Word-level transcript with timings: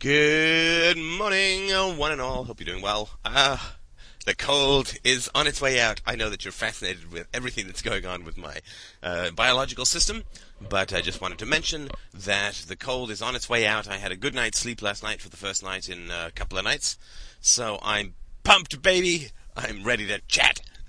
Good 0.00 0.96
morning, 0.96 1.68
one 1.98 2.10
and 2.10 2.22
all. 2.22 2.44
Hope 2.44 2.58
you're 2.58 2.72
doing 2.72 2.82
well. 2.82 3.10
Ah, 3.22 3.76
the 4.24 4.34
cold 4.34 4.94
is 5.04 5.28
on 5.34 5.46
its 5.46 5.60
way 5.60 5.78
out. 5.78 6.00
I 6.06 6.16
know 6.16 6.30
that 6.30 6.42
you're 6.42 6.52
fascinated 6.52 7.12
with 7.12 7.28
everything 7.34 7.66
that's 7.66 7.82
going 7.82 8.06
on 8.06 8.24
with 8.24 8.38
my 8.38 8.60
uh, 9.02 9.30
biological 9.32 9.84
system, 9.84 10.22
but 10.58 10.94
I 10.94 11.02
just 11.02 11.20
wanted 11.20 11.36
to 11.40 11.44
mention 11.44 11.90
that 12.14 12.64
the 12.66 12.76
cold 12.76 13.10
is 13.10 13.20
on 13.20 13.36
its 13.36 13.50
way 13.50 13.66
out. 13.66 13.88
I 13.88 13.98
had 13.98 14.10
a 14.10 14.16
good 14.16 14.34
night's 14.34 14.58
sleep 14.58 14.80
last 14.80 15.02
night 15.02 15.20
for 15.20 15.28
the 15.28 15.36
first 15.36 15.62
night 15.62 15.90
in 15.90 16.10
a 16.10 16.30
couple 16.30 16.56
of 16.56 16.64
nights, 16.64 16.96
so 17.42 17.78
I'm 17.82 18.14
pumped, 18.42 18.80
baby. 18.80 19.28
I'm 19.54 19.84
ready 19.84 20.06
to 20.06 20.22
chat. 20.28 20.60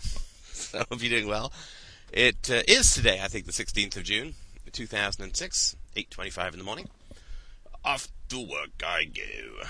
so 0.53 0.85
hope 0.89 1.03
you're 1.03 1.19
doing 1.19 1.27
well. 1.27 1.51
It 2.13 2.49
uh, 2.49 2.61
is 2.65 2.93
today, 2.93 3.19
I 3.21 3.27
think, 3.27 3.45
the 3.45 3.51
16th 3.51 3.97
of 3.97 4.03
June, 4.03 4.35
2006, 4.71 5.75
8:25 5.97 6.53
in 6.53 6.59
the 6.59 6.63
morning. 6.63 6.87
Off 7.83 8.07
to 8.31 8.39
work 8.39 8.81
I 8.81 9.03
go. 9.03 9.67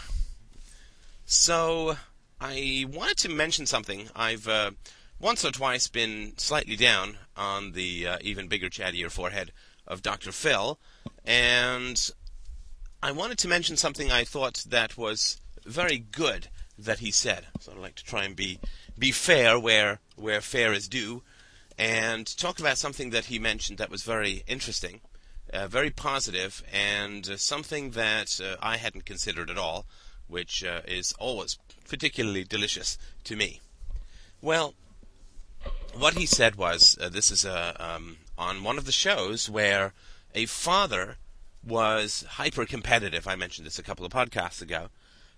So, 1.26 1.98
I 2.40 2.86
wanted 2.88 3.18
to 3.20 3.30
mention 3.30 3.66
something. 3.66 4.08
I've 4.16 4.48
uh, 4.48 4.72
once 5.20 5.44
or 5.44 5.52
twice 5.52 5.88
been 5.88 6.34
slightly 6.38 6.76
down 6.76 7.18
on 7.36 7.72
the 7.72 8.08
uh, 8.08 8.18
even 8.22 8.48
bigger, 8.48 8.70
chattier 8.70 9.10
forehead 9.10 9.52
of 9.88 10.04
Dr. 10.04 10.32
Phil, 10.32 10.78
and 11.26 12.12
I 13.02 13.12
wanted 13.12 13.40
to 13.40 13.48
mention 13.48 13.78
something 13.78 14.12
I 14.12 14.26
thought 14.26 14.64
that 14.70 14.96
was 14.96 15.42
very 15.66 15.98
good 15.98 16.48
that 16.78 17.00
he 17.00 17.10
said. 17.10 17.48
So 17.62 17.72
I'd 17.72 17.80
like 17.80 17.96
to 17.96 18.06
try 18.06 18.26
and 18.26 18.36
be 18.36 18.60
be 18.96 19.12
fair 19.12 19.60
where 19.60 20.02
where 20.16 20.40
fair 20.40 20.72
is 20.72 20.88
due, 20.88 21.24
and 21.80 22.28
talk 22.38 22.60
about 22.60 22.78
something 22.78 23.10
that 23.10 23.26
he 23.26 23.40
mentioned 23.40 23.80
that 23.80 23.90
was 23.90 24.04
very 24.04 24.44
interesting 24.46 25.02
uh, 25.54 25.68
very 25.68 25.90
positive 25.90 26.64
and 26.72 27.30
uh, 27.30 27.38
something 27.38 27.92
that 27.92 28.40
uh, 28.42 28.56
I 28.62 28.78
hadn't 28.78 29.06
considered 29.06 29.50
at 29.50 29.58
all, 29.58 29.86
which 30.28 30.64
uh, 30.64 30.82
is 30.88 31.14
always 31.20 31.58
particularly 31.88 32.44
delicious 32.44 32.98
to 33.26 33.36
me. 33.36 33.60
Well, 34.42 34.74
what 35.94 36.16
he 36.16 36.26
said 36.26 36.56
was 36.56 36.98
uh, 37.02 37.10
this 37.10 37.32
is 37.32 37.46
uh, 37.46 37.76
um, 37.80 38.18
on 38.38 38.64
one 38.64 38.78
of 38.78 38.86
the 38.86 38.92
shows 38.92 39.50
where 39.50 39.94
a 40.34 40.46
father 40.46 41.18
was 41.66 42.26
hyper 42.28 42.66
competitive. 42.66 43.28
I 43.28 43.36
mentioned 43.36 43.68
this 43.68 43.78
a 43.78 43.84
couple 43.84 44.06
of 44.06 44.12
podcasts 44.12 44.62
ago, 44.62 44.88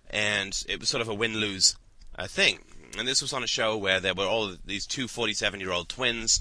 and 0.09 0.63
it 0.69 0.79
was 0.79 0.89
sort 0.89 1.01
of 1.01 1.09
a 1.09 1.13
win 1.13 1.37
lose 1.37 1.75
thing. 2.27 2.59
And 2.97 3.07
this 3.07 3.23
was 3.23 3.33
on 3.33 3.43
a 3.43 3.47
show 3.47 3.75
where 3.75 3.99
there 3.99 4.13
were 4.13 4.27
all 4.27 4.55
these 4.63 4.85
two 4.85 5.07
47 5.07 5.59
year 5.59 5.71
old 5.71 5.89
twins 5.89 6.39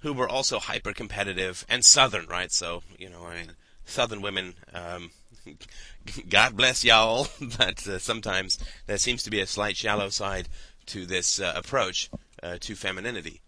who 0.00 0.12
were 0.12 0.28
also 0.28 0.58
hyper 0.58 0.92
competitive 0.92 1.66
and 1.68 1.84
Southern, 1.84 2.26
right? 2.26 2.52
So, 2.52 2.82
you 2.98 3.08
know, 3.08 3.26
I 3.26 3.36
mean, 3.36 3.52
Southern 3.84 4.22
women, 4.22 4.54
um, 4.72 5.10
God 6.28 6.56
bless 6.56 6.84
y'all, 6.84 7.28
but 7.58 7.86
uh, 7.86 7.98
sometimes 7.98 8.58
there 8.86 8.98
seems 8.98 9.22
to 9.24 9.30
be 9.30 9.40
a 9.40 9.46
slight 9.46 9.76
shallow 9.76 10.08
side 10.08 10.48
to 10.86 11.06
this 11.06 11.40
uh, 11.40 11.52
approach 11.56 12.10
uh, 12.42 12.58
to 12.60 12.74
femininity. 12.74 13.40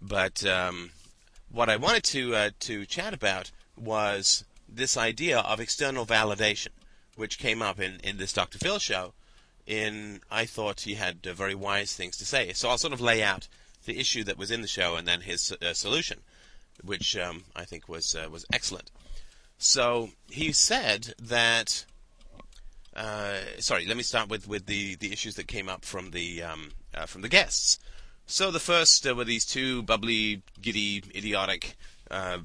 But 0.00 0.44
um, 0.44 0.90
what 1.50 1.68
I 1.68 1.76
wanted 1.76 2.04
to 2.04 2.34
uh, 2.34 2.50
to 2.60 2.86
chat 2.86 3.12
about 3.12 3.50
was 3.76 4.44
this 4.68 4.96
idea 4.96 5.40
of 5.40 5.60
external 5.60 6.06
validation, 6.06 6.68
which 7.16 7.38
came 7.38 7.60
up 7.60 7.80
in, 7.80 8.00
in 8.02 8.16
this 8.16 8.32
Dr. 8.32 8.58
Phil 8.58 8.78
show. 8.78 9.14
In 9.66 10.20
I 10.30 10.46
thought 10.46 10.80
he 10.80 10.94
had 10.94 11.26
uh, 11.26 11.34
very 11.34 11.54
wise 11.54 11.94
things 11.94 12.16
to 12.18 12.24
say. 12.24 12.52
So 12.52 12.68
I'll 12.68 12.78
sort 12.78 12.92
of 12.92 13.00
lay 13.00 13.22
out 13.22 13.46
the 13.84 13.98
issue 13.98 14.24
that 14.24 14.38
was 14.38 14.50
in 14.50 14.62
the 14.62 14.68
show 14.68 14.96
and 14.96 15.06
then 15.06 15.22
his 15.22 15.52
uh, 15.52 15.72
solution, 15.72 16.20
which 16.82 17.16
um, 17.16 17.44
I 17.54 17.64
think 17.64 17.88
was 17.88 18.14
uh, 18.14 18.28
was 18.30 18.44
excellent. 18.52 18.90
So 19.58 20.10
he 20.30 20.52
said 20.52 21.14
that. 21.20 21.84
Uh, 22.94 23.38
sorry, 23.60 23.86
let 23.86 23.96
me 23.96 24.02
start 24.02 24.28
with, 24.28 24.48
with 24.48 24.66
the, 24.66 24.96
the 24.96 25.12
issues 25.12 25.36
that 25.36 25.46
came 25.46 25.68
up 25.68 25.84
from 25.84 26.10
the 26.10 26.42
um, 26.42 26.72
uh, 26.92 27.06
from 27.06 27.22
the 27.22 27.28
guests. 27.28 27.78
So 28.26 28.50
the 28.50 28.60
first 28.60 29.06
uh, 29.06 29.14
were 29.14 29.24
these 29.24 29.44
two 29.44 29.82
bubbly, 29.82 30.42
giddy, 30.60 31.02
idiotic, 31.14 31.76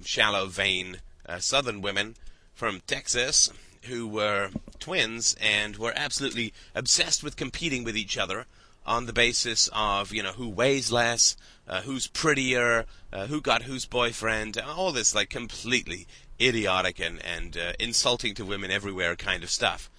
shallow, 0.04 0.46
vain 0.46 0.98
Southern 1.40 1.82
women 1.82 2.16
from 2.54 2.82
Texas 2.86 3.52
who 3.86 4.08
were 4.08 4.50
twins 4.80 5.36
and 5.40 5.78
were 5.78 5.94
absolutely 5.96 6.54
obsessed 6.74 7.24
with 7.24 7.36
competing 7.36 7.84
with 7.84 7.98
each 7.98 8.18
other 8.18 8.46
on 8.86 9.06
the 9.06 9.14
basis 9.14 9.70
of 9.74 10.14
you 10.14 10.22
know 10.22 10.34
who 10.34 10.50
weighs 10.50 10.92
less, 10.92 11.36
uh, 11.68 11.82
who's 11.82 12.08
prettier, 12.08 12.86
uh, 13.12 13.28
who 13.28 13.42
got 13.42 13.64
whose 13.64 13.86
boyfriend, 13.86 14.58
all 14.58 14.92
this 14.92 15.16
like 15.16 15.30
completely 15.30 16.08
idiotic 16.40 17.00
and 17.00 17.24
and 17.24 17.58
uh, 17.58 17.74
insulting 17.80 18.34
to 18.36 18.46
women 18.46 18.72
everywhere 18.72 19.16
kind 19.16 19.44
of 19.44 19.50
stuff. 19.50 19.90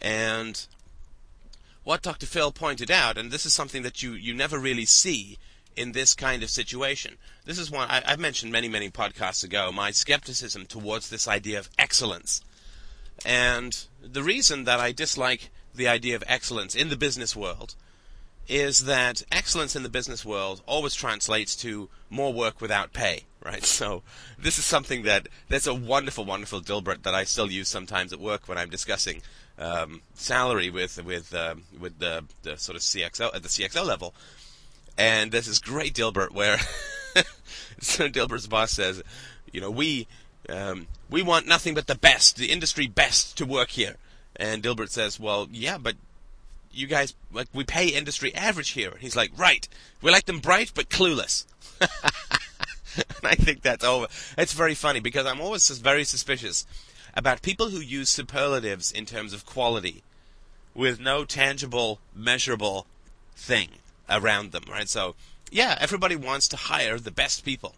And 0.00 0.66
what 1.82 2.02
Dr. 2.02 2.26
Phil 2.26 2.52
pointed 2.52 2.90
out, 2.90 3.18
and 3.18 3.30
this 3.30 3.46
is 3.46 3.52
something 3.52 3.82
that 3.82 4.02
you 4.02 4.12
you 4.12 4.34
never 4.34 4.58
really 4.58 4.84
see 4.84 5.38
in 5.76 5.92
this 5.92 6.14
kind 6.14 6.42
of 6.42 6.50
situation. 6.50 7.16
This 7.44 7.58
is 7.58 7.70
one 7.70 7.88
I, 7.90 8.02
have 8.04 8.20
mentioned 8.20 8.52
many 8.52 8.68
many 8.68 8.90
podcasts 8.90 9.42
ago. 9.42 9.72
My 9.72 9.90
skepticism 9.90 10.66
towards 10.66 11.10
this 11.10 11.26
idea 11.26 11.58
of 11.58 11.70
excellence, 11.78 12.42
and 13.24 13.86
the 14.00 14.22
reason 14.22 14.64
that 14.64 14.80
I 14.80 14.92
dislike 14.92 15.50
the 15.74 15.88
idea 15.88 16.16
of 16.16 16.24
excellence 16.26 16.74
in 16.74 16.88
the 16.88 16.96
business 16.96 17.34
world 17.36 17.74
is 18.48 18.84
that 18.84 19.22
excellence 19.30 19.76
in 19.76 19.82
the 19.82 19.88
business 19.88 20.24
world 20.24 20.62
always 20.66 20.94
translates 20.94 21.54
to 21.56 21.88
more 22.08 22.32
work 22.32 22.60
without 22.60 22.92
pay, 22.92 23.24
right? 23.44 23.64
So 23.80 24.02
this 24.38 24.58
is 24.58 24.64
something 24.64 25.02
that 25.02 25.28
that's 25.48 25.66
a 25.66 25.74
wonderful, 25.74 26.24
wonderful 26.24 26.60
Dilbert 26.60 27.02
that 27.02 27.14
I 27.14 27.24
still 27.24 27.50
use 27.50 27.68
sometimes 27.68 28.12
at 28.12 28.20
work 28.20 28.48
when 28.48 28.58
I'm 28.58 28.70
discussing 28.70 29.22
um, 29.58 30.02
salary 30.14 30.70
with 30.70 31.02
with 31.04 31.34
uh, 31.34 31.56
with 31.78 31.98
the, 31.98 32.24
the 32.42 32.56
sort 32.56 32.76
of 32.76 32.82
CXO 32.82 33.34
at 33.34 33.42
the 33.42 33.48
CXO 33.48 33.86
level. 33.86 34.14
And 34.98 35.32
there's 35.32 35.46
this 35.46 35.58
great 35.58 35.94
Dilbert 35.94 36.32
where 36.32 36.58
so 37.80 38.08
Dilbert's 38.08 38.46
boss 38.46 38.72
says, 38.72 39.02
you 39.52 39.60
know, 39.60 39.70
we 39.70 40.06
um, 40.48 40.86
we 41.08 41.22
want 41.22 41.46
nothing 41.46 41.74
but 41.74 41.86
the 41.86 41.94
best, 41.94 42.36
the 42.36 42.50
industry 42.50 42.86
best 42.86 43.36
to 43.38 43.46
work 43.46 43.70
here. 43.70 43.96
And 44.36 44.62
Dilbert 44.62 44.90
says, 44.90 45.20
well, 45.20 45.48
yeah, 45.50 45.78
but 45.78 45.96
you 46.72 46.86
guys 46.86 47.14
like 47.32 47.48
we 47.52 47.64
pay 47.64 47.88
industry 47.88 48.34
average 48.34 48.70
here. 48.70 48.92
He's 48.98 49.16
like, 49.16 49.30
right, 49.36 49.68
we 50.02 50.10
like 50.10 50.26
them 50.26 50.38
bright 50.38 50.72
but 50.74 50.88
clueless. 50.88 51.44
and 51.80 53.24
I 53.24 53.34
think 53.34 53.62
that's 53.62 53.84
over. 53.84 54.06
It's 54.36 54.52
very 54.52 54.74
funny 54.74 55.00
because 55.00 55.26
I'm 55.26 55.40
always 55.40 55.68
very 55.78 56.04
suspicious 56.04 56.66
about 57.14 57.42
people 57.42 57.70
who 57.70 57.80
use 57.80 58.08
superlatives 58.08 58.92
in 58.92 59.06
terms 59.06 59.32
of 59.32 59.46
quality 59.46 60.02
with 60.74 61.00
no 61.00 61.24
tangible, 61.24 62.00
measurable 62.14 62.86
thing 63.34 63.68
around 64.08 64.52
them, 64.52 64.64
right? 64.70 64.88
So, 64.88 65.14
yeah, 65.50 65.76
everybody 65.80 66.16
wants 66.16 66.48
to 66.48 66.56
hire 66.56 66.98
the 66.98 67.10
best 67.10 67.44
people. 67.44 67.74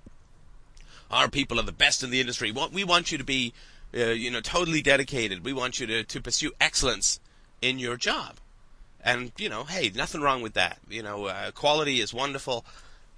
Our 1.10 1.28
people 1.28 1.58
are 1.58 1.64
the 1.64 1.72
best 1.72 2.02
in 2.02 2.10
the 2.10 2.20
industry. 2.20 2.52
We 2.52 2.84
want 2.84 3.12
you 3.12 3.18
to 3.18 3.24
be, 3.24 3.52
uh, 3.94 4.06
you 4.06 4.30
know, 4.30 4.40
totally 4.40 4.82
dedicated. 4.82 5.44
We 5.44 5.52
want 5.52 5.80
you 5.80 5.86
to, 5.86 6.04
to 6.04 6.20
pursue 6.20 6.52
excellence 6.60 7.20
in 7.60 7.78
your 7.78 7.96
job. 7.96 8.36
And 9.02 9.32
you 9.36 9.48
know, 9.48 9.64
hey, 9.64 9.90
nothing 9.94 10.20
wrong 10.20 10.42
with 10.42 10.54
that. 10.54 10.78
You 10.88 11.02
know, 11.02 11.26
uh, 11.26 11.50
quality 11.50 12.00
is 12.00 12.14
wonderful, 12.14 12.64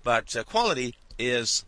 but 0.03 0.35
uh, 0.35 0.45
quality 0.45 0.95
is 1.19 1.65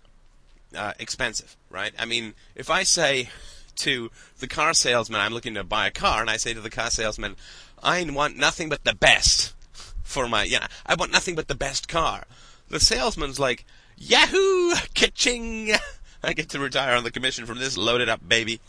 uh, 0.75 0.93
expensive, 0.99 1.57
right? 1.71 1.93
I 1.99 2.05
mean, 2.05 2.35
if 2.55 2.71
I 2.71 2.83
say 2.83 3.29
to 3.77 4.11
the 4.39 4.49
car 4.49 4.75
salesman, 4.75 5.21
I'm 5.21 5.35
looking 5.35 5.55
to 5.55 5.65
buy 5.65 5.87
a 5.87 5.91
car, 5.91 6.21
and 6.21 6.31
I 6.31 6.37
say 6.37 6.55
to 6.55 6.61
the 6.61 6.71
car 6.71 6.91
salesman, 6.91 7.37
I 7.83 8.03
want 8.05 8.37
nothing 8.37 8.69
but 8.69 8.85
the 8.85 8.95
best 8.95 9.55
for 10.03 10.29
my, 10.29 10.45
yeah, 10.45 10.67
I 10.87 10.95
want 10.95 11.13
nothing 11.13 11.35
but 11.35 11.49
the 11.49 11.55
best 11.55 11.89
car. 11.89 12.25
The 12.69 12.81
salesman's 12.81 13.39
like, 13.39 13.65
Yahoo! 13.97 14.75
Ka-ching! 14.95 15.73
I 16.23 16.33
get 16.33 16.49
to 16.51 16.59
retire 16.59 16.97
on 16.97 17.05
the 17.05 17.11
commission 17.11 17.47
from 17.47 17.59
this 17.59 17.77
loaded 17.77 18.09
up 18.09 18.27
baby. 18.27 18.61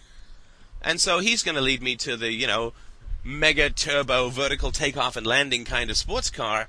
And 0.81 1.01
so 1.01 1.19
he's 1.19 1.43
going 1.43 1.55
to 1.55 1.61
lead 1.61 1.81
me 1.81 1.95
to 1.97 2.15
the, 2.15 2.31
you 2.31 2.47
know, 2.47 2.73
mega 3.27 3.69
turbo 3.69 4.29
vertical 4.29 4.71
takeoff 4.71 5.17
and 5.17 5.27
landing 5.27 5.65
kind 5.65 5.89
of 5.89 5.97
sports 5.97 6.29
car 6.29 6.67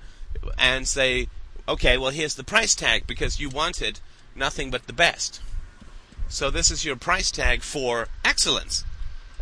and 0.59 0.89
say, 0.89 1.29
okay, 1.69 1.97
well, 1.97 2.11
here's 2.11 2.35
the 2.35 2.43
price 2.43 2.75
tag 2.75 3.07
because 3.07 3.39
you 3.39 3.49
wanted 3.49 4.01
nothing 4.35 4.71
but 4.71 4.87
the 4.87 4.93
best. 4.93 5.41
So 6.29 6.51
this 6.51 6.71
is 6.71 6.85
your 6.85 6.97
price 6.97 7.31
tag 7.31 7.63
for 7.63 8.09
excellence. 8.25 8.85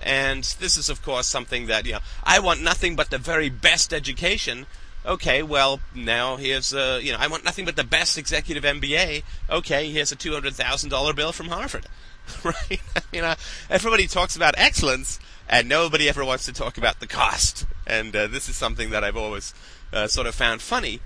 And 0.03 0.45
this 0.61 0.77
is, 0.77 0.91
of 0.91 1.03
course, 1.03 1.27
something 1.27 1.67
that, 1.67 1.87
you 1.87 1.93
know, 1.93 2.01
I 2.23 2.39
want 2.39 2.63
nothing 2.63 2.97
but 2.97 3.11
the 3.11 3.19
very 3.19 3.49
best 3.49 3.95
education. 3.95 4.67
Okay, 5.05 5.43
well, 5.43 5.81
now 5.95 6.37
here's, 6.37 6.75
uh, 6.75 7.01
you 7.03 7.13
know, 7.13 7.19
I 7.19 7.29
want 7.29 7.45
nothing 7.45 7.65
but 7.65 7.77
the 7.77 7.85
best 7.85 8.19
executive 8.19 8.63
MBA. 8.63 9.23
Okay, 9.49 9.91
here's 9.91 10.13
a 10.13 10.17
$200,000 10.17 11.17
bill 11.17 11.33
from 11.33 11.49
Harvard. 11.49 11.87
right? 12.45 12.81
you 13.13 13.23
know, 13.23 13.35
everybody 13.71 14.07
talks 14.07 14.37
about 14.37 14.55
excellence, 14.59 15.19
and 15.49 15.69
nobody 15.69 16.09
ever 16.09 16.25
wants 16.25 16.47
to 16.47 16.53
talk 16.53 16.79
about 16.79 17.01
the 17.01 17.07
cost. 17.07 17.67
And 17.87 18.15
uh, 18.15 18.27
this 18.27 18.49
is 18.49 18.57
something 18.57 18.91
that 18.91 19.05
I've 19.05 19.17
always 19.17 19.55
uh, 19.93 20.07
sort 20.07 20.27
of 20.27 20.35
found 20.35 20.61
funny, 20.61 21.01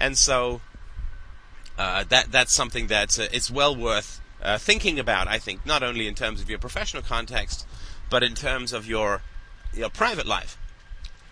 and 0.00 0.16
so 0.18 0.60
uh, 1.78 2.04
that 2.08 2.32
that's 2.32 2.52
something 2.52 2.88
that 2.88 3.18
uh, 3.18 3.26
it's 3.32 3.50
well 3.50 3.74
worth 3.74 4.20
uh, 4.42 4.58
thinking 4.58 4.98
about. 4.98 5.28
I 5.28 5.38
think 5.38 5.64
not 5.64 5.82
only 5.82 6.08
in 6.08 6.14
terms 6.14 6.40
of 6.40 6.50
your 6.50 6.58
professional 6.58 7.02
context, 7.02 7.66
but 8.10 8.22
in 8.22 8.34
terms 8.34 8.72
of 8.72 8.86
your 8.86 9.22
your 9.72 9.90
private 9.90 10.26
life. 10.26 10.58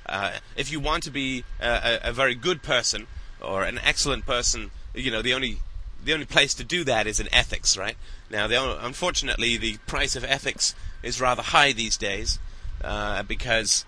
Uh, 0.09 0.33
if 0.55 0.71
you 0.71 0.79
want 0.79 1.03
to 1.03 1.11
be 1.11 1.43
a, 1.61 1.99
a, 2.05 2.13
very 2.13 2.37
good 2.37 2.63
person 2.63 3.09
or 3.41 3.65
an 3.65 3.81
excellent 3.83 4.25
person, 4.25 4.71
you 4.95 5.11
know 5.11 5.21
the 5.21 5.35
only 5.35 5.59
the 6.05 6.13
only 6.13 6.27
place 6.27 6.55
to 6.55 6.63
do 6.63 6.85
that 6.85 7.09
is 7.09 7.19
in 7.19 7.33
ethics, 7.35 7.77
right? 7.77 7.97
Now, 8.31 8.47
the, 8.47 8.85
unfortunately, 8.85 9.57
the 9.57 9.79
price 9.89 10.15
of 10.15 10.25
ethics 10.25 10.75
is 11.07 11.21
rather 11.21 11.43
high 11.43 11.73
these 11.73 11.97
days 11.97 12.41
uh, 12.83 13.23
because 13.23 13.85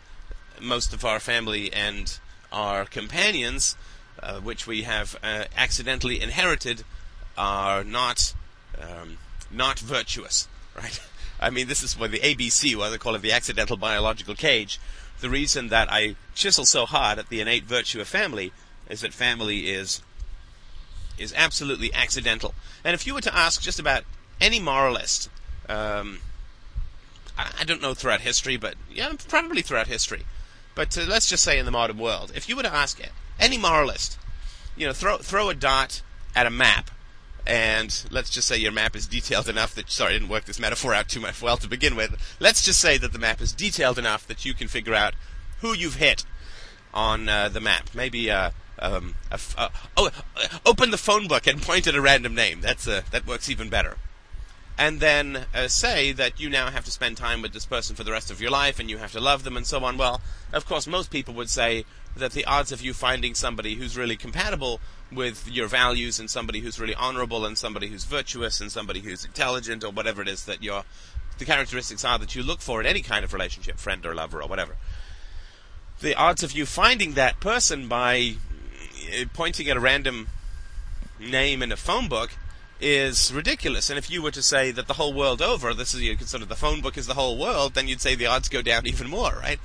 most 0.60 0.94
of 0.94 1.04
our 1.04 1.18
family 1.18 1.72
and 1.72 2.18
our 2.52 2.84
companions, 2.84 3.76
uh, 4.22 4.38
which 4.38 4.66
we 4.66 4.82
have 4.82 5.18
uh, 5.22 5.44
accidentally 5.56 6.22
inherited, 6.22 6.84
are 7.36 7.82
not 7.82 8.34
um, 8.80 9.18
not 9.50 9.80
virtuous, 9.80 10.46
right? 10.76 11.00
I 11.40 11.50
mean, 11.50 11.66
this 11.66 11.82
is 11.82 11.98
what 11.98 12.12
the 12.12 12.20
ABC, 12.20 12.76
what 12.76 12.90
they 12.90 12.98
call 12.98 13.14
it, 13.16 13.22
the 13.22 13.32
accidental 13.32 13.76
biological 13.76 14.34
cage. 14.34 14.80
The 15.20 15.30
reason 15.30 15.68
that 15.68 15.90
I 15.90 16.14
chisel 16.34 16.64
so 16.64 16.86
hard 16.86 17.18
at 17.18 17.28
the 17.28 17.40
innate 17.40 17.64
virtue 17.64 18.00
of 18.00 18.06
family 18.06 18.52
is 18.88 19.00
that 19.00 19.12
family 19.12 19.70
is 19.70 20.02
is 21.18 21.34
absolutely 21.36 21.92
accidental. 21.92 22.54
And 22.84 22.94
if 22.94 23.04
you 23.04 23.14
were 23.14 23.20
to 23.22 23.36
ask 23.36 23.60
just 23.60 23.80
about 23.80 24.04
any 24.40 24.60
moralist, 24.60 25.28
um, 25.68 26.20
I, 27.38 27.64
don't 27.64 27.80
know 27.80 27.94
throughout 27.94 28.20
history, 28.20 28.56
but 28.56 28.74
yeah, 28.90 29.12
probably 29.28 29.62
throughout 29.62 29.86
history, 29.86 30.24
but 30.74 30.96
uh, 30.98 31.04
let's 31.08 31.28
just 31.28 31.44
say 31.44 31.58
in 31.58 31.64
the 31.64 31.70
modern 31.70 31.98
world, 31.98 32.32
if 32.34 32.48
you 32.48 32.56
were 32.56 32.62
to 32.62 32.74
ask 32.74 33.00
any 33.38 33.56
moralist, 33.56 34.18
you 34.76 34.86
know, 34.86 34.92
throw 34.92 35.18
throw 35.18 35.48
a 35.48 35.54
dot 35.54 36.02
at 36.34 36.46
a 36.46 36.50
map 36.50 36.90
and 37.48 38.04
let's 38.10 38.28
just 38.28 38.46
say 38.46 38.58
your 38.58 38.72
map 38.72 38.94
is 38.94 39.06
detailed 39.06 39.48
enough 39.48 39.74
that 39.74 39.90
sorry, 39.90 40.10
I 40.10 40.18
didn't 40.18 40.28
work 40.28 40.44
this 40.44 40.60
metaphor 40.60 40.92
out 40.92 41.08
too 41.08 41.20
much 41.20 41.40
well 41.40 41.56
to 41.56 41.68
begin 41.68 41.96
with. 41.96 42.36
Let's 42.38 42.62
just 42.62 42.78
say 42.78 42.98
that 42.98 43.12
the 43.12 43.18
map 43.18 43.40
is 43.40 43.52
detailed 43.52 43.98
enough 43.98 44.26
that 44.26 44.44
you 44.44 44.52
can 44.52 44.68
figure 44.68 44.94
out 44.94 45.14
who 45.60 45.72
you've 45.72 45.96
hit 45.96 46.24
on 46.92 47.28
uh, 47.28 47.48
the 47.48 47.60
map. 47.60 47.88
Maybe 47.94 48.30
uh, 48.30 48.50
um, 48.78 49.14
uh, 49.32 49.68
oh, 49.96 50.10
open 50.66 50.90
the 50.90 50.98
phone 50.98 51.26
book 51.26 51.46
and 51.46 51.62
point 51.62 51.86
at 51.86 51.94
a 51.94 52.00
random 52.00 52.34
name. 52.34 52.60
That's 52.60 52.86
uh, 52.86 53.02
that 53.10 53.26
works 53.26 53.48
even 53.48 53.70
better. 53.70 53.96
And 54.78 55.00
then 55.00 55.46
uh, 55.52 55.66
say 55.66 56.12
that 56.12 56.38
you 56.38 56.48
now 56.48 56.70
have 56.70 56.84
to 56.84 56.90
spend 56.92 57.16
time 57.16 57.42
with 57.42 57.52
this 57.52 57.66
person 57.66 57.96
for 57.96 58.04
the 58.04 58.12
rest 58.12 58.30
of 58.30 58.40
your 58.40 58.52
life, 58.52 58.78
and 58.78 58.88
you 58.88 58.98
have 58.98 59.12
to 59.12 59.20
love 59.20 59.42
them, 59.42 59.56
and 59.56 59.66
so 59.66 59.84
on. 59.84 59.98
Well, 59.98 60.20
of 60.52 60.66
course, 60.66 60.86
most 60.86 61.10
people 61.10 61.34
would 61.34 61.50
say 61.50 61.84
that 62.16 62.32
the 62.32 62.44
odds 62.44 62.70
of 62.70 62.80
you 62.80 62.94
finding 62.94 63.34
somebody 63.34 63.74
who's 63.74 63.96
really 63.96 64.16
compatible 64.16 64.80
with 65.10 65.48
your 65.50 65.66
values 65.66 66.20
and 66.20 66.30
somebody 66.30 66.60
who's 66.60 66.78
really 66.78 66.94
honorable 66.94 67.44
and 67.44 67.56
somebody 67.56 67.88
who's 67.88 68.04
virtuous 68.04 68.60
and 68.60 68.70
somebody 68.70 69.00
who's 69.00 69.24
intelligent 69.24 69.82
or 69.82 69.90
whatever 69.90 70.22
it 70.22 70.28
is 70.28 70.44
that 70.44 70.62
your 70.62 70.84
the 71.38 71.44
characteristics 71.44 72.04
are 72.04 72.18
that 72.18 72.34
you 72.34 72.42
look 72.42 72.60
for 72.60 72.80
in 72.80 72.86
any 72.86 73.00
kind 73.00 73.24
of 73.24 73.32
relationship, 73.32 73.78
friend 73.78 74.04
or 74.04 74.14
lover 74.14 74.42
or 74.42 74.48
whatever. 74.48 74.76
The 76.00 76.14
odds 76.14 76.42
of 76.42 76.52
you 76.52 76.66
finding 76.66 77.14
that 77.14 77.40
person 77.40 77.88
by 77.88 78.34
uh, 79.12 79.24
pointing 79.32 79.68
at 79.68 79.76
a 79.76 79.80
random 79.80 80.28
name 81.18 81.62
in 81.62 81.72
a 81.72 81.76
phone 81.76 82.08
book 82.08 82.30
is 82.80 83.32
ridiculous. 83.32 83.90
And 83.90 83.98
if 83.98 84.10
you 84.10 84.22
were 84.22 84.30
to 84.30 84.42
say 84.42 84.70
that 84.70 84.86
the 84.86 84.94
whole 84.94 85.12
world 85.12 85.42
over, 85.42 85.74
this 85.74 85.94
is 85.94 86.02
you 86.02 86.16
consider 86.16 86.44
the 86.44 86.54
phone 86.54 86.80
book 86.80 86.96
is 86.96 87.06
the 87.06 87.14
whole 87.14 87.36
world, 87.36 87.74
then 87.74 87.88
you'd 87.88 88.00
say 88.00 88.14
the 88.14 88.26
odds 88.26 88.48
go 88.48 88.62
down 88.62 88.86
even 88.86 89.08
more, 89.08 89.32
right? 89.42 89.58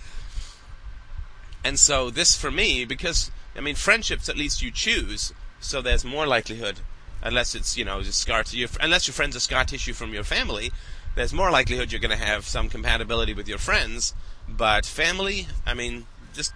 And 1.64 1.80
so 1.80 2.10
this 2.10 2.36
for 2.36 2.52
me, 2.52 2.86
because 2.86 3.32
I 3.56 3.62
mean 3.62 3.76
friendships 3.76 4.28
at 4.28 4.38
least 4.38 4.62
you 4.62 4.72
choose, 4.72 5.34
so 5.60 5.82
there's 5.82 6.04
more 6.04 6.28
likelihood, 6.28 6.80
unless 7.22 7.56
it's 7.56 7.78
you 7.78 7.86
know 7.86 8.02
just 8.02 8.20
scar 8.20 8.44
to 8.44 8.68
unless 8.82 9.08
your 9.08 9.14
friends 9.14 9.36
are 9.36 9.40
scar 9.40 9.64
tissue 9.64 9.94
from 9.94 10.14
your 10.14 10.26
family, 10.26 10.72
there's 11.16 11.34
more 11.34 11.52
likelihood 11.52 11.92
you're 11.92 12.02
going 12.02 12.18
to 12.18 12.26
have 12.26 12.46
some 12.46 12.70
compatibility 12.70 13.34
with 13.34 13.48
your 13.48 13.60
friends. 13.60 14.14
But 14.50 14.86
family, 14.86 15.48
I 15.66 15.74
mean, 15.74 16.06
just 16.34 16.54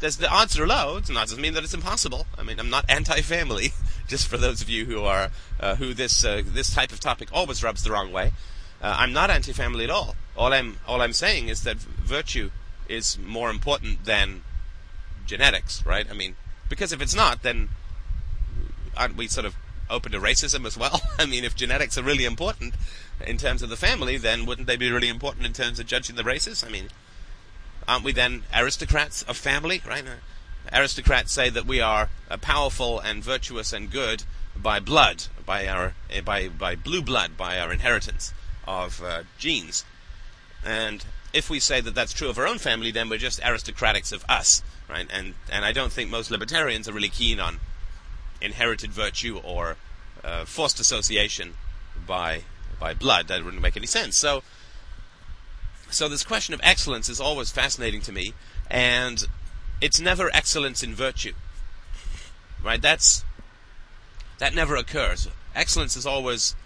there's 0.00 0.18
the 0.18 0.28
odds 0.28 0.58
are 0.58 0.66
low. 0.66 0.98
It 0.98 1.06
doesn't 1.06 1.40
mean 1.40 1.54
that 1.54 1.64
it's 1.64 1.72
impossible. 1.72 2.26
I 2.36 2.42
mean, 2.42 2.58
I'm 2.58 2.70
not 2.70 2.84
anti-family. 2.90 3.72
Just 4.12 4.28
for 4.28 4.36
those 4.36 4.60
of 4.60 4.68
you 4.68 4.84
who 4.84 5.04
are 5.04 5.30
uh, 5.58 5.76
who 5.76 5.94
this 5.94 6.22
uh, 6.22 6.42
this 6.44 6.74
type 6.74 6.92
of 6.92 7.00
topic 7.00 7.30
always 7.32 7.64
rubs 7.64 7.82
the 7.82 7.90
wrong 7.90 8.12
way. 8.12 8.32
Uh, 8.82 8.94
I'm 8.98 9.14
not 9.14 9.30
anti-family 9.30 9.84
at 9.84 9.90
all. 9.90 10.16
All 10.36 10.52
I'm 10.52 10.76
all 10.86 11.00
I'm 11.00 11.14
saying 11.14 11.48
is 11.48 11.62
that 11.62 11.78
virtue 11.78 12.50
is 12.90 13.18
more 13.18 13.48
important 13.48 14.04
than 14.04 14.42
genetics, 15.24 15.86
right? 15.86 16.06
I 16.10 16.12
mean, 16.12 16.36
because 16.68 16.92
if 16.92 17.00
it's 17.00 17.14
not, 17.14 17.42
then 17.42 17.70
aren't 18.94 19.16
we 19.16 19.28
sort 19.28 19.46
of 19.46 19.56
open 19.88 20.12
to 20.12 20.20
racism 20.20 20.66
as 20.66 20.76
well? 20.76 21.00
I 21.18 21.24
mean, 21.24 21.42
if 21.42 21.56
genetics 21.56 21.96
are 21.96 22.02
really 22.02 22.26
important 22.26 22.74
in 23.26 23.38
terms 23.38 23.62
of 23.62 23.70
the 23.70 23.78
family, 23.78 24.18
then 24.18 24.44
wouldn't 24.44 24.66
they 24.66 24.76
be 24.76 24.90
really 24.90 25.08
important 25.08 25.46
in 25.46 25.54
terms 25.54 25.80
of 25.80 25.86
judging 25.86 26.16
the 26.16 26.24
races? 26.24 26.62
I 26.62 26.68
mean, 26.68 26.88
aren't 27.88 28.04
we 28.04 28.12
then 28.12 28.42
aristocrats 28.54 29.22
of 29.22 29.38
family, 29.38 29.80
right? 29.88 30.04
Aristocrats 30.72 31.32
say 31.32 31.50
that 31.50 31.66
we 31.66 31.80
are 31.80 32.08
uh, 32.30 32.36
powerful 32.38 32.98
and 32.98 33.22
virtuous 33.22 33.72
and 33.72 33.90
good 33.90 34.24
by 34.56 34.80
blood, 34.80 35.24
by 35.44 35.66
our 35.66 35.94
uh, 36.14 36.20
by 36.22 36.48
by 36.48 36.74
blue 36.74 37.02
blood, 37.02 37.36
by 37.36 37.58
our 37.58 37.72
inheritance 37.72 38.32
of 38.66 39.02
uh, 39.02 39.22
genes. 39.38 39.84
And 40.64 41.04
if 41.32 41.50
we 41.50 41.60
say 41.60 41.80
that 41.80 41.94
that's 41.94 42.12
true 42.12 42.28
of 42.28 42.38
our 42.38 42.46
own 42.46 42.58
family, 42.58 42.90
then 42.90 43.08
we're 43.08 43.18
just 43.18 43.40
aristocratics 43.44 44.12
of 44.12 44.24
us, 44.28 44.62
right? 44.88 45.06
And 45.10 45.34
and 45.50 45.64
I 45.64 45.72
don't 45.72 45.92
think 45.92 46.10
most 46.10 46.30
libertarians 46.30 46.88
are 46.88 46.92
really 46.92 47.08
keen 47.08 47.40
on 47.40 47.60
inherited 48.40 48.92
virtue 48.92 49.40
or 49.44 49.76
uh, 50.24 50.44
forced 50.44 50.80
association 50.80 51.54
by 52.06 52.42
by 52.78 52.94
blood. 52.94 53.28
That 53.28 53.44
wouldn't 53.44 53.62
make 53.62 53.76
any 53.76 53.86
sense. 53.86 54.16
So 54.16 54.42
so 55.90 56.08
this 56.08 56.24
question 56.24 56.54
of 56.54 56.60
excellence 56.62 57.08
is 57.08 57.20
always 57.20 57.50
fascinating 57.50 58.00
to 58.02 58.12
me, 58.12 58.34
and 58.70 59.26
it's 59.82 60.00
never 60.00 60.30
excellence 60.32 60.82
in 60.82 60.94
virtue. 60.94 61.34
Right? 62.64 62.80
That's 62.80 63.24
that 64.38 64.54
never 64.54 64.76
occurs. 64.76 65.28
Excellence 65.54 65.96
is 65.96 66.06
always 66.06 66.56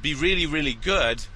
be 0.00 0.14
really, 0.14 0.46
really 0.46 0.72
good, 0.72 1.26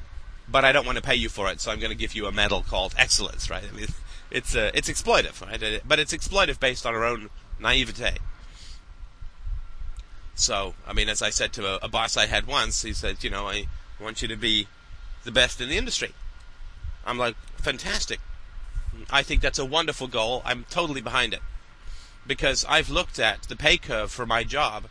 but 0.49 0.65
I 0.65 0.73
don't 0.73 0.87
want 0.87 0.97
to 0.97 1.03
pay 1.03 1.15
you 1.15 1.29
for 1.29 1.51
it, 1.51 1.61
so 1.61 1.71
I'm 1.71 1.79
going 1.79 1.91
to 1.91 1.97
give 1.97 2.15
you 2.15 2.27
a 2.27 2.33
medal 2.33 2.63
called 2.63 2.95
excellence. 2.97 3.51
Right? 3.51 3.65
I 3.71 3.77
mean, 3.77 3.89
it's 4.31 4.55
uh, 4.55 4.71
it's 4.73 4.89
exploitive, 4.89 5.45
right? 5.45 5.83
But 5.87 5.99
it's 5.99 6.15
exploitive 6.15 6.61
based 6.61 6.87
on 6.87 6.95
our 6.95 7.05
own 7.05 7.29
naivete. 7.61 8.19
So, 10.37 10.75
I 10.87 10.93
mean, 10.93 11.09
as 11.09 11.23
I 11.23 11.31
said 11.31 11.53
to 11.55 11.67
a, 11.67 11.87
a 11.87 11.89
boss 11.89 12.17
I 12.17 12.27
had 12.27 12.47
once, 12.47 12.83
he 12.83 12.93
said, 12.93 13.25
you 13.25 13.31
know, 13.31 13.49
I 13.49 13.69
want 13.99 14.21
you 14.21 14.29
to 14.29 14.37
be 14.37 14.69
the 15.25 15.33
best 15.33 15.63
in 15.63 15.71
the 15.71 15.79
industry. 15.79 16.13
I'm 17.07 17.17
like, 17.17 17.37
fantastic. 17.57 18.21
I 19.11 19.23
think 19.23 19.41
that's 19.41 19.59
a 19.59 19.65
wonderful 19.65 20.09
goal. 20.09 20.43
I'm 20.45 20.65
totally 20.71 21.01
behind 21.01 21.35
it. 21.35 21.41
Because 22.27 22.65
I've 22.69 22.91
looked 22.91 23.19
at 23.19 23.43
the 23.45 23.57
pay 23.57 23.77
curve 23.77 24.11
for 24.11 24.27
my 24.27 24.43
job, 24.43 24.87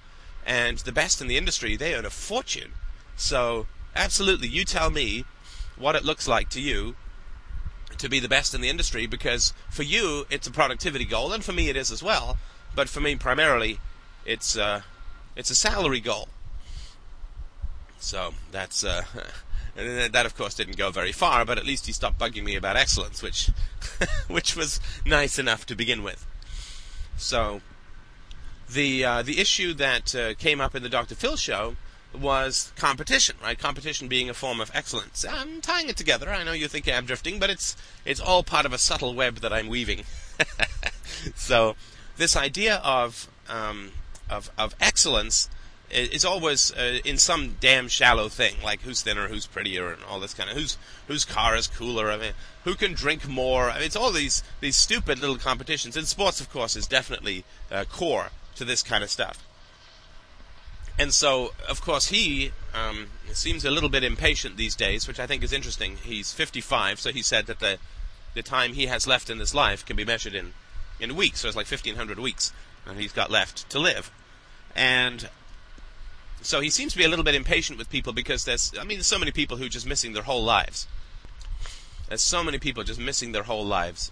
and 0.46 0.78
the 0.80 0.92
best 0.92 1.22
in 1.22 1.28
the 1.28 1.38
industry, 1.38 1.76
they 1.76 1.94
earn 1.94 2.06
a 2.06 2.10
fortune. 2.10 2.74
So, 3.16 3.68
absolutely, 3.96 4.48
you 4.48 4.64
tell 4.64 4.90
me 4.90 5.26
what 5.78 5.96
it 5.96 6.06
looks 6.06 6.28
like 6.28 6.50
to 6.50 6.62
you 6.62 6.96
to 7.98 8.10
be 8.10 8.20
the 8.20 8.30
best 8.30 8.54
in 8.54 8.62
the 8.62 8.70
industry, 8.70 9.06
because 9.06 9.54
for 9.70 9.84
you, 9.84 10.26
it's 10.30 10.48
a 10.48 10.52
productivity 10.52 11.06
goal, 11.06 11.34
and 11.34 11.44
for 11.44 11.54
me, 11.54 11.70
it 11.70 11.76
is 11.76 11.92
as 11.92 12.04
well. 12.04 12.38
But 12.74 12.90
for 12.90 13.00
me, 13.00 13.16
primarily, 13.16 13.80
it's, 14.26 14.58
uh, 14.58 14.82
it's 15.36 15.50
a 15.50 15.56
salary 15.56 16.02
goal. 16.02 16.28
So, 18.00 18.34
that's, 18.52 18.84
uh, 18.84 19.04
And 19.78 20.14
that, 20.14 20.26
of 20.26 20.38
course, 20.38 20.56
didn't 20.56 20.78
go 20.78 20.90
very 20.90 21.12
far, 21.12 21.44
but 21.44 21.58
at 21.58 21.66
least 21.66 21.86
he 21.86 21.92
stopped 21.92 22.18
bugging 22.18 22.44
me 22.44 22.56
about 22.56 22.78
excellence, 22.78 23.22
which, 23.22 23.50
which 24.28 24.56
was 24.56 24.80
nice 25.06 25.38
enough 25.38 25.66
to 25.66 25.76
begin 25.76 26.02
with. 26.02 26.26
So, 27.18 27.62
the 28.70 29.06
uh, 29.06 29.22
the 29.22 29.40
issue 29.40 29.74
that 29.74 30.16
uh, 30.16 30.34
came 30.36 30.60
up 30.60 30.76
in 30.76 30.84
the 30.84 30.90
Dr. 30.90 31.16
Phil 31.16 31.36
show 31.36 31.76
was 32.14 32.72
competition, 32.76 33.36
right? 33.42 33.58
Competition 33.58 34.08
being 34.08 34.30
a 34.30 34.34
form 34.34 34.60
of 34.60 34.72
excellence. 34.74 35.26
I'm 35.30 35.62
tying 35.62 35.90
it 35.90 35.98
together. 35.98 36.30
I 36.30 36.44
know 36.44 36.54
you 36.54 36.68
think 36.68 36.88
I'm 36.88 37.06
drifting, 37.06 37.40
but 37.40 37.50
it's 37.50 37.76
it's 38.06 38.20
all 38.20 38.44
part 38.44 38.66
of 38.66 38.74
a 38.74 38.78
subtle 38.78 39.14
web 39.14 39.38
that 39.38 39.54
I'm 39.54 39.68
weaving. 39.68 40.04
so, 41.36 41.76
this 42.18 42.36
idea 42.36 42.78
of 42.78 43.30
um, 43.50 43.92
of 44.30 44.50
of 44.58 44.76
excellence 44.80 45.50
it's 45.90 46.26
always 46.26 46.74
uh, 46.74 47.00
in 47.06 47.18
some 47.18 47.58
damn 47.60 47.88
shallow 47.88 48.30
thing, 48.30 48.56
like 48.64 48.82
who's 48.82 49.02
thinner, 49.02 49.28
who's 49.28 49.46
prettier, 49.46 49.92
and 49.92 50.04
all 50.04 50.20
this 50.20 50.34
kind 50.34 50.50
of 50.50 50.56
who's 50.56 50.78
whose 51.08 51.26
car 51.26 51.56
is 51.56 51.68
cooler. 51.68 52.12
I 52.12 52.18
mean, 52.18 52.34
who 52.64 52.76
can 52.76 52.94
drink 52.94 53.28
more. 53.28 53.70
I 53.70 53.76
mean, 53.76 53.84
it's 53.84 53.96
all 53.96 54.12
these 54.12 54.44
these 54.62 54.76
stupid 54.76 55.20
little 55.20 55.38
competitions. 55.38 55.96
And 55.96 56.08
sports, 56.08 56.42
of 56.42 56.50
course, 56.50 56.76
is 56.76 56.88
definitely 56.88 57.46
uh, 57.72 57.86
core 57.86 58.30
to 58.56 58.66
this 58.66 58.84
kind 58.84 59.04
of 59.04 59.10
stuff. 59.10 59.46
And 60.98 61.14
so, 61.14 61.54
of 61.68 61.82
course, 61.82 62.08
he 62.08 62.52
um, 62.74 63.08
seems 63.34 63.66
a 63.66 63.72
little 63.72 63.90
bit 63.90 64.04
impatient 64.04 64.56
these 64.56 64.76
days, 64.76 65.08
which 65.08 65.20
I 65.20 65.28
think 65.28 65.44
is 65.44 65.52
interesting. 65.52 65.98
He's 65.98 66.32
55, 66.32 67.00
so 67.00 67.12
he 67.12 67.22
said 67.22 67.48
that 67.48 67.60
the 67.60 67.78
the 68.34 68.44
time 68.44 68.74
he 68.74 68.88
has 68.88 69.08
left 69.08 69.30
in 69.30 69.38
this 69.38 69.54
life 69.54 69.86
can 69.86 69.96
be 69.96 70.06
measured 70.06 70.36
in 70.36 70.54
in 71.00 71.16
weeks. 71.16 71.42
So 71.42 71.48
it's 71.48 71.58
like 71.58 71.70
1,500 71.70 72.20
weeks, 72.20 72.54
and 72.86 73.00
he's 73.00 73.12
got 73.12 73.30
left 73.30 73.70
to 73.70 73.80
live. 73.80 74.12
And 74.76 75.30
so 76.46 76.60
he 76.60 76.70
seems 76.70 76.92
to 76.92 76.98
be 76.98 77.04
a 77.04 77.10
little 77.10 77.26
bit 77.26 77.36
impatient 77.36 77.80
with 77.80 77.90
people 77.90 78.14
because 78.14 78.46
there's, 78.46 78.72
I 78.80 78.84
mean, 78.84 78.98
there's 78.98 79.08
so 79.08 79.20
many 79.20 79.32
people 79.32 79.58
who 79.58 79.66
are 79.66 79.70
just 79.70 79.88
missing 79.88 80.14
their 80.14 80.24
whole 80.24 80.44
lives. 80.44 80.88
There's 82.08 82.22
so 82.22 82.44
many 82.44 82.60
people 82.60 82.84
just 82.84 83.00
missing 83.00 83.32
their 83.32 83.44
whole 83.44 83.66
lives. 83.66 84.12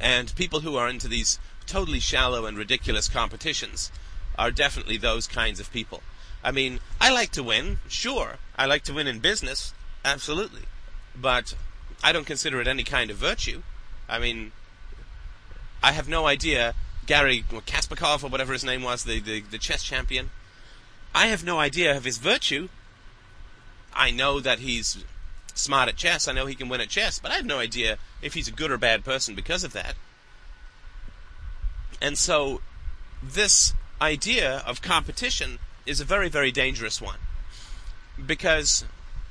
And 0.00 0.34
people 0.34 0.60
who 0.60 0.76
are 0.76 0.88
into 0.88 1.06
these 1.06 1.38
totally 1.66 2.00
shallow 2.00 2.44
and 2.44 2.58
ridiculous 2.58 3.08
competitions 3.08 3.92
are 4.36 4.50
definitely 4.50 4.96
those 4.96 5.26
kinds 5.26 5.60
of 5.60 5.72
people. 5.72 6.02
I 6.42 6.50
mean, 6.50 6.80
I 7.00 7.12
like 7.12 7.30
to 7.32 7.42
win, 7.42 7.78
sure. 7.88 8.38
I 8.56 8.66
like 8.66 8.82
to 8.84 8.92
win 8.92 9.06
in 9.06 9.20
business, 9.20 9.72
absolutely. 10.04 10.62
But 11.14 11.54
I 12.02 12.12
don't 12.12 12.26
consider 12.26 12.60
it 12.60 12.66
any 12.66 12.84
kind 12.84 13.10
of 13.10 13.16
virtue. 13.16 13.62
I 14.08 14.18
mean, 14.18 14.52
I 15.82 15.92
have 15.92 16.08
no 16.08 16.26
idea. 16.26 16.74
Garry 17.06 17.44
Kasparov, 17.48 18.24
or 18.24 18.28
whatever 18.28 18.52
his 18.52 18.64
name 18.64 18.82
was, 18.82 19.04
the, 19.04 19.20
the, 19.20 19.40
the 19.40 19.58
chess 19.58 19.84
champion, 19.84 20.30
I 21.16 21.28
have 21.28 21.42
no 21.42 21.58
idea 21.58 21.96
of 21.96 22.04
his 22.04 22.18
virtue. 22.18 22.68
I 23.94 24.10
know 24.10 24.38
that 24.38 24.58
he's 24.58 25.02
smart 25.54 25.88
at 25.88 25.96
chess. 25.96 26.28
I 26.28 26.32
know 26.32 26.44
he 26.44 26.54
can 26.54 26.68
win 26.68 26.82
at 26.82 26.90
chess, 26.90 27.18
but 27.18 27.30
I 27.30 27.36
have 27.36 27.46
no 27.46 27.58
idea 27.58 27.96
if 28.20 28.34
he's 28.34 28.48
a 28.48 28.52
good 28.52 28.70
or 28.70 28.76
bad 28.76 29.02
person 29.02 29.34
because 29.34 29.64
of 29.64 29.72
that. 29.72 29.94
And 32.02 32.18
so, 32.18 32.60
this 33.22 33.72
idea 33.98 34.62
of 34.66 34.82
competition 34.82 35.58
is 35.86 36.00
a 36.00 36.04
very, 36.04 36.28
very 36.28 36.52
dangerous 36.52 37.00
one. 37.00 37.20
Because 38.24 38.84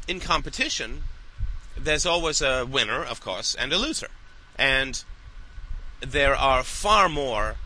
in 0.08 0.20
competition, 0.20 1.04
there's 1.78 2.08
always 2.08 2.42
a 2.42 2.66
winner, 2.66 3.04
of 3.04 3.22
course, 3.22 3.54
and 3.54 3.72
a 3.72 3.78
loser. 3.78 4.10
And 4.58 5.04
there 6.00 6.36
are 6.36 6.64
far 6.64 7.10
more 7.10 7.58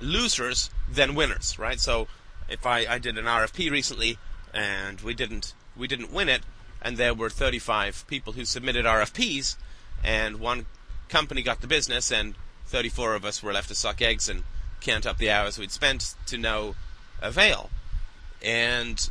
losers 0.00 0.70
than 0.88 1.16
winners, 1.16 1.58
right? 1.58 1.80
So 1.80 2.06
if 2.48 2.66
I, 2.66 2.86
I 2.86 2.98
did 2.98 3.18
an 3.18 3.24
RFP 3.24 3.70
recently 3.70 4.18
and 4.52 5.00
we 5.00 5.14
didn't 5.14 5.54
we 5.76 5.88
didn't 5.88 6.12
win 6.12 6.28
it, 6.28 6.42
and 6.80 6.96
there 6.96 7.14
were 7.14 7.30
35 7.30 8.06
people 8.06 8.34
who 8.34 8.44
submitted 8.44 8.84
RFPs, 8.84 9.56
and 10.04 10.38
one 10.38 10.66
company 11.08 11.42
got 11.42 11.60
the 11.60 11.66
business, 11.66 12.12
and 12.12 12.34
34 12.66 13.14
of 13.14 13.24
us 13.24 13.42
were 13.42 13.52
left 13.52 13.68
to 13.68 13.74
suck 13.74 14.00
eggs 14.00 14.28
and 14.28 14.44
count 14.80 15.06
up 15.06 15.18
the 15.18 15.30
hours 15.30 15.58
we'd 15.58 15.72
spent 15.72 16.14
to 16.26 16.38
no 16.38 16.76
avail. 17.20 17.70
And 18.42 19.08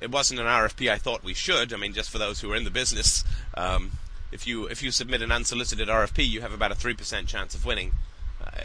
it 0.00 0.10
wasn't 0.10 0.40
an 0.40 0.46
RFP 0.46 0.90
I 0.90 0.98
thought 0.98 1.22
we 1.22 1.34
should. 1.34 1.72
I 1.72 1.76
mean, 1.76 1.92
just 1.92 2.10
for 2.10 2.18
those 2.18 2.40
who 2.40 2.50
are 2.52 2.56
in 2.56 2.64
the 2.64 2.70
business, 2.70 3.24
um, 3.56 3.92
if 4.32 4.46
you 4.46 4.66
if 4.66 4.82
you 4.82 4.90
submit 4.90 5.22
an 5.22 5.30
unsolicited 5.30 5.88
RFP, 5.88 6.28
you 6.28 6.40
have 6.40 6.52
about 6.52 6.72
a 6.72 6.74
three 6.74 6.94
percent 6.94 7.28
chance 7.28 7.54
of 7.54 7.64
winning. 7.64 7.92
Uh, 8.54 8.60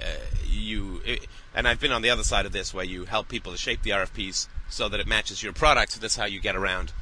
you 0.48 1.02
it, 1.06 1.28
and 1.54 1.68
I've 1.68 1.80
been 1.80 1.92
on 1.92 2.02
the 2.02 2.10
other 2.10 2.24
side 2.24 2.46
of 2.46 2.52
this, 2.52 2.74
where 2.74 2.86
you 2.86 3.06
help 3.06 3.28
people 3.28 3.52
to 3.52 3.58
shape 3.58 3.82
the 3.84 3.92
RFPs 3.92 4.48
so 4.70 4.88
that 4.90 5.00
it 5.00 5.08
matches 5.08 5.42
your 5.42 5.54
product. 5.54 6.00
That's 6.00 6.16
how 6.16 6.26
you 6.26 6.40
get 6.40 6.56
around 6.56 6.94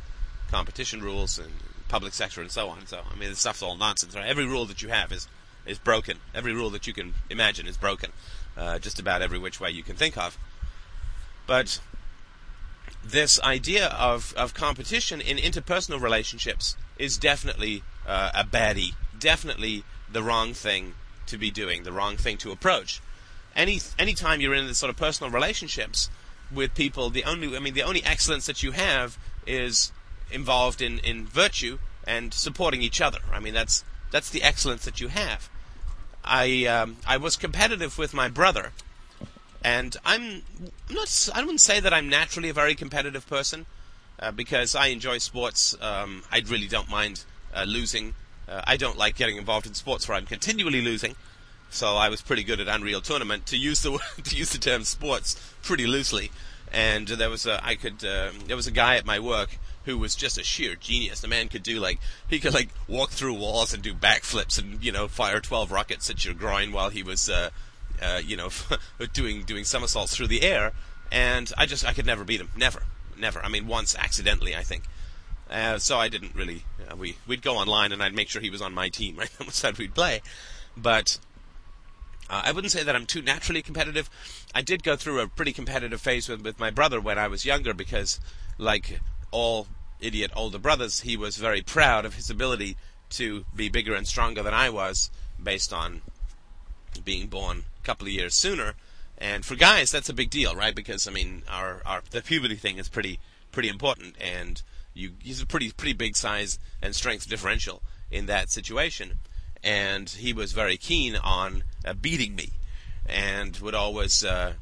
competition 0.50 1.02
rules 1.02 1.38
and 1.38 1.52
public 1.90 2.14
sector 2.14 2.42
and 2.42 2.52
so 2.52 2.70
on. 2.70 2.86
So 2.88 3.02
I 3.12 3.16
mean, 3.16 3.30
this 3.30 3.40
stuff's 3.40 3.62
all 3.62 3.76
nonsense. 3.76 4.16
Right? 4.16 4.26
Every 4.26 4.46
rule 4.46 4.66
that 4.66 4.82
you 4.82 4.90
have 4.90 5.12
is 5.12 5.28
is 5.66 5.78
broken. 5.78 6.20
Every 6.34 6.54
rule 6.54 6.70
that 6.70 6.88
you 6.88 6.94
can 6.94 7.14
imagine 7.30 7.68
is 7.68 7.78
broken. 7.78 8.12
Uh, 8.56 8.80
just 8.80 9.00
about 9.00 9.22
every 9.22 9.38
which 9.38 9.60
way 9.60 9.70
you 9.70 9.84
can 9.84 9.96
think 9.96 10.18
of. 10.18 10.38
But 11.46 11.80
this 13.04 13.40
idea 13.42 13.88
of, 13.88 14.34
of 14.36 14.54
competition 14.54 15.22
in 15.22 15.38
interpersonal 15.38 16.02
relationships 16.02 16.76
is 16.98 17.18
definitely 17.18 17.84
uh, 18.06 18.32
a 18.34 18.44
baddie. 18.44 18.94
Definitely 19.18 19.84
the 20.12 20.24
wrong 20.24 20.54
thing 20.54 20.96
to 21.28 21.38
be 21.38 21.52
doing, 21.52 21.84
the 21.84 21.92
wrong 21.92 22.18
thing 22.18 22.38
to 22.38 22.52
approach. 22.52 23.02
Any 23.56 23.82
anytime 23.98 24.42
you're 24.42 24.54
in 24.54 24.68
this 24.68 24.78
sort 24.78 24.90
of 24.90 24.98
personal 24.98 25.32
relationships 25.32 26.10
with 26.52 26.76
people, 26.76 27.10
the 27.10 27.24
only 27.24 27.56
I 27.56 27.60
mean 27.60 27.74
the 27.74 27.84
only 27.84 28.04
excellence 28.04 28.46
that 28.46 28.64
you 28.64 28.72
have 28.72 29.18
is 29.46 29.92
involved 30.32 30.82
in, 30.82 31.00
in 31.00 31.26
virtue 31.26 31.80
and 32.06 32.34
supporting 32.34 32.82
each 32.82 33.02
other. 33.02 33.20
I 33.32 33.40
mean 33.40 33.54
that's 33.54 33.84
that's 34.12 34.30
the 34.30 34.44
excellence 34.44 34.86
that 34.86 35.02
you 35.02 35.08
have. 35.10 35.50
I 36.24 36.66
um, 36.66 36.98
I 37.06 37.18
was 37.18 37.38
competitive 37.38 37.98
with 37.98 38.14
my 38.14 38.28
brother, 38.28 38.74
and 39.64 39.96
I'm 40.06 40.44
not. 40.90 41.30
I 41.34 41.42
wouldn't 41.42 41.62
say 41.62 41.80
that 41.80 41.94
I'm 41.94 42.10
naturally 42.10 42.50
a 42.50 42.54
very 42.54 42.76
competitive 42.76 43.28
person, 43.28 43.66
uh, 44.20 44.32
because 44.32 44.76
I 44.76 44.88
enjoy 44.88 45.20
sports. 45.20 45.76
Um, 45.82 46.24
I 46.32 46.42
really 46.46 46.68
don't 46.68 46.90
mind 46.90 47.24
uh, 47.54 47.64
losing. 47.64 48.14
Uh, 48.48 48.62
I 48.66 48.78
don't 48.78 48.98
like 48.98 49.16
getting 49.16 49.38
involved 49.38 49.68
in 49.68 49.74
sports 49.74 50.08
where 50.08 50.18
I'm 50.18 50.26
continually 50.26 50.82
losing. 50.82 51.16
So 51.70 51.96
I 51.96 52.10
was 52.10 52.22
pretty 52.22 52.44
good 52.44 52.60
at 52.60 52.68
Unreal 52.68 53.02
Tournament 53.02 53.46
to 53.48 53.58
use 53.58 53.82
the 53.82 54.00
to 54.24 54.36
use 54.36 54.52
the 54.52 54.58
term 54.58 54.84
sports 54.84 55.36
pretty 55.62 55.86
loosely. 55.86 56.32
And 56.72 57.08
there 57.08 57.30
was 57.30 57.46
a 57.46 57.64
I 57.66 57.76
could 57.76 58.04
uh, 58.04 58.32
there 58.46 58.56
was 58.56 58.68
a 58.68 58.72
guy 58.72 58.96
at 58.96 59.06
my 59.06 59.20
work 59.20 59.58
who 59.86 59.98
was 59.98 60.16
just 60.16 60.38
a 60.38 60.44
sheer 60.44 60.76
genius. 60.76 61.22
The 61.22 61.28
man 61.28 61.48
could 61.48 61.64
do 61.64 61.80
like 61.80 62.00
he 62.30 62.40
could 62.40 62.54
like 62.54 62.70
walk 62.88 63.12
through 63.12 63.34
walls 63.34 63.74
and 63.74 63.82
do 63.82 63.94
backflips 63.94 64.60
and 64.60 64.84
you 64.84 64.92
know 64.92 65.08
fire 65.08 65.40
twelve 65.40 65.72
rockets 65.72 66.10
at 66.10 66.26
your 66.26 66.34
groin 66.34 66.72
while 66.72 66.90
he 66.90 67.04
was 67.04 67.30
uh, 67.30 67.50
uh, 68.02 68.22
you 68.24 68.38
know 68.38 68.50
doing 69.14 69.44
doing 69.44 69.64
somersaults 69.64 70.16
through 70.16 70.28
the 70.28 70.42
air. 70.42 70.74
And 71.12 71.52
I 71.58 71.66
just 71.66 71.86
I 71.86 71.94
could 71.94 72.06
never 72.06 72.24
beat 72.24 72.42
him. 72.42 72.50
Never, 72.56 72.84
never. 73.18 73.40
I 73.44 73.50
mean 73.50 73.68
once 73.68 73.96
accidentally 73.96 74.56
I 74.56 74.64
think. 74.64 74.84
Uh, 75.50 75.78
so 75.78 75.98
I 75.98 76.10
didn't 76.10 76.36
really. 76.36 76.64
Uh, 76.90 76.96
we 76.96 77.18
we'd 77.26 77.42
go 77.42 77.56
online 77.58 77.92
and 77.92 78.04
I'd 78.04 78.16
make 78.16 78.30
sure 78.30 78.42
he 78.42 78.50
was 78.50 78.62
on 78.62 78.74
my 78.74 78.90
team. 78.90 79.16
Right, 79.18 79.30
that 79.38 79.46
was 79.48 79.62
how 79.62 79.72
we'd 79.78 79.96
play. 79.96 80.22
But 80.76 81.20
uh, 82.30 82.42
I 82.46 82.52
wouldn't 82.52 82.72
say 82.72 82.84
that 82.84 82.96
I'm 82.96 83.06
too 83.06 83.22
naturally 83.22 83.62
competitive. 83.62 84.10
I 84.54 84.62
did 84.62 84.84
go 84.84 84.96
through 84.96 85.22
a 85.22 85.28
pretty 85.28 85.54
competitive 85.54 86.02
phase 86.02 86.28
with, 86.28 86.42
with 86.42 86.60
my 86.60 86.70
brother 86.70 87.00
when 87.00 87.18
I 87.18 87.28
was 87.28 87.46
younger 87.46 87.74
because, 87.74 88.20
like 88.58 89.00
all 89.32 89.68
idiot 90.00 90.32
older 90.36 90.60
brothers, 90.60 91.02
he 91.02 91.18
was 91.18 91.38
very 91.38 91.62
proud 91.62 92.06
of 92.06 92.16
his 92.16 92.30
ability 92.30 92.78
to 93.10 93.46
be 93.56 93.70
bigger 93.70 93.96
and 93.96 94.08
stronger 94.08 94.44
than 94.44 94.54
I 94.54 94.70
was 94.70 95.10
based 95.42 95.72
on 95.72 96.02
being 97.04 97.28
born 97.28 97.64
a 97.82 97.86
couple 97.86 98.08
of 98.08 98.14
years 98.14 98.36
sooner. 98.36 98.74
And 99.18 99.46
for 99.46 99.56
guys, 99.56 99.92
that's 99.92 100.10
a 100.10 100.14
big 100.14 100.30
deal, 100.30 100.56
right? 100.56 100.76
Because 100.76 101.08
I 101.08 101.12
mean, 101.12 101.44
our, 101.50 101.82
our 101.86 102.04
the 102.12 102.22
puberty 102.22 102.56
thing 102.56 102.78
is 102.78 102.90
pretty 102.90 103.20
pretty 103.52 103.70
important, 103.70 104.16
and 104.22 104.62
you 104.98 105.12
he's 105.22 105.42
a 105.42 105.46
pretty 105.46 105.72
pretty 105.72 105.94
big 105.94 106.16
size 106.16 106.60
and 106.82 106.96
strength 106.96 107.30
differential 107.30 107.82
in 108.12 108.26
that 108.26 108.50
situation. 108.50 109.20
And 109.64 110.10
he 110.10 110.34
was 110.34 110.52
very 110.52 110.78
keen 110.78 111.16
on 111.16 111.64
uh, 111.86 111.94
beating 111.94 112.36
me, 112.36 112.52
and 113.06 113.58
would 113.58 113.74
always 113.76 114.24
uh, 114.24 114.54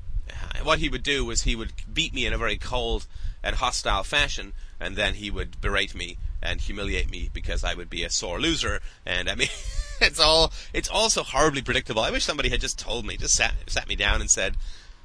what 0.64 0.80
he 0.80 0.90
would 0.90 1.04
do 1.04 1.26
was 1.26 1.42
he 1.42 1.56
would 1.56 1.74
beat 1.92 2.14
me 2.14 2.26
in 2.26 2.34
a 2.34 2.38
very 2.38 2.58
cold 2.58 3.08
and 3.44 3.56
hostile 3.58 4.04
fashion, 4.04 4.54
and 4.80 4.96
then 4.96 5.16
he 5.16 5.30
would 5.30 5.62
berate 5.62 5.96
me 5.96 6.18
and 6.42 6.62
humiliate 6.62 7.10
me 7.10 7.30
because 7.34 7.64
I 7.64 7.74
would 7.74 7.90
be 7.90 8.04
a 8.04 8.10
sore 8.10 8.40
loser. 8.40 8.82
And 9.06 9.30
I 9.30 9.36
mean, 9.36 9.50
it's 10.02 10.20
all 10.20 10.52
it's 10.74 10.90
all 10.90 11.10
so 11.10 11.24
horribly 11.24 11.62
predictable. 11.62 12.02
I 12.02 12.12
wish 12.12 12.26
somebody 12.26 12.50
had 12.50 12.62
just 12.62 12.80
told 12.80 13.06
me, 13.06 13.18
just 13.18 13.36
sat 13.36 13.54
sat 13.68 13.88
me 13.88 13.96
down 13.96 14.22
and 14.22 14.30
said, 14.30 14.56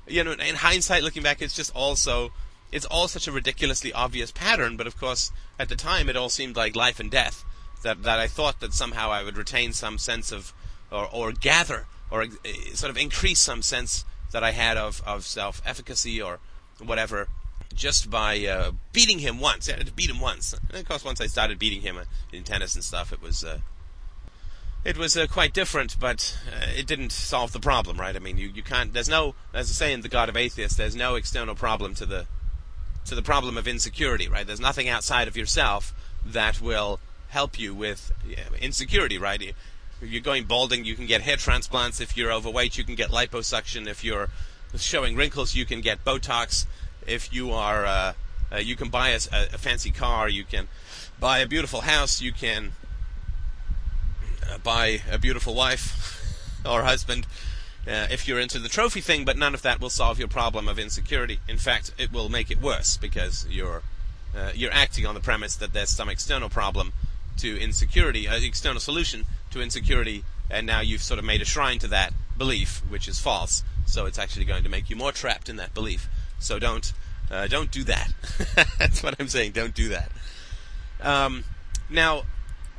you 0.06 0.24
know, 0.24 0.32
in 0.32 0.56
hindsight, 0.56 1.02
looking 1.02 1.22
back, 1.22 1.42
it's 1.42 1.54
just 1.54 1.74
all 1.74 1.96
so 1.96 2.30
it's 2.72 2.86
all 2.86 3.08
such 3.08 3.26
a 3.26 3.32
ridiculously 3.32 3.92
obvious 3.92 4.30
pattern. 4.30 4.76
But 4.76 4.86
of 4.86 4.98
course, 4.98 5.32
at 5.58 5.68
the 5.68 5.76
time, 5.76 6.08
it 6.08 6.16
all 6.16 6.28
seemed 6.28 6.56
like 6.56 6.76
life 6.76 7.00
and 7.00 7.10
death. 7.10 7.44
That 7.82 8.02
that 8.02 8.18
I 8.18 8.26
thought 8.26 8.60
that 8.60 8.74
somehow 8.74 9.10
I 9.10 9.22
would 9.22 9.36
retain 9.36 9.72
some 9.72 9.98
sense 9.98 10.32
of 10.32 10.52
or 10.90 11.08
or 11.12 11.32
gather 11.32 11.86
or 12.10 12.22
uh, 12.22 12.26
sort 12.74 12.90
of 12.90 12.96
increase 12.96 13.40
some 13.40 13.62
sense 13.62 14.04
that 14.32 14.44
I 14.44 14.52
had 14.52 14.76
of 14.76 15.02
of 15.06 15.24
self 15.24 15.62
efficacy 15.64 16.20
or 16.20 16.38
whatever 16.78 17.28
just 17.74 18.10
by 18.10 18.44
uh, 18.46 18.72
beating 18.92 19.20
him 19.20 19.38
once. 19.38 19.68
I 19.68 19.76
had 19.76 19.86
to 19.86 19.92
beat 19.92 20.10
him 20.10 20.20
once, 20.20 20.52
and 20.52 20.78
of 20.78 20.88
course, 20.88 21.04
once 21.04 21.20
I 21.20 21.26
started 21.26 21.58
beating 21.58 21.82
him 21.82 21.96
uh, 21.96 22.04
in 22.32 22.42
tennis 22.42 22.74
and 22.74 22.84
stuff, 22.84 23.12
it 23.12 23.22
was 23.22 23.44
uh, 23.44 23.60
it 24.84 24.96
was 24.96 25.16
uh, 25.16 25.26
quite 25.26 25.52
different, 25.52 25.98
but 25.98 26.36
uh, 26.48 26.66
it 26.76 26.86
didn't 26.86 27.12
solve 27.12 27.52
the 27.52 27.60
problem, 27.60 27.98
right? 28.00 28.16
I 28.16 28.18
mean, 28.18 28.38
you, 28.38 28.48
you 28.48 28.62
can't. 28.62 28.92
There's 28.92 29.08
no, 29.08 29.34
as 29.52 29.70
I 29.70 29.72
say 29.72 29.92
in 29.92 30.00
the 30.00 30.08
God 30.08 30.28
of 30.28 30.36
Atheists, 30.36 30.76
there's 30.76 30.96
no 30.96 31.16
external 31.16 31.54
problem 31.54 31.94
to 31.96 32.06
the 32.06 32.26
to 33.06 33.14
the 33.14 33.22
problem 33.22 33.56
of 33.56 33.66
insecurity, 33.66 34.28
right? 34.28 34.46
There's 34.46 34.60
nothing 34.60 34.88
outside 34.88 35.28
of 35.28 35.36
yourself 35.36 35.94
that 36.24 36.60
will 36.60 37.00
help 37.28 37.58
you 37.58 37.74
with 37.74 38.12
insecurity, 38.60 39.18
right? 39.18 39.40
If 39.42 39.54
you're 40.02 40.20
going 40.20 40.44
balding, 40.44 40.84
you 40.84 40.94
can 40.94 41.06
get 41.06 41.22
hair 41.22 41.36
transplants. 41.36 42.00
If 42.00 42.16
you're 42.16 42.32
overweight, 42.32 42.78
you 42.78 42.84
can 42.84 42.94
get 42.94 43.10
liposuction. 43.10 43.86
If 43.86 44.04
you're 44.04 44.28
showing 44.76 45.16
wrinkles, 45.16 45.54
you 45.54 45.64
can 45.64 45.80
get 45.80 46.04
Botox 46.04 46.66
if 47.06 47.32
you 47.32 47.52
are 47.52 47.84
uh, 47.84 48.12
uh, 48.52 48.56
you 48.56 48.76
can 48.76 48.88
buy 48.88 49.10
a, 49.10 49.20
a, 49.32 49.58
fancy 49.58 49.90
car, 49.90 50.28
you 50.28 50.44
can 50.44 50.68
buy 51.18 51.38
a 51.38 51.46
beautiful 51.46 51.82
house, 51.82 52.20
you 52.20 52.32
can 52.32 52.72
uh, 54.50 54.58
buy 54.58 55.00
a 55.10 55.18
beautiful 55.18 55.54
wife 55.54 56.22
or 56.66 56.82
husband. 56.82 57.26
Uh, 57.86 58.06
if 58.10 58.28
you're 58.28 58.38
into 58.38 58.58
the 58.58 58.68
trophy 58.68 59.00
thing, 59.00 59.24
but 59.24 59.38
none 59.38 59.54
of 59.54 59.62
that 59.62 59.80
will 59.80 59.90
solve 59.90 60.18
your 60.18 60.28
problem 60.28 60.68
of 60.68 60.78
insecurity. 60.78 61.40
In 61.48 61.56
fact, 61.56 61.92
it 61.96 62.12
will 62.12 62.28
make 62.28 62.50
it 62.50 62.60
worse 62.60 62.96
because 62.98 63.46
you're 63.48 63.82
uh, 64.36 64.52
you're 64.54 64.72
acting 64.72 65.06
on 65.06 65.14
the 65.14 65.20
premise 65.20 65.56
that 65.56 65.72
there's 65.72 65.90
some 65.90 66.08
external 66.08 66.48
problem 66.48 66.92
to 67.38 67.58
insecurity, 67.60 68.28
uh, 68.28 68.36
external 68.36 68.80
solution 68.80 69.24
to 69.50 69.60
insecurity, 69.60 70.24
and 70.50 70.66
now 70.66 70.80
you've 70.80 71.02
sort 71.02 71.18
of 71.18 71.24
made 71.24 71.40
a 71.40 71.44
shrine 71.44 71.78
to 71.78 71.88
that 71.88 72.12
belief, 72.36 72.82
which 72.88 73.08
is 73.08 73.18
false. 73.18 73.64
So 73.86 74.06
it's 74.06 74.18
actually 74.18 74.44
going 74.44 74.62
to 74.62 74.68
make 74.68 74.88
you 74.90 74.96
more 74.96 75.10
trapped 75.10 75.48
in 75.48 75.56
that 75.56 75.74
belief. 75.74 76.08
So 76.38 76.58
don't 76.58 76.92
uh, 77.30 77.46
don't 77.46 77.70
do 77.70 77.84
that. 77.84 78.12
That's 78.78 79.02
what 79.02 79.14
I'm 79.18 79.28
saying. 79.28 79.52
Don't 79.52 79.74
do 79.74 79.88
that. 79.88 80.10
Um, 81.00 81.44
now, 81.88 82.24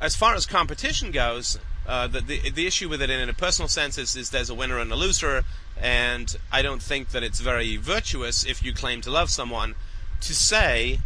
as 0.00 0.14
far 0.14 0.34
as 0.34 0.46
competition 0.46 1.10
goes, 1.10 1.58
uh, 1.92 2.06
the, 2.06 2.20
the 2.22 2.48
the 2.48 2.66
issue 2.66 2.88
with 2.88 3.02
it 3.02 3.10
in 3.10 3.28
a 3.28 3.34
personal 3.34 3.68
sense 3.68 3.98
is, 3.98 4.16
is 4.16 4.30
there's 4.30 4.48
a 4.48 4.54
winner 4.54 4.78
and 4.78 4.90
a 4.90 4.96
loser, 4.96 5.44
and 5.78 6.36
I 6.50 6.62
don't 6.62 6.82
think 6.82 7.10
that 7.10 7.22
it's 7.22 7.40
very 7.40 7.76
virtuous 7.76 8.46
if 8.46 8.64
you 8.64 8.72
claim 8.72 9.02
to 9.02 9.10
love 9.10 9.28
someone 9.28 9.74
to 10.22 10.34
say, 10.34 11.00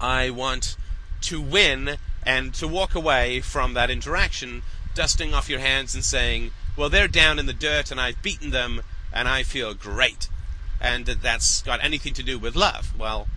I 0.00 0.30
want 0.30 0.78
to 1.22 1.38
win 1.38 1.98
and 2.24 2.54
to 2.54 2.66
walk 2.66 2.94
away 2.94 3.42
from 3.42 3.74
that 3.74 3.90
interaction, 3.90 4.62
dusting 4.94 5.34
off 5.34 5.50
your 5.50 5.60
hands 5.60 5.94
and 5.94 6.02
saying, 6.02 6.52
well, 6.74 6.88
they're 6.88 7.06
down 7.06 7.38
in 7.38 7.44
the 7.44 7.52
dirt 7.52 7.90
and 7.90 8.00
I've 8.00 8.22
beaten 8.22 8.52
them 8.52 8.80
and 9.12 9.28
I 9.28 9.42
feel 9.42 9.74
great. 9.74 10.28
And 10.80 11.04
that 11.04 11.20
that's 11.20 11.60
got 11.60 11.84
anything 11.84 12.14
to 12.14 12.22
do 12.22 12.38
with 12.38 12.56
love. 12.56 12.98
Well, 12.98 13.28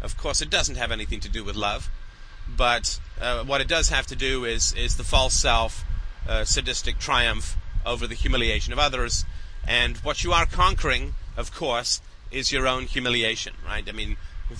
of 0.00 0.16
course, 0.16 0.40
it 0.40 0.48
doesn't 0.48 0.76
have 0.76 0.92
anything 0.92 1.18
to 1.20 1.28
do 1.28 1.42
with 1.42 1.56
love. 1.56 1.90
But 2.48 3.00
uh, 3.20 3.44
what 3.44 3.60
it 3.60 3.68
does 3.68 3.88
have 3.88 4.06
to 4.06 4.16
do 4.16 4.44
is, 4.44 4.72
is 4.74 4.96
the 4.96 5.04
false 5.04 5.34
self, 5.34 5.84
uh, 6.28 6.44
sadistic 6.44 6.98
triumph 6.98 7.56
over 7.84 8.06
the 8.06 8.14
humiliation 8.14 8.72
of 8.72 8.78
others. 8.78 9.24
And 9.66 9.96
what 9.98 10.24
you 10.24 10.32
are 10.32 10.46
conquering, 10.46 11.14
of 11.36 11.52
course, 11.52 12.00
is 12.30 12.52
your 12.52 12.66
own 12.66 12.84
humiliation, 12.84 13.54
right? 13.64 13.88
I 13.88 13.92
mean, 13.92 14.16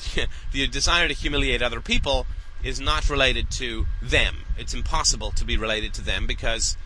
the 0.53 0.67
desire 0.67 1.09
to 1.09 1.15
humiliate 1.15 1.63
other 1.63 1.81
people 1.81 2.27
is 2.63 2.81
not 2.81 3.09
related 3.09 3.51
to 3.53 3.87
them. 4.03 4.39
It's 4.59 4.75
impossible 4.75 5.31
to 5.33 5.45
be 5.45 5.57
related 5.57 5.95
to 5.95 6.03
them 6.03 6.27
because 6.27 6.77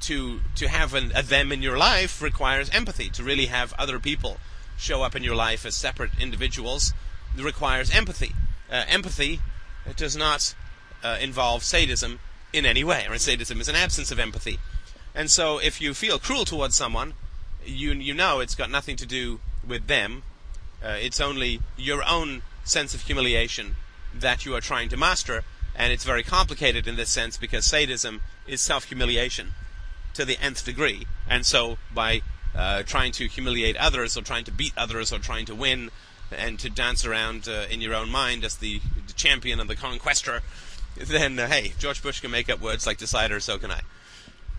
to 0.00 0.40
to 0.54 0.68
have 0.68 0.94
an, 0.94 1.10
a 1.14 1.22
them 1.22 1.50
in 1.50 1.60
your 1.60 1.76
life 1.76 2.22
requires 2.22 2.70
empathy. 2.70 3.10
To 3.10 3.24
really 3.24 3.46
have 3.46 3.74
other 3.78 3.98
people 3.98 4.38
show 4.76 5.02
up 5.02 5.16
in 5.16 5.24
your 5.24 5.34
life 5.34 5.66
as 5.66 5.74
separate 5.74 6.12
individuals 6.20 6.94
requires 7.36 7.90
empathy. 7.90 8.32
Uh, 8.70 8.84
empathy 8.88 9.40
does 9.96 10.16
not 10.16 10.54
uh, 11.02 11.18
involve 11.20 11.62
sadism 11.64 12.20
in 12.52 12.66
any 12.66 12.84
way. 12.84 13.06
Right? 13.08 13.20
Sadism 13.20 13.60
is 13.60 13.68
an 13.68 13.76
absence 13.76 14.10
of 14.10 14.18
empathy. 14.18 14.58
And 15.14 15.30
so, 15.30 15.58
if 15.58 15.80
you 15.80 15.94
feel 15.94 16.18
cruel 16.18 16.44
towards 16.44 16.76
someone, 16.76 17.14
you 17.64 17.92
you 17.92 18.14
know 18.14 18.40
it's 18.40 18.54
got 18.54 18.70
nothing 18.70 18.96
to 18.96 19.06
do 19.06 19.40
with 19.66 19.86
them. 19.86 20.22
Uh, 20.82 20.96
it's 21.00 21.20
only 21.20 21.60
your 21.76 22.02
own 22.08 22.42
sense 22.64 22.94
of 22.94 23.02
humiliation 23.02 23.76
that 24.14 24.44
you 24.44 24.54
are 24.54 24.60
trying 24.60 24.88
to 24.90 24.96
master, 24.96 25.42
and 25.74 25.92
it's 25.92 26.04
very 26.04 26.22
complicated 26.22 26.86
in 26.86 26.96
this 26.96 27.10
sense 27.10 27.36
because 27.36 27.66
sadism 27.66 28.22
is 28.46 28.60
self-humiliation 28.60 29.52
to 30.14 30.24
the 30.24 30.38
nth 30.40 30.64
degree, 30.64 31.06
and 31.28 31.44
so 31.44 31.78
by 31.92 32.22
uh, 32.54 32.82
trying 32.82 33.12
to 33.12 33.26
humiliate 33.26 33.76
others 33.76 34.16
or 34.16 34.22
trying 34.22 34.44
to 34.44 34.52
beat 34.52 34.72
others 34.76 35.12
or 35.12 35.18
trying 35.18 35.46
to 35.46 35.54
win 35.54 35.90
and 36.30 36.58
to 36.58 36.70
dance 36.70 37.04
around 37.04 37.48
uh, 37.48 37.66
in 37.70 37.80
your 37.80 37.94
own 37.94 38.10
mind 38.10 38.44
as 38.44 38.56
the, 38.56 38.80
the 39.06 39.12
champion 39.14 39.60
and 39.60 39.68
the 39.68 39.76
conquestor, 39.76 40.42
then 40.96 41.38
uh, 41.38 41.46
hey, 41.46 41.72
George 41.78 42.02
Bush 42.02 42.20
can 42.20 42.30
make 42.30 42.50
up 42.50 42.60
words 42.60 42.86
like 42.86 42.98
decider, 42.98 43.40
so 43.40 43.58
can 43.58 43.70
I. 43.70 43.80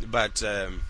But 0.05 0.41
um, 0.43 0.83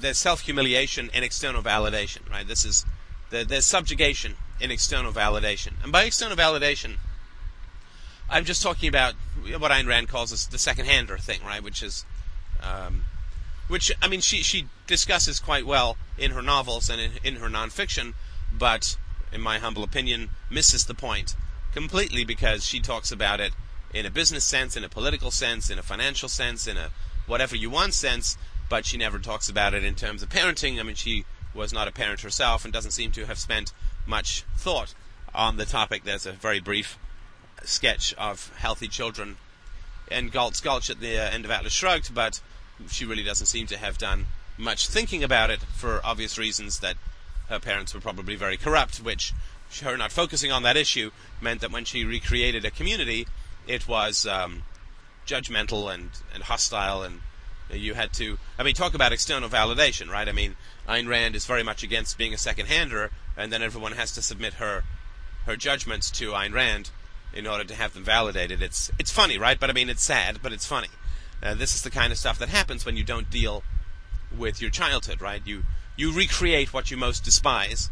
there's 0.00 0.18
self-humiliation 0.18 1.10
and 1.12 1.24
external 1.24 1.62
validation, 1.62 2.28
right? 2.30 2.46
This 2.46 2.64
is 2.64 2.84
the, 3.30 3.44
there's 3.44 3.66
subjugation 3.66 4.34
in 4.60 4.70
external 4.70 5.12
validation, 5.12 5.72
and 5.82 5.92
by 5.92 6.04
external 6.04 6.36
validation, 6.36 6.96
I'm 8.30 8.44
just 8.44 8.62
talking 8.62 8.88
about 8.88 9.14
what 9.58 9.70
Ayn 9.70 9.86
Rand 9.86 10.08
calls 10.08 10.46
the 10.46 10.58
second-hander 10.58 11.18
thing, 11.18 11.40
right? 11.44 11.62
Which 11.62 11.82
is, 11.82 12.04
um, 12.62 13.04
which 13.68 13.92
I 14.00 14.08
mean, 14.08 14.20
she 14.20 14.42
she 14.42 14.66
discusses 14.86 15.40
quite 15.40 15.66
well 15.66 15.96
in 16.16 16.30
her 16.30 16.42
novels 16.42 16.88
and 16.88 17.00
in, 17.00 17.10
in 17.24 17.36
her 17.36 17.48
nonfiction, 17.48 18.14
but 18.52 18.96
in 19.32 19.40
my 19.40 19.58
humble 19.58 19.82
opinion, 19.82 20.30
misses 20.50 20.86
the 20.86 20.94
point 20.94 21.34
completely 21.72 22.24
because 22.24 22.64
she 22.64 22.80
talks 22.80 23.10
about 23.10 23.40
it 23.40 23.52
in 23.92 24.06
a 24.06 24.10
business 24.10 24.44
sense, 24.44 24.76
in 24.76 24.84
a 24.84 24.88
political 24.88 25.30
sense, 25.30 25.70
in 25.70 25.78
a 25.78 25.82
financial 25.82 26.28
sense, 26.28 26.66
in 26.66 26.76
a 26.76 26.90
whatever 27.26 27.56
you 27.56 27.70
want 27.70 27.94
sense, 27.94 28.36
but 28.68 28.84
she 28.84 28.96
never 28.96 29.18
talks 29.18 29.48
about 29.48 29.74
it 29.74 29.84
in 29.84 29.94
terms 29.94 30.22
of 30.22 30.28
parenting. 30.28 30.78
I 30.78 30.82
mean, 30.82 30.94
she 30.94 31.24
was 31.54 31.72
not 31.72 31.88
a 31.88 31.92
parent 31.92 32.20
herself 32.22 32.64
and 32.64 32.72
doesn't 32.72 32.92
seem 32.92 33.12
to 33.12 33.26
have 33.26 33.38
spent 33.38 33.72
much 34.06 34.44
thought 34.56 34.94
on 35.34 35.56
the 35.56 35.64
topic. 35.64 36.04
There's 36.04 36.26
a 36.26 36.32
very 36.32 36.60
brief 36.60 36.98
sketch 37.64 38.14
of 38.14 38.52
healthy 38.56 38.88
children 38.88 39.36
in 40.10 40.28
Galt's 40.28 40.60
Gulch 40.60 40.90
at 40.90 41.00
the 41.00 41.18
uh, 41.18 41.30
end 41.30 41.44
of 41.44 41.50
Atlas 41.50 41.72
Shrugged, 41.72 42.14
but 42.14 42.40
she 42.88 43.04
really 43.04 43.22
doesn't 43.22 43.46
seem 43.46 43.66
to 43.68 43.78
have 43.78 43.98
done 43.98 44.26
much 44.58 44.88
thinking 44.88 45.22
about 45.22 45.50
it 45.50 45.60
for 45.74 46.00
obvious 46.04 46.38
reasons 46.38 46.80
that 46.80 46.96
her 47.52 47.60
parents 47.60 47.92
were 47.94 48.00
probably 48.00 48.34
very 48.34 48.56
corrupt, 48.56 48.96
which 48.96 49.32
her 49.82 49.96
not 49.96 50.10
focusing 50.10 50.50
on 50.50 50.62
that 50.62 50.76
issue 50.76 51.10
meant 51.40 51.60
that 51.60 51.70
when 51.70 51.84
she 51.84 52.04
recreated 52.04 52.64
a 52.64 52.70
community, 52.70 53.26
it 53.66 53.86
was 53.86 54.26
um, 54.26 54.62
judgmental 55.26 55.92
and, 55.92 56.10
and 56.34 56.44
hostile, 56.44 57.02
and 57.02 57.20
you 57.70 57.94
had 57.94 58.12
to. 58.14 58.38
I 58.58 58.62
mean, 58.62 58.74
talk 58.74 58.94
about 58.94 59.12
external 59.12 59.48
validation, 59.48 60.10
right? 60.10 60.28
I 60.28 60.32
mean, 60.32 60.56
Ayn 60.88 61.08
Rand 61.08 61.36
is 61.36 61.46
very 61.46 61.62
much 61.62 61.82
against 61.82 62.18
being 62.18 62.34
a 62.34 62.38
second-hander, 62.38 63.10
and 63.36 63.52
then 63.52 63.62
everyone 63.62 63.92
has 63.92 64.12
to 64.12 64.22
submit 64.22 64.54
her 64.54 64.84
her 65.46 65.56
judgments 65.56 66.10
to 66.10 66.32
Ayn 66.32 66.52
Rand 66.52 66.90
in 67.34 67.46
order 67.46 67.64
to 67.64 67.74
have 67.74 67.94
them 67.94 68.04
validated. 68.04 68.62
It's 68.62 68.90
it's 68.98 69.10
funny, 69.10 69.38
right? 69.38 69.60
But 69.60 69.70
I 69.70 69.72
mean, 69.74 69.88
it's 69.88 70.02
sad, 70.02 70.40
but 70.42 70.52
it's 70.52 70.66
funny. 70.66 70.88
Uh, 71.42 71.54
this 71.54 71.74
is 71.74 71.82
the 71.82 71.90
kind 71.90 72.12
of 72.12 72.18
stuff 72.18 72.38
that 72.38 72.48
happens 72.48 72.86
when 72.86 72.96
you 72.96 73.04
don't 73.04 73.28
deal 73.30 73.62
with 74.36 74.60
your 74.60 74.70
childhood, 74.70 75.20
right? 75.20 75.42
You 75.44 75.64
you 75.96 76.12
recreate 76.12 76.72
what 76.72 76.90
you 76.90 76.96
most 76.96 77.24
despise 77.24 77.90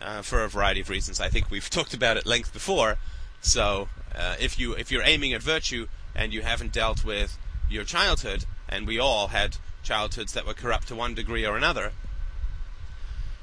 uh, 0.00 0.22
for 0.22 0.42
a 0.42 0.48
variety 0.48 0.80
of 0.80 0.88
reasons. 0.88 1.20
I 1.20 1.28
think 1.28 1.50
we've 1.50 1.70
talked 1.70 1.94
about 1.94 2.16
at 2.16 2.26
length 2.26 2.52
before. 2.52 2.98
So 3.40 3.88
uh, 4.14 4.36
if 4.40 4.58
you 4.58 4.72
if 4.72 4.90
you're 4.90 5.04
aiming 5.04 5.32
at 5.32 5.42
virtue 5.42 5.88
and 6.14 6.32
you 6.32 6.42
haven't 6.42 6.72
dealt 6.72 7.04
with 7.04 7.38
your 7.68 7.84
childhood, 7.84 8.44
and 8.68 8.86
we 8.86 8.98
all 8.98 9.28
had 9.28 9.56
childhoods 9.82 10.32
that 10.32 10.46
were 10.46 10.54
corrupt 10.54 10.88
to 10.88 10.94
one 10.94 11.14
degree 11.14 11.46
or 11.46 11.56
another, 11.56 11.92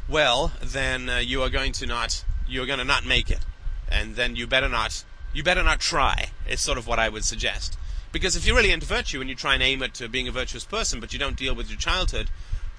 well, 0.08 0.54
then 0.62 1.10
uh, 1.10 1.17
you 1.17 1.41
are 1.43 1.50
going 1.50 1.72
to 1.74 1.86
not 1.86 2.24
you're 2.48 2.65
going 2.65 2.80
to 2.80 2.86
not 2.86 3.06
make 3.06 3.30
it, 3.30 3.45
and 3.88 4.15
then 4.15 4.36
you 4.36 4.48
better 4.48 4.69
not 4.69 5.04
you 5.34 5.43
better 5.43 5.63
not 5.63 5.80
try. 5.80 6.32
Is 6.48 6.62
sort 6.62 6.78
of 6.78 6.88
what 6.88 7.00
I 7.00 7.10
would 7.10 7.26
suggest. 7.26 7.78
Because 8.12 8.36
if 8.36 8.45
you're 8.48 8.56
really 8.56 8.72
into 8.72 8.88
virtue 8.88 9.22
and 9.22 9.30
you 9.30 9.36
try 9.36 9.54
and 9.54 9.62
aim 9.62 9.84
at 9.84 10.02
being 10.12 10.28
a 10.28 10.32
virtuous 10.32 10.65
person, 10.65 11.00
but 11.00 11.13
you 11.13 11.19
don't 11.19 11.38
deal 11.38 11.54
with 11.54 11.69
your 11.69 11.78
childhood, 11.78 12.32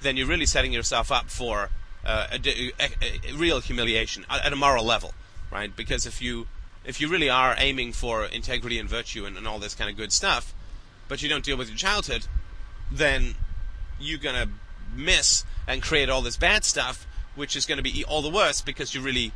then 0.02 0.16
you're 0.16 0.26
really 0.26 0.46
setting 0.46 0.72
yourself 0.72 1.12
up 1.12 1.30
for 1.30 1.70
uh, 2.04 2.26
a, 2.32 2.72
a, 2.80 3.30
a, 3.30 3.34
real 3.34 3.60
humiliation 3.60 4.24
at 4.30 4.52
a 4.52 4.56
moral 4.56 4.84
level, 4.84 5.14
right? 5.52 5.74
Because 5.74 6.06
if 6.06 6.22
you 6.22 6.46
if 6.84 7.00
you 7.00 7.08
really 7.08 7.28
are 7.28 7.54
aiming 7.58 7.92
for 7.92 8.24
integrity 8.24 8.78
and 8.78 8.88
virtue 8.88 9.26
and, 9.26 9.36
and 9.36 9.46
all 9.46 9.58
this 9.58 9.74
kind 9.74 9.90
of 9.90 9.96
good 9.96 10.12
stuff, 10.12 10.54
but 11.08 11.22
you 11.22 11.28
don't 11.28 11.44
deal 11.44 11.58
with 11.58 11.68
your 11.68 11.76
childhood, 11.76 12.26
then 12.90 13.34
you're 14.00 14.18
gonna 14.18 14.46
miss 14.94 15.44
and 15.66 15.82
create 15.82 16.08
all 16.08 16.22
this 16.22 16.36
bad 16.36 16.64
stuff, 16.64 17.06
which 17.34 17.54
is 17.54 17.66
to 17.66 17.82
be 17.82 18.04
all 18.04 18.22
the 18.22 18.30
worse 18.30 18.62
because 18.62 18.94
you're 18.94 19.04
really 19.04 19.32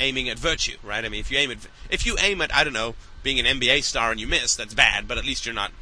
aiming 0.00 0.28
at 0.28 0.38
virtue, 0.38 0.76
right? 0.82 1.04
I 1.04 1.08
mean, 1.08 1.20
if 1.20 1.30
you 1.30 1.38
aim 1.38 1.50
at 1.50 1.58
if 1.90 2.06
you 2.06 2.16
aim 2.20 2.40
at 2.40 2.54
I 2.54 2.64
don't 2.64 2.72
know 2.72 2.94
being 3.22 3.38
an 3.38 3.60
NBA 3.60 3.82
star 3.82 4.10
and 4.10 4.20
you 4.20 4.26
miss, 4.26 4.56
that's 4.56 4.74
bad, 4.74 5.06
but 5.06 5.18
at 5.18 5.24
least 5.24 5.44
you're 5.44 5.54
not 5.54 5.72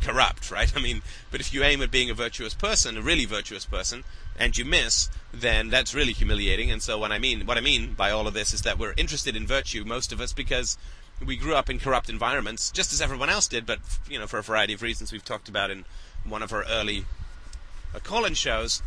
corrupt, 0.00 0.50
right? 0.50 0.72
I 0.76 0.80
mean, 0.80 1.02
but 1.30 1.40
if 1.40 1.52
you 1.52 1.62
aim 1.62 1.82
at 1.82 1.90
being 1.90 2.10
a 2.10 2.14
virtuous 2.14 2.54
person, 2.54 2.96
a 2.96 3.02
really 3.02 3.24
virtuous 3.24 3.64
person, 3.64 4.04
and 4.38 4.56
you 4.56 4.64
miss, 4.64 5.08
then 5.32 5.68
that's 5.68 5.94
really 5.94 6.12
humiliating. 6.12 6.70
And 6.70 6.82
so 6.82 6.98
what 6.98 7.12
I 7.12 7.18
mean, 7.18 7.46
what 7.46 7.58
I 7.58 7.60
mean 7.60 7.94
by 7.94 8.10
all 8.10 8.26
of 8.26 8.34
this 8.34 8.54
is 8.54 8.62
that 8.62 8.78
we're 8.78 8.94
interested 8.96 9.36
in 9.36 9.46
virtue, 9.46 9.84
most 9.84 10.12
of 10.12 10.20
us, 10.20 10.32
because 10.32 10.78
we 11.24 11.36
grew 11.36 11.54
up 11.54 11.68
in 11.68 11.80
corrupt 11.80 12.08
environments, 12.08 12.70
just 12.70 12.92
as 12.92 13.00
everyone 13.00 13.28
else 13.28 13.48
did, 13.48 13.66
but 13.66 13.80
you 14.08 14.18
know, 14.18 14.26
for 14.26 14.38
a 14.38 14.42
variety 14.42 14.72
of 14.72 14.82
reasons 14.82 15.12
we've 15.12 15.24
talked 15.24 15.48
about 15.48 15.70
in 15.70 15.84
one 16.24 16.42
of 16.42 16.52
our 16.52 16.64
early 16.64 17.04
uh, 17.94 17.98
call-in 17.98 18.34
shows. 18.34 18.82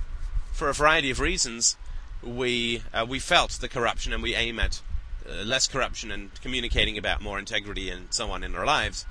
For 0.53 0.69
a 0.69 0.73
variety 0.73 1.09
of 1.09 1.19
reasons, 1.19 1.77
we 2.23 2.83
uh, 2.93 3.05
we 3.07 3.19
felt 3.19 3.51
the 3.51 3.69
corruption, 3.69 4.13
and 4.13 4.21
we 4.21 4.35
aim 4.35 4.59
at 4.59 4.81
uh, 5.27 5.43
less 5.43 5.67
corruption 5.67 6.11
and 6.11 6.29
communicating 6.41 6.97
about 6.97 7.21
more 7.21 7.39
integrity 7.39 7.89
and 7.89 8.13
so 8.13 8.31
on 8.31 8.43
in 8.43 8.55
our 8.55 8.65
lives. 8.65 9.05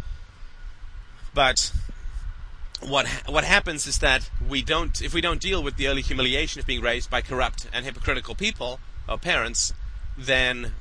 But 1.34 1.72
what 2.80 3.06
what 3.26 3.44
happens 3.44 3.86
is 3.86 3.98
that 3.98 4.30
we 4.46 4.62
don't 4.62 5.02
if 5.02 5.12
we 5.12 5.20
don't 5.20 5.40
deal 5.40 5.62
with 5.62 5.76
the 5.76 5.86
early 5.86 6.02
humiliation 6.02 6.60
of 6.60 6.66
being 6.66 6.80
raised 6.80 7.10
by 7.10 7.20
corrupt 7.20 7.68
and 7.72 7.84
hypocritical 7.84 8.34
people 8.34 8.80
or 9.08 9.18
parents, 9.18 9.72
then 10.16 10.72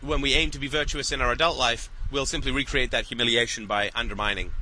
when 0.00 0.20
we 0.20 0.34
aim 0.34 0.50
to 0.50 0.58
be 0.58 0.68
virtuous 0.68 1.12
in 1.12 1.20
our 1.20 1.32
adult 1.32 1.58
life, 1.58 1.90
we'll 2.10 2.26
simply 2.26 2.52
recreate 2.52 2.90
that 2.90 3.06
humiliation 3.06 3.66
by 3.66 3.90
undermining 3.94 4.52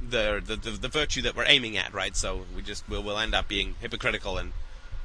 the 0.00 0.42
the, 0.44 0.56
the, 0.56 0.70
the 0.70 0.88
virtue 0.88 1.22
that 1.22 1.36
we're 1.36 1.46
aiming 1.46 1.76
at, 1.76 1.94
right? 1.94 2.16
So 2.16 2.44
we 2.54 2.62
just 2.62 2.88
we'll, 2.88 3.02
we'll 3.02 3.18
end 3.18 3.34
up 3.34 3.48
being 3.48 3.76
hypocritical 3.80 4.38
and 4.38 4.52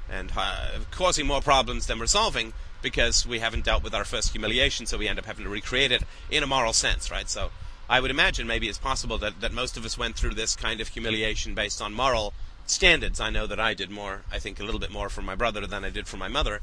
and 0.10 0.32
uh, 0.36 0.80
causing 0.92 1.28
more 1.28 1.42
problems 1.42 1.88
than 1.88 2.00
we're 2.00 2.08
solving 2.08 2.54
because 2.82 3.28
we 3.28 3.40
haven't 3.40 3.66
dealt 3.66 3.84
with 3.84 3.94
our 3.94 4.06
first 4.06 4.32
humiliation, 4.32 4.86
so 4.86 4.98
we 4.98 5.08
end 5.08 5.20
up 5.20 5.26
having 5.26 5.44
to 5.44 5.50
recreate 5.50 5.92
it 5.92 6.04
in 6.30 6.44
a 6.44 6.48
moral 6.48 6.74
sense, 6.74 7.12
right? 7.12 7.30
So 7.30 7.52
I 7.89 8.00
would 8.00 8.12
imagine 8.12 8.47
maybe 8.47 8.67
it's 8.67 8.78
possible 8.78 9.17
that, 9.19 9.39
that 9.41 9.54
most 9.54 9.78
of 9.78 9.86
us 9.86 9.97
went 9.97 10.15
through 10.15 10.34
this 10.34 10.56
kind 10.56 10.82
of 10.82 10.89
humiliation 10.89 11.56
based 11.56 11.82
on 11.82 11.93
moral 11.93 12.34
standards. 12.65 13.19
I 13.19 13.30
know 13.30 13.47
that 13.47 13.60
I 13.60 13.73
did 13.73 13.89
more, 13.89 14.23
I 14.32 14.39
think 14.39 14.60
a 14.60 14.63
little 14.63 14.80
bit 14.80 14.91
more 14.91 15.10
from 15.10 15.26
my 15.26 15.36
brother 15.36 15.65
than 15.65 15.86
I 15.86 15.89
did 15.89 16.08
from 16.08 16.19
my 16.19 16.28
mother, 16.28 16.62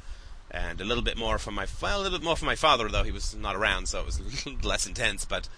and 0.51 0.81
a 0.81 0.85
little 0.85 1.03
bit 1.03 1.17
more 1.17 1.39
from 1.39 1.55
my, 1.55 1.67
well, 1.81 2.01
a 2.01 2.03
little 2.03 2.19
bit 2.19 2.25
more 2.25 2.37
from 2.37 2.47
my 2.47 2.57
father, 2.57 2.89
though 2.89 3.03
he 3.03 3.11
was 3.11 3.35
not 3.35 3.57
around, 3.57 3.89
so 3.89 4.01
it 4.01 4.07
was 4.07 4.47
less 4.65 4.87
intense, 4.87 5.25
but 5.25 5.49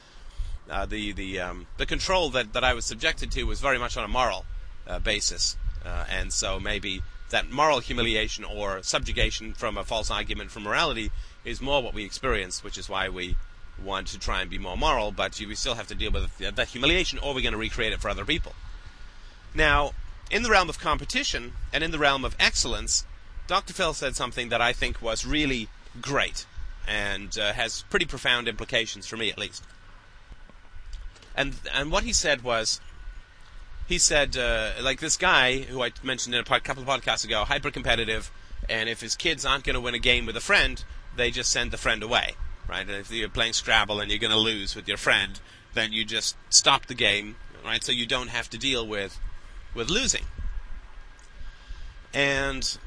uh, 0.71 0.87
the 0.87 1.13
the 1.13 1.39
um, 1.39 1.67
the 1.77 1.87
control 1.87 2.31
that, 2.31 2.53
that 2.53 2.65
I 2.65 2.75
was 2.75 2.85
subjected 2.85 3.31
to 3.33 3.45
was 3.45 3.61
very 3.61 3.79
much 3.79 3.97
on 3.97 4.05
a 4.05 4.09
moral 4.09 4.45
uh, 4.87 4.99
basis, 4.99 5.57
uh, 5.85 6.05
and 6.11 6.33
so 6.33 6.59
maybe 6.59 7.03
that 7.31 7.51
moral 7.51 7.81
humiliation 7.81 8.45
or 8.45 8.83
subjugation 8.83 9.53
from 9.53 9.77
a 9.77 9.85
false 9.85 10.11
argument 10.11 10.51
for 10.51 10.61
morality 10.61 11.11
is 11.45 11.61
more 11.61 11.83
what 11.83 11.95
we 11.95 12.05
experience, 12.05 12.65
which 12.65 12.79
is 12.79 12.89
why 12.89 13.09
we 13.09 13.37
want 13.83 14.09
to 14.09 14.19
try 14.19 14.41
and 14.41 14.51
be 14.51 14.59
more 14.59 14.77
moral, 14.77 15.13
but 15.13 15.39
we 15.39 15.55
still 15.55 15.75
have 15.75 15.87
to 15.89 15.95
deal 15.95 16.11
with 16.11 16.39
that 16.39 16.69
humiliation, 16.69 17.19
or 17.19 17.35
we're 17.35 17.43
going 17.43 17.53
to 17.53 17.59
recreate 17.59 17.93
it 17.93 18.01
for 18.01 18.09
other 18.09 18.25
people. 18.25 18.55
Now, 19.55 19.93
in 20.31 20.43
the 20.43 20.51
realm 20.51 20.69
of 20.69 20.79
competition 20.79 21.53
and 21.73 21.85
in 21.85 21.91
the 21.91 21.99
realm 21.99 22.25
of 22.25 22.37
excellence, 22.39 23.05
Dr. 23.47 23.73
Phil 23.73 23.95
said 23.95 24.17
something 24.17 24.49
that 24.49 24.61
I 24.61 24.73
think 24.73 25.01
was 25.01 25.25
really 25.25 25.69
great 26.01 26.47
and 26.87 27.37
uh, 27.39 27.53
has 27.53 27.83
pretty 27.91 28.07
profound 28.07 28.49
implications 28.49 29.07
for 29.07 29.17
me, 29.17 29.31
at 29.31 29.39
least. 29.39 29.65
And 31.35 31.55
and 31.73 31.93
what 31.93 32.05
he 32.05 32.13
said 32.13 32.43
was, 32.43 32.81
he 33.87 33.99
said 33.99 34.37
uh, 34.37 34.73
like 34.81 35.01
this 35.01 35.17
guy 35.17 35.61
who 35.61 35.83
I 35.83 35.93
mentioned 36.03 36.35
in 36.35 36.41
a 36.41 36.61
couple 36.61 36.83
of 36.83 36.89
podcasts 36.89 37.25
ago, 37.25 37.45
hyper 37.45 37.71
competitive, 37.71 38.31
and 38.69 38.89
if 38.89 39.01
his 39.01 39.15
kids 39.15 39.45
aren't 39.45 39.65
going 39.65 39.75
to 39.75 39.81
win 39.81 39.95
a 39.95 39.99
game 39.99 40.27
with 40.27 40.37
a 40.37 40.41
friend, 40.41 40.83
they 41.17 41.31
just 41.31 41.51
send 41.51 41.71
the 41.71 41.77
friend 41.77 42.03
away, 42.03 42.35
right? 42.69 42.89
If 42.89 43.11
you're 43.11 43.29
playing 43.29 43.53
Scrabble 43.53 44.01
and 44.01 44.11
you're 44.11 44.21
going 44.21 44.33
to 44.33 44.39
lose 44.39 44.75
with 44.75 44.89
your 44.89 44.97
friend, 44.97 45.41
then 45.75 45.93
you 45.93 46.05
just 46.05 46.37
stop 46.51 46.87
the 46.87 46.95
game, 46.95 47.37
right? 47.65 47.83
So 47.83 47.93
you 47.93 48.07
don't 48.07 48.29
have 48.29 48.51
to 48.51 48.59
deal 48.59 48.87
with 48.87 49.19
with 49.75 49.91
losing. 49.91 50.25
And 52.15 52.79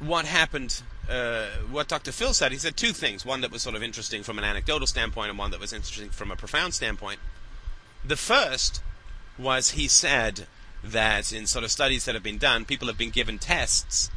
what 0.00 0.24
happened, 0.26 0.82
uh, 1.08 1.46
what 1.70 1.86
Dr. 1.86 2.10
Phil 2.10 2.34
said, 2.34 2.50
he 2.50 2.58
said 2.58 2.76
two 2.76 2.92
things. 2.92 3.24
One 3.24 3.40
that 3.42 3.52
was 3.52 3.62
sort 3.62 3.76
of 3.76 3.82
interesting 3.82 4.22
from 4.22 4.38
an 4.38 4.44
anecdotal 4.44 4.86
standpoint, 4.86 5.30
and 5.30 5.38
one 5.38 5.52
that 5.52 5.60
was 5.60 5.72
interesting 5.72 6.10
from 6.10 6.30
a 6.30 6.36
profound 6.36 6.74
standpoint. 6.74 7.20
The 8.04 8.16
first 8.16 8.82
was 9.38 9.70
he 9.70 9.88
said 9.88 10.46
that 10.82 11.32
in 11.32 11.46
sort 11.46 11.64
of 11.64 11.70
studies 11.70 12.04
that 12.04 12.14
have 12.14 12.24
been 12.24 12.38
done, 12.38 12.64
people 12.64 12.88
have 12.88 12.98
been 12.98 13.10
given 13.10 13.38
tests 13.38 14.10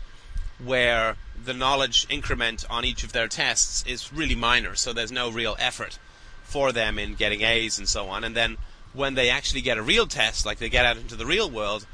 where 0.64 1.16
the 1.44 1.54
knowledge 1.54 2.08
increment 2.10 2.66
on 2.70 2.84
each 2.84 3.04
of 3.04 3.14
their 3.14 3.28
tests 3.28 3.84
is 3.88 4.12
really 4.12 4.36
minor, 4.36 4.76
so 4.76 4.94
there's 4.94 5.12
no 5.12 5.30
real 5.30 5.56
effort 5.60 6.00
for 6.44 6.72
them 6.72 6.98
in 6.98 7.16
getting 7.16 7.42
A's 7.42 7.78
and 7.78 7.88
so 7.88 8.08
on. 8.08 8.24
And 8.24 8.36
then 8.36 8.58
when 8.94 9.14
they 9.14 9.30
actually 9.30 9.62
get 9.62 9.78
a 9.78 9.82
real 9.82 10.08
test, 10.08 10.46
like 10.46 10.58
they 10.58 10.70
get 10.70 10.86
out 10.86 10.98
into 10.98 11.16
the 11.16 11.26
real 11.26 11.50
world, 11.50 11.86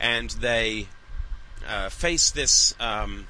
and 0.00 0.30
they 0.30 0.88
uh, 1.66 1.88
face 1.88 2.30
this 2.30 2.74
um, 2.78 3.26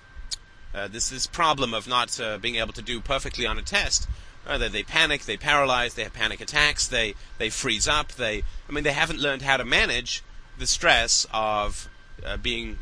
uh, 0.74 0.88
this 0.88 1.08
this 1.08 1.26
problem 1.26 1.74
of 1.74 1.86
not 1.86 2.18
uh, 2.20 2.38
being 2.38 2.56
able 2.56 2.72
to 2.72 2.82
do 2.82 3.00
perfectly 3.00 3.46
on 3.46 3.58
a 3.58 3.62
test. 3.62 4.08
They, 4.46 4.68
they 4.68 4.82
panic, 4.82 5.22
they 5.22 5.36
paralyze, 5.36 5.94
they 5.94 6.02
have 6.02 6.12
panic 6.12 6.40
attacks, 6.40 6.88
they 6.88 7.14
they 7.38 7.48
freeze 7.48 7.86
up. 7.86 8.12
They 8.12 8.42
I 8.68 8.72
mean 8.72 8.84
they 8.84 8.92
haven't 8.92 9.20
learned 9.20 9.42
how 9.42 9.56
to 9.56 9.64
manage 9.64 10.22
the 10.58 10.66
stress 10.66 11.26
of 11.32 11.88
uh, 12.24 12.36
being 12.36 12.78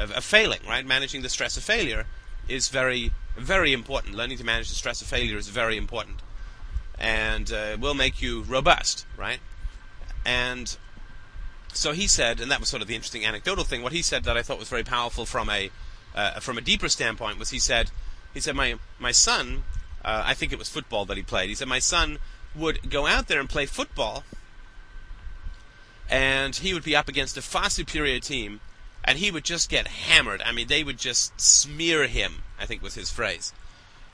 of, 0.00 0.10
of 0.12 0.24
failing. 0.24 0.60
Right, 0.66 0.84
managing 0.84 1.22
the 1.22 1.28
stress 1.28 1.56
of 1.56 1.62
failure 1.62 2.06
is 2.48 2.68
very 2.68 3.12
very 3.36 3.72
important. 3.72 4.14
Learning 4.14 4.38
to 4.38 4.44
manage 4.44 4.68
the 4.68 4.74
stress 4.74 5.00
of 5.00 5.06
failure 5.06 5.36
is 5.36 5.48
very 5.48 5.76
important, 5.76 6.20
and 6.98 7.52
uh, 7.52 7.76
will 7.80 7.94
make 7.94 8.20
you 8.20 8.42
robust. 8.42 9.06
Right, 9.16 9.40
and 10.24 10.76
so 11.72 11.92
he 11.92 12.06
said, 12.06 12.40
and 12.40 12.50
that 12.50 12.60
was 12.60 12.68
sort 12.68 12.82
of 12.82 12.88
the 12.88 12.94
interesting 12.94 13.24
anecdotal 13.24 13.64
thing. 13.64 13.82
What 13.82 13.92
he 13.92 14.02
said 14.02 14.24
that 14.24 14.36
I 14.36 14.42
thought 14.42 14.58
was 14.58 14.68
very 14.68 14.84
powerful 14.84 15.26
from 15.26 15.48
a 15.48 15.70
uh, 16.14 16.40
from 16.40 16.58
a 16.58 16.60
deeper 16.60 16.88
standpoint 16.88 17.38
was 17.38 17.50
he 17.50 17.58
said 17.58 17.90
he 18.34 18.40
said 18.40 18.56
my 18.56 18.76
my 18.98 19.12
son 19.12 19.64
uh, 20.04 20.22
I 20.24 20.34
think 20.34 20.52
it 20.52 20.58
was 20.58 20.68
football 20.68 21.04
that 21.06 21.16
he 21.16 21.22
played. 21.22 21.48
He 21.48 21.54
said 21.54 21.68
my 21.68 21.78
son 21.78 22.18
would 22.54 22.90
go 22.90 23.06
out 23.06 23.28
there 23.28 23.38
and 23.38 23.48
play 23.48 23.66
football, 23.66 24.24
and 26.08 26.56
he 26.56 26.72
would 26.74 26.84
be 26.84 26.96
up 26.96 27.08
against 27.08 27.36
a 27.36 27.42
far 27.42 27.70
superior 27.70 28.18
team, 28.18 28.60
and 29.10 29.18
he 29.18 29.32
would 29.32 29.42
just 29.42 29.68
get 29.68 29.88
hammered. 29.88 30.40
I 30.40 30.52
mean, 30.52 30.68
they 30.68 30.84
would 30.84 30.96
just 30.96 31.40
smear 31.40 32.06
him. 32.06 32.44
I 32.60 32.66
think 32.66 32.80
was 32.80 32.94
his 32.94 33.10
phrase. 33.10 33.52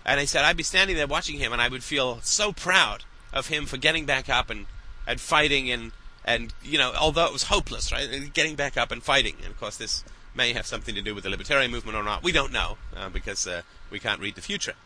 And 0.06 0.18
he 0.18 0.24
said 0.24 0.42
I'd 0.42 0.56
be 0.56 0.62
standing 0.62 0.96
there 0.96 1.06
watching 1.06 1.38
him, 1.38 1.52
and 1.52 1.60
I 1.60 1.68
would 1.68 1.84
feel 1.84 2.20
so 2.22 2.50
proud 2.50 3.04
of 3.30 3.48
him 3.48 3.66
for 3.66 3.76
getting 3.76 4.06
back 4.06 4.30
up 4.30 4.48
and 4.48 4.64
and 5.06 5.20
fighting 5.20 5.70
and 5.70 5.92
and 6.24 6.54
you 6.62 6.78
know, 6.78 6.94
although 6.98 7.26
it 7.26 7.32
was 7.34 7.42
hopeless, 7.42 7.92
right, 7.92 8.32
getting 8.32 8.56
back 8.56 8.78
up 8.78 8.90
and 8.90 9.02
fighting. 9.02 9.36
And 9.42 9.50
of 9.50 9.60
course, 9.60 9.76
this 9.76 10.02
may 10.34 10.54
have 10.54 10.66
something 10.66 10.94
to 10.94 11.02
do 11.02 11.14
with 11.14 11.24
the 11.24 11.30
libertarian 11.30 11.70
movement 11.70 11.98
or 11.98 12.02
not. 12.02 12.22
We 12.22 12.32
don't 12.32 12.50
know 12.50 12.78
uh, 12.96 13.10
because 13.10 13.46
uh, 13.46 13.60
we 13.90 13.98
can't 13.98 14.18
read 14.18 14.34
the 14.34 14.40
future. 14.40 14.76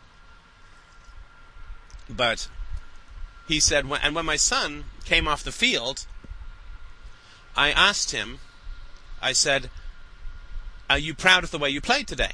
But 2.09 2.49
he 3.47 3.61
said, 3.61 3.85
and 3.85 4.13
when 4.13 4.25
my 4.25 4.35
son 4.35 4.83
came 5.05 5.25
off 5.25 5.41
the 5.41 5.53
field, 5.53 6.05
I 7.55 7.71
asked 7.71 8.11
him, 8.11 8.39
I 9.21 9.31
said, 9.31 9.69
Are 10.91 10.99
you 10.99 11.13
proud 11.13 11.45
of 11.45 11.51
the 11.51 11.57
way 11.57 11.69
you 11.69 11.79
played 11.79 12.05
today? 12.05 12.33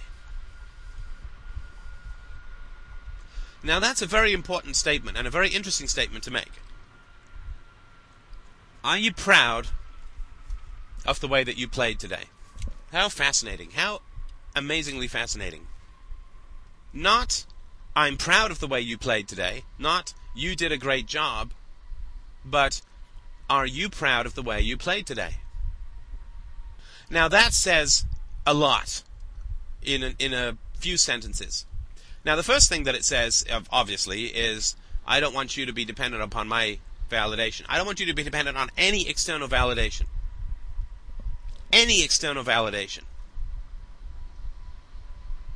Now, 3.61 3.79
that's 3.79 4.01
a 4.01 4.07
very 4.07 4.33
important 4.33 4.75
statement 4.75 5.15
and 5.15 5.27
a 5.27 5.29
very 5.29 5.49
interesting 5.49 5.87
statement 5.87 6.23
to 6.23 6.31
make. 6.31 6.53
Are 8.83 8.97
you 8.97 9.13
proud 9.13 9.67
of 11.05 11.19
the 11.19 11.27
way 11.27 11.43
that 11.43 11.59
you 11.59 11.67
played 11.67 11.99
today? 11.99 12.23
How 12.91 13.09
fascinating. 13.09 13.73
How 13.75 14.01
amazingly 14.55 15.07
fascinating. 15.07 15.67
Not, 16.91 17.45
I'm 17.95 18.17
proud 18.17 18.49
of 18.49 18.59
the 18.59 18.67
way 18.67 18.81
you 18.81 18.97
played 18.97 19.27
today. 19.27 19.65
Not, 19.77 20.15
you 20.33 20.55
did 20.55 20.71
a 20.71 20.77
great 20.77 21.05
job. 21.05 21.51
But, 22.43 22.81
are 23.51 23.67
you 23.67 23.87
proud 23.87 24.25
of 24.25 24.33
the 24.33 24.41
way 24.41 24.61
you 24.61 24.77
played 24.77 25.05
today? 25.05 25.35
Now 27.11 27.27
that 27.27 27.53
says 27.53 28.03
a 28.47 28.53
lot 28.53 29.03
in 29.83 30.01
a, 30.03 30.13
in 30.17 30.33
a 30.33 30.57
few 30.73 30.97
sentences. 30.97 31.65
Now 32.25 32.35
the 32.35 32.43
first 32.43 32.69
thing 32.69 32.85
that 32.85 32.95
it 32.95 33.05
says, 33.05 33.45
obviously, 33.71 34.25
is 34.25 34.75
I 35.05 35.19
don't 35.19 35.35
want 35.35 35.57
you 35.57 35.65
to 35.65 35.73
be 35.73 35.85
dependent 35.85 36.23
upon 36.23 36.47
my 36.47 36.79
validation. 37.11 37.63
I 37.69 37.77
don't 37.77 37.85
want 37.85 37.99
you 37.99 38.05
to 38.07 38.13
be 38.13 38.23
dependent 38.23 38.57
on 38.57 38.71
any 38.77 39.07
external 39.07 39.47
validation. 39.47 40.05
Any 41.71 42.03
external 42.03 42.43
validation. 42.43 43.03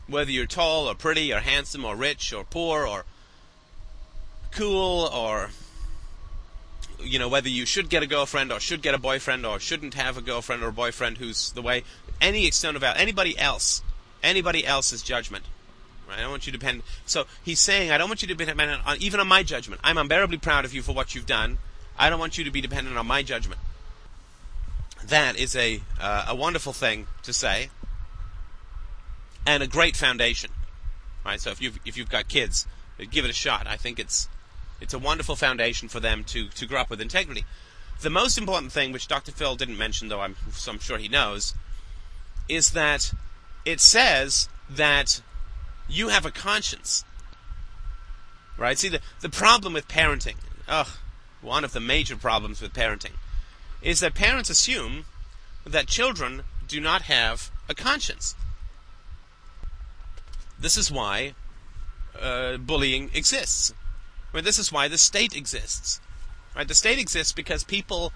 Whether 0.07 0.31
you're 0.31 0.45
tall 0.45 0.89
or 0.89 0.95
pretty 0.95 1.33
or 1.33 1.39
handsome 1.39 1.85
or 1.85 1.95
rich 1.95 2.33
or 2.33 2.43
poor 2.43 2.85
or 2.85 3.05
cool 4.51 5.07
or 5.07 5.51
you 7.03 7.17
know 7.17 7.29
whether 7.29 7.49
you 7.49 7.65
should 7.65 7.89
get 7.89 8.03
a 8.03 8.07
girlfriend 8.07 8.51
or 8.51 8.59
should 8.59 8.81
get 8.81 8.93
a 8.93 8.97
boyfriend 8.97 9.45
or 9.45 9.59
shouldn't 9.59 9.93
have 9.93 10.17
a 10.17 10.21
girlfriend 10.21 10.61
or 10.61 10.67
a 10.67 10.73
boyfriend 10.73 11.17
who's 11.17 11.51
the 11.51 11.61
way 11.61 11.83
any 12.21 12.47
external 12.47 12.79
value 12.79 12.99
anybody 12.99 13.37
else 13.37 13.81
anybody 14.23 14.65
else's 14.65 15.01
judgment 15.01 15.43
Right? 16.11 16.19
I 16.19 16.21
don't 16.23 16.31
want 16.31 16.45
you 16.45 16.51
to 16.51 16.57
depend. 16.57 16.83
So 17.05 17.25
he's 17.41 17.61
saying, 17.61 17.89
I 17.89 17.97
don't 17.97 18.09
want 18.09 18.21
you 18.21 18.27
to 18.27 18.35
be 18.35 18.43
dependent 18.43 18.85
on 18.85 18.97
even 18.99 19.21
on 19.21 19.27
my 19.27 19.43
judgment. 19.43 19.79
I'm 19.81 19.97
unbearably 19.97 20.39
proud 20.39 20.65
of 20.65 20.73
you 20.73 20.81
for 20.81 20.91
what 20.91 21.15
you've 21.15 21.25
done. 21.25 21.57
I 21.97 22.09
don't 22.09 22.19
want 22.19 22.37
you 22.37 22.43
to 22.43 22.51
be 22.51 22.59
dependent 22.59 22.97
on 22.97 23.07
my 23.07 23.23
judgment. 23.23 23.61
That 25.05 25.37
is 25.37 25.55
a 25.55 25.81
uh, 26.01 26.25
a 26.27 26.35
wonderful 26.35 26.73
thing 26.73 27.07
to 27.23 27.31
say, 27.31 27.69
and 29.47 29.63
a 29.63 29.67
great 29.67 29.95
foundation. 29.95 30.51
Right. 31.25 31.39
So 31.39 31.49
if 31.51 31.61
you've 31.61 31.79
if 31.85 31.97
you've 31.97 32.09
got 32.09 32.27
kids, 32.27 32.67
give 33.09 33.23
it 33.23 33.31
a 33.31 33.33
shot. 33.33 33.65
I 33.65 33.77
think 33.77 33.97
it's 33.97 34.27
it's 34.81 34.93
a 34.93 34.99
wonderful 34.99 35.37
foundation 35.37 35.87
for 35.87 36.01
them 36.01 36.25
to 36.25 36.49
to 36.49 36.65
grow 36.65 36.81
up 36.81 36.89
with 36.89 36.99
integrity. 36.99 37.45
The 38.01 38.09
most 38.09 38.37
important 38.37 38.73
thing, 38.73 38.91
which 38.91 39.07
Dr. 39.07 39.31
Phil 39.31 39.55
didn't 39.55 39.77
mention, 39.77 40.09
though 40.09 40.21
I'm, 40.21 40.35
so 40.51 40.71
I'm 40.71 40.79
sure 40.79 40.97
he 40.97 41.07
knows, 41.07 41.53
is 42.47 42.71
that 42.71 43.13
it 43.65 43.79
says 43.79 44.49
that 44.69 45.21
you 45.87 46.09
have 46.09 46.25
a 46.25 46.31
conscience. 46.31 47.03
Right? 48.57 48.77
See, 48.77 48.89
the, 48.89 49.01
the 49.21 49.29
problem 49.29 49.73
with 49.73 49.87
parenting, 49.87 50.35
ugh, 50.67 50.87
one 51.41 51.63
of 51.63 51.73
the 51.73 51.79
major 51.79 52.15
problems 52.15 52.61
with 52.61 52.73
parenting, 52.73 53.13
is 53.81 53.99
that 53.99 54.13
parents 54.13 54.49
assume 54.49 55.05
that 55.65 55.87
children 55.87 56.43
do 56.67 56.79
not 56.79 57.03
have 57.03 57.51
a 57.67 57.75
conscience. 57.75 58.35
This 60.59 60.77
is 60.77 60.91
why 60.91 61.33
uh, 62.19 62.57
bullying 62.57 63.09
exists. 63.13 63.73
Right? 64.33 64.43
This 64.43 64.59
is 64.59 64.71
why 64.71 64.87
the 64.87 64.97
state 64.97 65.35
exists. 65.35 65.99
Right? 66.55 66.67
The 66.67 66.75
state 66.75 66.99
exists 66.99 67.33
because 67.33 67.63
people 67.63 68.13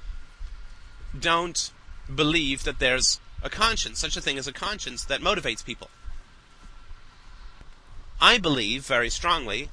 don't 1.20 1.72
believe 2.14 2.64
that 2.64 2.80
there's 2.80 3.20
a 3.45 3.49
conscience, 3.49 3.99
such 3.99 4.17
a 4.17 4.21
thing 4.21 4.39
as 4.39 4.47
a 4.47 4.51
conscience 4.51 5.05
that 5.05 5.21
motivates 5.21 5.63
people. 5.63 5.89
I 8.19 8.39
believe 8.39 8.84
very 8.86 9.10
strongly 9.12 9.69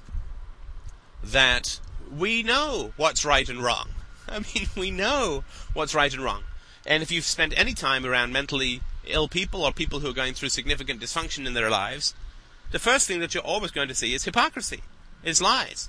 that 1.24 1.80
we 2.16 2.42
know 2.42 2.92
what's 2.96 3.24
right 3.24 3.48
and 3.48 3.62
wrong. 3.62 3.88
I 4.28 4.40
mean, 4.40 4.68
we 4.76 4.90
know 4.90 5.44
what's 5.72 5.94
right 5.94 6.12
and 6.12 6.22
wrong. 6.22 6.42
And 6.84 7.02
if 7.02 7.10
you've 7.10 7.24
spent 7.24 7.58
any 7.58 7.72
time 7.72 8.04
around 8.04 8.32
mentally 8.32 8.82
ill 9.06 9.26
people 9.26 9.62
or 9.62 9.72
people 9.72 10.00
who 10.00 10.10
are 10.10 10.14
going 10.14 10.34
through 10.34 10.50
significant 10.50 11.00
dysfunction 11.00 11.46
in 11.46 11.54
their 11.54 11.70
lives, 11.70 12.14
the 12.72 12.78
first 12.78 13.08
thing 13.08 13.20
that 13.20 13.32
you're 13.32 13.42
always 13.42 13.70
going 13.70 13.88
to 13.88 13.94
see 13.94 14.12
is 14.12 14.24
hypocrisy, 14.24 14.82
is 15.24 15.40
lies. 15.40 15.88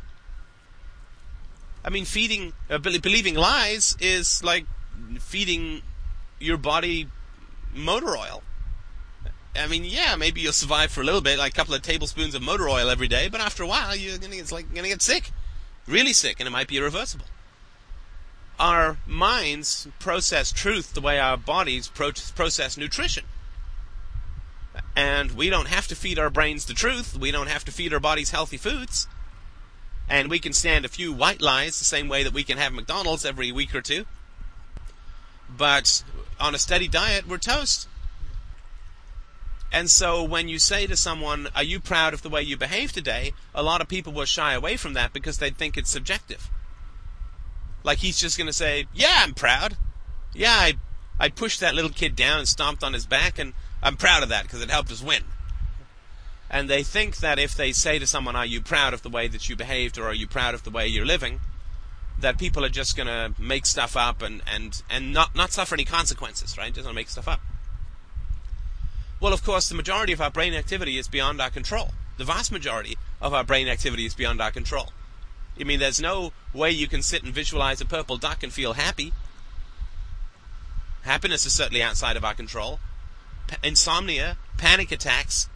I 1.83 1.89
mean, 1.89 2.05
feeding, 2.05 2.53
uh, 2.69 2.77
believing 2.77 3.35
lies 3.35 3.97
is 3.99 4.41
like 4.41 4.65
feeding 5.19 5.81
your 6.39 6.57
body 6.57 7.07
motor 7.73 8.17
oil. 8.17 8.43
I 9.55 9.67
mean, 9.67 9.83
yeah, 9.85 10.15
maybe 10.15 10.41
you'll 10.41 10.53
survive 10.53 10.91
for 10.91 11.01
a 11.01 11.03
little 11.03 11.21
bit, 11.21 11.37
like 11.37 11.53
a 11.53 11.55
couple 11.55 11.75
of 11.75 11.81
tablespoons 11.81 12.33
of 12.33 12.41
motor 12.41 12.67
oil 12.67 12.89
every 12.89 13.07
day, 13.07 13.29
but 13.29 13.39
after 13.39 13.63
a 13.63 13.67
while, 13.67 13.95
you're 13.95 14.17
gonna, 14.17 14.35
it's 14.35 14.51
like 14.51 14.73
gonna 14.73 14.87
get 14.87 15.01
sick, 15.01 15.31
really 15.87 16.13
sick, 16.13 16.39
and 16.39 16.47
it 16.47 16.51
might 16.51 16.67
be 16.67 16.77
irreversible. 16.77 17.25
Our 18.59 18.97
minds 19.05 19.87
process 19.99 20.51
truth 20.51 20.93
the 20.93 21.01
way 21.01 21.19
our 21.19 21.37
bodies 21.37 21.87
process 21.87 22.77
nutrition. 22.77 23.25
And 24.95 25.31
we 25.31 25.49
don't 25.49 25.67
have 25.67 25.87
to 25.87 25.95
feed 25.95 26.17
our 26.19 26.29
brains 26.29 26.65
the 26.65 26.73
truth. 26.73 27.17
We 27.17 27.31
don't 27.31 27.49
have 27.49 27.65
to 27.65 27.71
feed 27.71 27.93
our 27.93 27.99
bodies 27.99 28.31
healthy 28.31 28.57
foods. 28.57 29.07
And 30.09 30.29
we 30.29 30.39
can 30.39 30.53
stand 30.53 30.85
a 30.85 30.89
few 30.89 31.13
white 31.13 31.41
lies 31.41 31.79
the 31.79 31.85
same 31.85 32.07
way 32.07 32.23
that 32.23 32.33
we 32.33 32.43
can 32.43 32.57
have 32.57 32.73
McDonald's 32.73 33.25
every 33.25 33.51
week 33.51 33.73
or 33.73 33.81
two. 33.81 34.05
But 35.49 36.03
on 36.43 36.53
a 36.53 36.59
steady 36.59 36.89
diet, 36.89 37.25
we're 37.25 37.37
toast. 37.37 37.87
And 39.71 39.89
so 39.89 40.21
when 40.21 40.49
you 40.49 40.59
say 40.59 40.85
to 40.85 40.97
someone, 40.97 41.47
Are 41.55 41.63
you 41.63 41.79
proud 41.79 42.13
of 42.13 42.21
the 42.21 42.29
way 42.29 42.41
you 42.41 42.57
behave 42.57 42.91
today? 42.91 43.31
a 43.55 43.63
lot 43.63 43.79
of 43.79 43.87
people 43.87 44.11
will 44.11 44.25
shy 44.25 44.53
away 44.53 44.75
from 44.75 44.93
that 44.93 45.13
because 45.13 45.37
they 45.37 45.49
think 45.49 45.77
it's 45.77 45.89
subjective. 45.89 46.49
Like 47.81 47.99
he's 47.99 48.19
just 48.19 48.37
going 48.37 48.47
to 48.47 48.53
say, 48.53 48.87
Yeah, 48.93 49.21
I'm 49.21 49.33
proud. 49.33 49.77
Yeah, 50.33 50.51
I, 50.51 50.73
I 51.17 51.29
pushed 51.29 51.61
that 51.61 51.75
little 51.75 51.89
kid 51.89 52.13
down 52.13 52.39
and 52.39 52.47
stomped 52.47 52.83
on 52.83 52.91
his 52.91 53.05
back, 53.05 53.39
and 53.39 53.53
I'm 53.81 53.95
proud 53.95 54.21
of 54.21 54.29
that 54.29 54.43
because 54.43 54.61
it 54.61 54.69
helped 54.69 54.91
us 54.91 55.01
win. 55.01 55.23
And 56.49 56.69
they 56.69 56.83
think 56.83 57.17
that 57.17 57.39
if 57.39 57.55
they 57.55 57.71
say 57.71 57.99
to 57.99 58.05
someone, 58.05 58.35
Are 58.35 58.45
you 58.45 58.59
proud 58.59 58.93
of 58.93 59.01
the 59.01 59.09
way 59.09 59.29
that 59.29 59.47
you 59.47 59.55
behaved, 59.55 59.97
or 59.97 60.07
are 60.07 60.13
you 60.13 60.27
proud 60.27 60.53
of 60.53 60.65
the 60.65 60.71
way 60.71 60.87
you're 60.87 61.05
living? 61.05 61.39
That 62.19 62.37
people 62.37 62.63
are 62.63 62.69
just 62.69 62.95
going 62.95 63.07
to 63.07 63.33
make 63.41 63.65
stuff 63.65 63.97
up 63.97 64.21
and, 64.21 64.41
and, 64.51 64.81
and 64.89 65.13
not, 65.13 65.35
not 65.35 65.51
suffer 65.51 65.75
any 65.75 65.85
consequences, 65.85 66.57
right? 66.57 66.73
Just 66.73 66.85
going 66.85 66.93
to 66.93 66.99
make 66.99 67.09
stuff 67.09 67.27
up. 67.27 67.41
Well, 69.19 69.33
of 69.33 69.43
course, 69.43 69.69
the 69.69 69.75
majority 69.75 70.13
of 70.13 70.21
our 70.21 70.31
brain 70.31 70.53
activity 70.53 70.97
is 70.97 71.07
beyond 71.07 71.41
our 71.41 71.49
control. 71.49 71.91
The 72.17 72.25
vast 72.25 72.51
majority 72.51 72.97
of 73.21 73.33
our 73.33 73.43
brain 73.43 73.67
activity 73.67 74.05
is 74.05 74.13
beyond 74.13 74.41
our 74.41 74.51
control. 74.51 74.89
I 75.59 75.63
mean, 75.63 75.79
there's 75.79 76.01
no 76.01 76.33
way 76.53 76.71
you 76.71 76.87
can 76.87 77.01
sit 77.01 77.23
and 77.23 77.33
visualize 77.33 77.79
a 77.81 77.85
purple 77.85 78.17
duck 78.17 78.43
and 78.43 78.51
feel 78.51 78.73
happy. 78.73 79.13
Happiness 81.03 81.45
is 81.45 81.53
certainly 81.53 81.83
outside 81.83 82.17
of 82.17 82.25
our 82.25 82.33
control. 82.33 82.79
insomnia, 83.63 84.37
panic 84.57 84.91
attacks, 84.91 85.49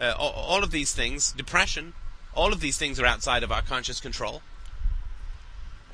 uh, 0.00 0.14
all, 0.18 0.32
all 0.32 0.64
of 0.64 0.70
these 0.70 0.92
things, 0.92 1.32
depression, 1.32 1.94
all 2.34 2.52
of 2.52 2.60
these 2.60 2.78
things 2.78 2.98
are 3.00 3.06
outside 3.06 3.42
of 3.42 3.52
our 3.52 3.62
conscious 3.62 4.00
control. 4.00 4.42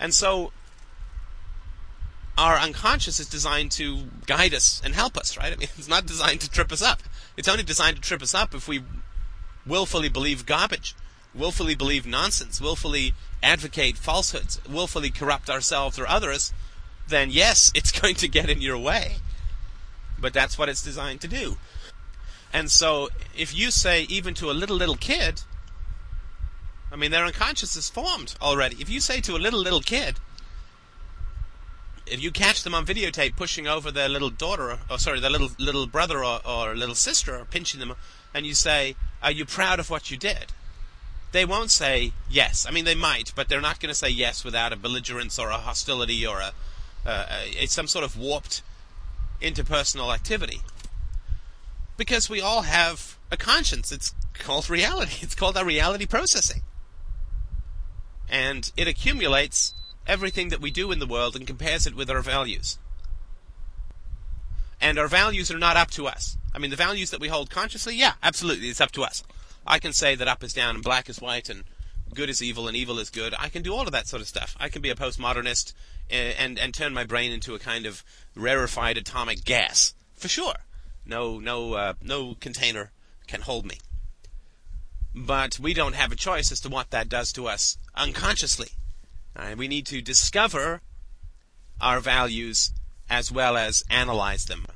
And 0.01 0.15
so 0.15 0.51
our 2.39 2.57
unconscious 2.57 3.21
is 3.21 3.29
designed 3.29 3.71
to 3.73 4.05
guide 4.27 4.55
us 4.55 4.81
and 4.83 4.95
help 4.95 5.19
us, 5.19 5.37
right? 5.37 5.53
I 5.53 5.57
mean, 5.57 5.69
it's 5.79 5.89
not 5.89 6.07
designed 6.07 6.41
to 6.41 6.51
trip 6.51 6.73
us 6.73 6.83
up. 6.83 7.03
It's 7.37 7.49
only 7.49 7.63
designed 7.63 7.97
to 7.97 8.03
trip 8.03 8.23
us 8.23 8.35
up 8.35 8.55
if 8.55 8.67
we 8.67 8.83
willfully 9.67 10.09
believe 10.09 10.47
garbage, 10.47 10.95
willfully 11.35 11.75
believe 11.75 12.07
nonsense, 12.07 12.61
willfully 12.61 13.15
advocate 13.43 13.99
falsehoods, 13.99 14.61
willfully 14.69 15.11
corrupt 15.11 15.51
ourselves 15.51 15.99
or 15.99 16.07
others, 16.09 16.53
then 17.09 17.29
yes, 17.31 17.71
it's 17.75 17.93
going 17.93 18.15
to 18.17 18.29
get 18.29 18.49
in 18.49 18.63
your 18.63 18.79
way. 18.79 19.17
But 20.19 20.33
that's 20.33 20.59
what 20.59 20.69
it's 20.69 20.83
designed 20.83 21.21
to 21.23 21.29
do. 21.29 21.59
And 22.53 22.71
so, 22.71 23.11
if 23.37 23.57
you 23.57 23.71
say, 23.71 24.03
even 24.03 24.35
to 24.35 24.51
a 24.51 24.53
little, 24.53 24.77
little 24.77 24.97
kid, 24.97 25.43
I 26.92 26.96
mean, 26.96 27.11
their 27.11 27.24
unconscious 27.24 27.76
is 27.76 27.88
formed 27.88 28.35
already. 28.40 28.76
If 28.81 28.90
you 28.90 29.00
say 29.00 29.20
to 29.20 29.37
a 29.37 29.38
little, 29.38 29.61
little 29.61 29.81
kid, 29.81 30.18
if 32.07 32.20
you 32.20 32.31
catch 32.33 32.64
them 32.64 32.74
on 32.74 32.85
videotape 32.85 33.37
pushing 33.37 33.68
over 33.68 33.90
their 33.90 34.09
little 34.09 34.31
daughter, 34.31 34.79
or 34.90 34.98
sorry, 34.98 35.20
their 35.20 35.31
little 35.31 35.50
little 35.59 35.87
brother 35.87 36.24
or, 36.24 36.40
or 36.44 36.74
little 36.74 36.96
sister, 36.96 37.38
or 37.38 37.44
pinching 37.44 37.79
them, 37.79 37.94
and 38.35 38.44
you 38.44 38.55
say, 38.55 38.96
"Are 39.22 39.31
you 39.31 39.44
proud 39.44 39.79
of 39.79 39.90
what 39.90 40.11
you 40.11 40.16
did?" 40.16 40.53
They 41.33 41.44
won't 41.44 41.70
say 41.70 42.12
yes. 42.29 42.66
I 42.68 42.72
mean, 42.72 42.85
they 42.85 42.96
might, 42.96 43.33
but 43.37 43.48
they're 43.48 43.61
not 43.61 43.79
going 43.79 43.90
to 43.90 43.94
say 43.94 44.09
yes 44.09 44.44
without 44.44 44.72
a 44.72 44.76
belligerence 44.76 45.38
or 45.38 45.50
a 45.50 45.59
hostility 45.59 46.26
or 46.26 46.40
a, 46.40 46.53
uh, 47.07 47.26
a 47.57 47.66
some 47.66 47.87
sort 47.87 48.05
of 48.05 48.18
warped 48.18 48.62
interpersonal 49.40 50.12
activity. 50.12 50.61
Because 51.96 52.29
we 52.29 52.40
all 52.40 52.62
have 52.62 53.16
a 53.31 53.37
conscience. 53.37 53.92
It's 53.92 54.12
called 54.35 54.68
reality. 54.68 55.18
It's 55.22 55.37
called 55.37 55.57
our 55.57 55.64
reality 55.64 56.07
processing. 56.07 56.62
And 58.31 58.71
it 58.77 58.88
accumulates 58.88 59.75
everything 60.07 60.49
that 60.49 60.61
we 60.61 60.71
do 60.71 60.93
in 60.93 61.01
the 61.01 61.07
world 61.07 61.37
and 61.37 61.47
compares 61.47 61.87
it 61.87 61.95
with 61.95 62.09
our 62.09 62.23
values. 62.23 62.79
And 64.81 64.99
our 64.99 65.09
values 65.09 65.51
are 65.51 65.59
not 65.59 65.77
up 65.77 65.90
to 65.93 66.07
us. 66.07 66.38
I 66.55 66.59
mean, 66.59 66.71
the 66.71 66.77
values 66.77 67.11
that 67.11 67.21
we 67.21 67.29
hold 67.29 67.51
consciously, 67.51 67.97
yeah, 67.97 68.14
absolutely, 68.23 68.69
it's 68.69 68.81
up 68.81 68.93
to 68.93 69.03
us. 69.03 69.23
I 69.66 69.79
can 69.79 69.93
say 69.93 70.14
that 70.14 70.29
up 70.29 70.43
is 70.43 70.55
down 70.55 70.77
and 70.77 70.85
black 70.85 71.09
is 71.09 71.21
white 71.21 71.49
and 71.49 71.64
good 72.14 72.31
is 72.31 72.43
evil 72.43 72.66
and 72.66 72.77
evil 72.77 72.99
is 72.99 73.11
good. 73.11 73.35
I 73.38 73.49
can 73.49 73.62
do 73.62 73.75
all 73.75 73.83
of 73.83 73.93
that 73.93 74.09
sort 74.09 74.23
of 74.23 74.29
stuff. 74.29 74.57
I 74.59 74.69
can 74.69 74.81
be 74.81 74.90
a 74.90 74.95
postmodernist 74.95 75.75
and, 76.09 76.35
and, 76.38 76.59
and 76.59 76.73
turn 76.73 76.95
my 76.95 77.05
brain 77.05 77.31
into 77.31 77.55
a 77.55 77.59
kind 77.59 77.85
of 77.85 78.03
rarefied 78.35 78.97
atomic 78.97 79.45
gas. 79.45 79.95
For 80.14 80.29
sure. 80.29 80.55
No, 81.05 81.38
no, 81.38 81.75
uh, 81.75 81.95
no 82.03 82.35
container 82.40 82.93
can 83.27 83.43
hold 83.43 83.66
me. 83.66 83.79
But 85.14 85.59
we 85.59 85.75
don't 85.75 85.94
have 85.94 86.12
a 86.12 86.16
choice 86.16 86.53
as 86.53 86.61
to 86.61 86.68
what 86.68 86.90
that 86.90 87.09
does 87.09 87.33
to 87.33 87.49
us 87.49 87.79
unconsciously. 87.94 88.68
We 89.57 89.68
need 89.68 89.87
to 89.87 90.03
discover 90.03 90.83
our 91.81 92.01
values 92.01 92.73
as 93.09 93.33
well 93.33 93.57
as 93.57 93.83
analyze 93.90 94.44
them. 94.44 94.66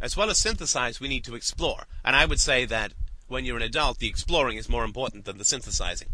As 0.00 0.16
well 0.16 0.30
as 0.30 0.38
synthesize, 0.38 1.00
we 1.00 1.08
need 1.08 1.24
to 1.24 1.34
explore. 1.34 1.84
And 2.04 2.16
I 2.16 2.24
would 2.24 2.40
say 2.40 2.64
that 2.64 2.92
when 3.28 3.44
you're 3.44 3.56
an 3.56 3.62
adult, 3.62 3.98
the 3.98 4.08
exploring 4.08 4.56
is 4.56 4.68
more 4.68 4.84
important 4.84 5.24
than 5.24 5.38
the 5.38 5.44
synthesizing. 5.44 6.08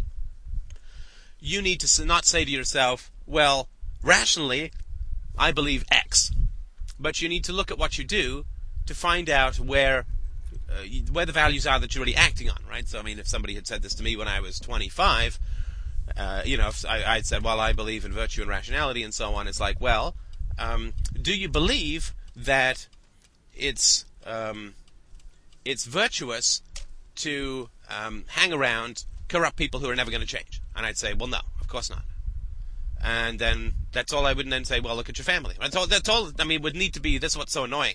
You 1.41 1.63
need 1.63 1.81
to 1.81 2.05
not 2.05 2.25
say 2.25 2.45
to 2.45 2.51
yourself, 2.51 3.11
well, 3.27 3.69
rationally, 4.03 4.73
I 5.39 5.53
believe 5.53 5.85
X. 5.91 6.31
But 6.99 7.21
you 7.21 7.29
need 7.29 7.45
to 7.45 7.53
look 7.53 7.71
at 7.71 7.79
what 7.79 7.99
you 7.99 8.05
do 8.05 8.45
to 8.87 8.95
find 8.95 9.31
out 9.31 9.59
where 9.59 10.07
uh, 10.71 10.83
where 11.13 11.27
the 11.27 11.33
values 11.33 11.67
are 11.67 11.79
that 11.79 11.95
you're 11.95 12.05
really 12.05 12.17
acting 12.17 12.51
on, 12.51 12.59
right? 12.69 12.89
So, 12.89 12.99
I 12.99 13.03
mean, 13.03 13.19
if 13.19 13.29
somebody 13.29 13.55
had 13.55 13.67
said 13.67 13.83
this 13.83 13.95
to 13.97 14.03
me 14.03 14.17
when 14.17 14.29
I 14.29 14.41
was 14.41 14.59
25, 14.59 15.39
uh, 16.17 16.43
you 16.45 16.57
know, 16.57 16.71
I, 16.89 17.05
I'd 17.05 17.27
said, 17.27 17.43
well, 17.43 17.61
I 17.61 17.73
believe 17.73 18.05
in 18.05 18.13
virtue 18.13 18.43
and 18.43 18.51
rationality 18.51 19.03
and 19.03 19.15
so 19.15 19.35
on. 19.35 19.47
It's 19.47 19.61
like, 19.61 19.81
well, 19.81 20.17
um, 20.59 20.93
do 21.21 21.37
you 21.37 21.49
believe 21.49 22.15
that 22.35 22.89
it's 23.55 24.05
um, 24.27 24.75
it's 25.65 25.85
virtuous 25.85 26.63
to 27.17 27.69
um, 27.89 28.25
hang 28.29 28.53
around 28.53 29.05
corrupt 29.29 29.57
people 29.57 29.81
who 29.81 29.89
are 29.91 29.97
never 29.97 30.11
going 30.11 30.21
to 30.21 30.27
change? 30.27 30.61
And 30.75 30.87
I'd 30.87 30.99
say, 30.99 31.15
well, 31.15 31.29
no, 31.29 31.41
of 31.61 31.69
course 31.69 31.91
not. 31.91 32.03
And 33.03 33.39
then 33.39 33.75
that's 33.93 34.13
all 34.13 34.27
I 34.27 34.33
would 34.33 34.51
then 34.51 34.65
say. 34.65 34.81
Well, 34.81 34.97
look 34.97 35.09
at 35.09 35.19
your 35.19 35.25
family. 35.25 35.55
That's 35.61 35.77
all. 35.77 35.87
That's 35.87 36.09
all. 36.09 36.31
I 36.39 36.45
mean, 36.45 36.63
would 36.63 36.75
need 36.75 36.95
to 36.95 37.01
be. 37.01 37.19
This 37.19 37.33
is 37.33 37.39
what's 37.39 37.53
so 37.53 37.65
annoying. 37.65 37.95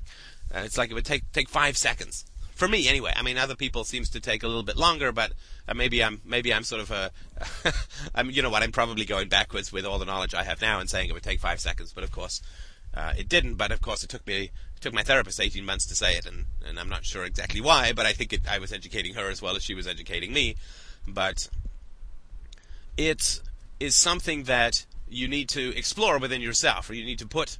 Uh, 0.53 0.59
it's 0.59 0.77
like 0.77 0.91
it 0.91 0.93
would 0.93 1.05
take 1.05 1.29
take 1.31 1.49
five 1.49 1.75
seconds 1.75 2.25
for 2.55 2.67
me 2.67 2.87
anyway. 2.87 3.13
I 3.15 3.23
mean, 3.23 3.37
other 3.37 3.55
people 3.55 3.83
seems 3.83 4.09
to 4.09 4.19
take 4.19 4.43
a 4.43 4.47
little 4.47 4.63
bit 4.63 4.77
longer, 4.77 5.11
but 5.11 5.33
uh, 5.67 5.73
maybe 5.73 6.03
I'm 6.03 6.21
maybe 6.25 6.53
I'm 6.53 6.63
sort 6.63 6.81
of 6.81 6.91
a, 6.91 7.11
I'm 8.15 8.29
you 8.29 8.41
know 8.41 8.49
what 8.49 8.63
I'm 8.63 8.71
probably 8.71 9.05
going 9.05 9.29
backwards 9.29 9.71
with 9.71 9.85
all 9.85 9.99
the 9.99 10.05
knowledge 10.05 10.33
I 10.33 10.43
have 10.43 10.61
now 10.61 10.79
and 10.79 10.89
saying 10.89 11.09
it 11.09 11.13
would 11.13 11.23
take 11.23 11.39
five 11.39 11.59
seconds, 11.59 11.91
but 11.93 12.03
of 12.03 12.11
course 12.11 12.41
uh, 12.93 13.13
it 13.17 13.29
didn't. 13.29 13.55
But 13.55 13.71
of 13.71 13.81
course 13.81 14.03
it 14.03 14.09
took 14.09 14.25
me 14.27 14.43
it 14.43 14.81
took 14.81 14.93
my 14.93 15.03
therapist 15.03 15.39
18 15.39 15.65
months 15.65 15.85
to 15.87 15.95
say 15.95 16.13
it, 16.13 16.25
and 16.25 16.45
and 16.65 16.79
I'm 16.79 16.89
not 16.89 17.05
sure 17.05 17.23
exactly 17.25 17.61
why, 17.61 17.93
but 17.93 18.05
I 18.05 18.13
think 18.13 18.33
it, 18.33 18.41
I 18.49 18.59
was 18.59 18.71
educating 18.71 19.15
her 19.15 19.29
as 19.29 19.41
well 19.41 19.55
as 19.55 19.63
she 19.63 19.73
was 19.73 19.87
educating 19.87 20.33
me, 20.33 20.55
but 21.07 21.49
it 22.97 23.41
is 23.79 23.95
something 23.95 24.43
that 24.43 24.85
you 25.09 25.27
need 25.27 25.49
to 25.49 25.75
explore 25.75 26.19
within 26.19 26.41
yourself, 26.41 26.89
or 26.89 26.93
you 26.93 27.03
need 27.03 27.19
to 27.19 27.27
put 27.27 27.57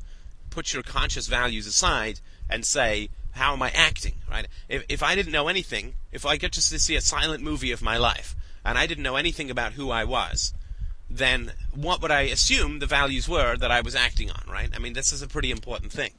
put 0.50 0.74
your 0.74 0.84
conscious 0.84 1.28
values 1.28 1.66
aside 1.66 2.20
and 2.50 2.66
say 2.66 3.10
how 3.32 3.54
am 3.54 3.62
I 3.62 3.70
acting, 3.72 4.16
right? 4.30 4.48
If, 4.68 4.84
if 4.90 5.04
I 5.04 5.16
didn't 5.16 5.32
know 5.32 5.48
anything, 5.48 5.96
if 6.12 6.26
I 6.26 6.38
get 6.38 6.52
to 6.54 6.62
see 6.62 6.96
a 6.96 7.02
silent 7.02 7.44
movie 7.44 7.72
of 7.72 7.82
my 7.82 7.98
life, 7.98 8.36
and 8.64 8.78
I 8.78 8.86
didn't 8.86 9.04
know 9.04 9.16
anything 9.16 9.50
about 9.50 9.74
who 9.74 9.90
I 9.90 10.04
was, 10.04 10.54
then 11.10 11.54
what 11.74 12.02
would 12.02 12.12
I 12.12 12.22
assume 12.22 12.80
the 12.80 12.86
values 12.86 13.28
were 13.28 13.58
that 13.58 13.72
I 13.72 13.82
was 13.82 13.96
acting 13.96 14.30
on, 14.30 14.44
right? 14.50 14.70
I 14.74 14.80
mean, 14.80 14.94
this 14.94 15.12
is 15.12 15.22
a 15.22 15.28
pretty 15.28 15.52
important 15.52 15.92
thing. 15.92 16.12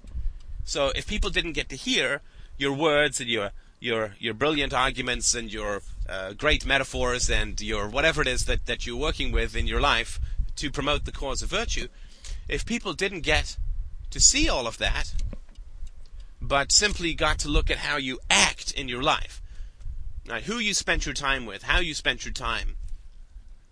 So 0.65 0.93
if 0.95 1.07
people 1.07 1.31
didn't 1.31 1.53
get 1.53 1.69
to 1.71 1.77
hear 1.77 2.21
your 2.59 2.73
words 2.73 3.21
and 3.21 3.29
your 3.29 3.51
your 3.81 4.15
your 4.21 4.35
brilliant 4.35 4.73
arguments 4.73 5.35
and 5.35 5.53
your 5.53 5.83
uh, 6.09 6.35
great 6.35 6.65
metaphors 6.65 7.29
and 7.29 7.61
your 7.61 7.89
whatever 7.89 8.23
it 8.23 8.29
is 8.29 8.45
that, 8.45 8.67
that 8.67 8.87
you're 8.87 8.97
working 8.97 9.33
with 9.33 9.57
in 9.57 9.67
your 9.67 9.81
life 9.81 10.21
to 10.57 10.71
promote 10.71 11.05
the 11.05 11.13
cause 11.13 11.43
of 11.43 11.49
virtue, 11.49 11.89
if 12.49 12.65
people 12.65 12.93
didn't 12.93 13.23
get 13.23 13.57
to 14.11 14.21
see 14.21 14.49
all 14.49 14.67
of 14.67 14.79
that, 14.79 15.15
but 16.43 16.73
simply 16.73 17.15
got 17.15 17.39
to 17.39 17.49
look 17.49 17.71
at 17.71 17.79
how 17.79 17.97
you 17.97 18.19
act 18.29 18.73
in 18.73 18.89
your 18.89 19.03
life. 19.03 19.41
Right, 20.29 20.43
who 20.43 20.59
you 20.59 20.75
spent 20.75 21.07
your 21.07 21.15
time 21.15 21.47
with, 21.47 21.63
how 21.63 21.79
you 21.79 21.95
spent 21.95 22.25
your 22.25 22.35
time. 22.35 22.77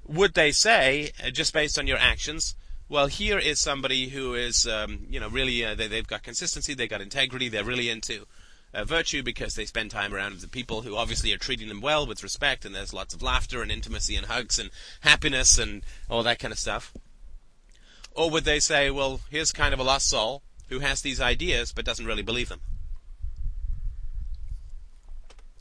Would 0.07 0.35
they 0.35 0.53
say, 0.53 1.11
uh, 1.25 1.31
just 1.31 1.53
based 1.53 1.79
on 1.79 1.87
your 1.87 1.99
actions, 1.99 2.55
well, 2.89 3.07
here 3.07 3.39
is 3.39 3.61
somebody 3.61 4.09
who 4.09 4.35
is, 4.35 4.67
um, 4.67 5.07
you 5.09 5.21
know, 5.21 5.29
really, 5.29 5.65
uh, 5.65 5.75
they, 5.75 5.89
they've 5.89 6.07
got 6.07 6.23
consistency, 6.23 6.75
they've 6.75 6.91
got 6.91 7.01
integrity, 7.01 7.49
they're 7.49 7.65
really 7.65 7.89
into 7.89 8.27
uh, 8.73 8.85
virtue 8.85 9.23
because 9.23 9.55
they 9.55 9.65
spend 9.65 9.91
time 9.91 10.15
around 10.15 10.39
the 10.39 10.49
people 10.49 10.83
who 10.83 10.97
obviously 10.97 11.33
are 11.33 11.39
treating 11.39 11.69
them 11.69 11.81
well 11.81 12.07
with 12.07 12.23
respect, 12.23 12.65
and 12.65 12.75
there's 12.75 12.95
lots 12.95 13.15
of 13.15 13.23
laughter 13.23 13.63
and 13.63 13.71
intimacy 13.71 14.17
and 14.17 14.27
hugs 14.27 14.59
and 14.59 14.71
happiness 15.01 15.59
and 15.59 15.83
all 16.09 16.23
that 16.23 16.39
kind 16.39 16.53
of 16.53 16.59
stuff. 16.59 16.93
Or 18.13 18.31
would 18.31 18.45
they 18.45 18.61
say, 18.61 18.91
well, 18.91 19.21
here's 19.31 19.53
kind 19.53 19.73
of 19.73 19.81
a 19.81 19.85
lost 19.85 20.09
soul 20.09 20.43
who 20.71 20.79
has 20.79 21.03
these 21.03 21.21
ideas 21.21 21.73
but 21.73 21.85
doesn't 21.85 22.07
really 22.07 22.23
believe 22.23 22.49
them? 22.49 22.61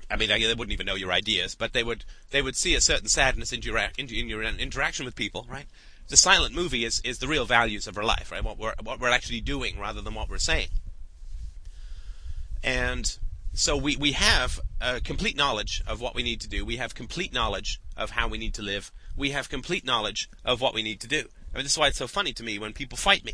I 0.10 0.16
mean, 0.16 0.30
they 0.30 0.54
wouldn't 0.54 0.72
even 0.72 0.88
know 0.88 0.96
your 0.96 1.12
ideas, 1.12 1.54
but 1.54 1.74
they 1.74 1.84
would 1.84 2.06
they 2.32 2.42
would 2.42 2.56
see 2.56 2.74
a 2.74 2.82
certain 2.82 3.10
sadness 3.10 3.54
in 3.54 3.62
your 3.62 3.78
in 3.98 4.08
your 4.08 4.42
interaction 4.44 5.06
with 5.06 5.16
people, 5.16 5.46
right? 5.50 5.68
The 6.08 6.18
silent 6.18 6.56
movie 6.56 6.84
is, 6.84 7.00
is 7.04 7.20
the 7.20 7.28
real 7.28 7.46
values 7.46 7.86
of 7.86 7.96
our 7.96 8.04
life, 8.04 8.32
right? 8.32 8.44
What 8.44 8.58
we're 8.58 8.74
what 8.82 9.00
we're 9.00 9.10
actually 9.10 9.42
doing 9.42 9.80
rather 9.80 10.02
than 10.02 10.16
what 10.16 10.30
we're 10.30 10.40
saying. 10.40 10.70
And 12.64 13.20
so 13.54 13.78
we, 13.78 13.96
we 13.98 14.14
have 14.14 14.60
complete 15.04 15.38
knowledge 15.38 15.84
of 15.86 16.02
what 16.02 16.16
we 16.16 16.24
need 16.24 16.42
to 16.42 16.50
do. 16.50 16.66
We 16.66 16.78
have 16.78 16.96
complete 16.96 17.34
knowledge 17.34 17.80
of 17.96 18.12
how 18.12 18.28
we 18.28 18.38
need 18.38 18.54
to 18.56 18.62
live. 18.62 18.92
We 19.16 19.32
have 19.32 19.50
complete 19.50 19.86
knowledge 19.86 20.30
of 20.44 20.62
what 20.62 20.74
we 20.74 20.82
need 20.82 21.02
to 21.02 21.08
do. 21.08 21.26
I 21.54 21.58
mean, 21.58 21.66
this 21.66 21.74
is 21.74 21.78
why 21.78 21.88
it's 21.88 21.98
so 21.98 22.08
funny 22.08 22.34
to 22.34 22.44
me 22.44 22.58
when 22.58 22.74
people 22.74 22.98
fight 22.98 23.24
me. 23.26 23.34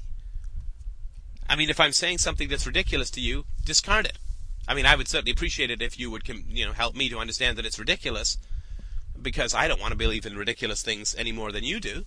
I 1.47 1.55
mean, 1.55 1.69
if 1.69 1.79
I'm 1.79 1.91
saying 1.91 2.19
something 2.19 2.47
that's 2.47 2.65
ridiculous 2.65 3.09
to 3.11 3.21
you, 3.21 3.45
discard 3.63 4.05
it. 4.05 4.17
I 4.67 4.73
mean, 4.73 4.85
I 4.85 4.95
would 4.95 5.07
certainly 5.07 5.31
appreciate 5.31 5.69
it 5.69 5.81
if 5.81 5.99
you 5.99 6.09
would, 6.09 6.27
you 6.27 6.65
know, 6.65 6.73
help 6.73 6.95
me 6.95 7.07
to 7.09 7.19
understand 7.19 7.57
that 7.57 7.65
it's 7.65 7.77
ridiculous, 7.77 8.37
because 9.21 9.53
I 9.53 9.67
don't 9.67 9.79
want 9.79 9.91
to 9.91 9.97
believe 9.97 10.25
in 10.25 10.37
ridiculous 10.37 10.81
things 10.81 11.15
any 11.17 11.31
more 11.31 11.51
than 11.51 11.63
you 11.63 11.79
do. 11.79 12.05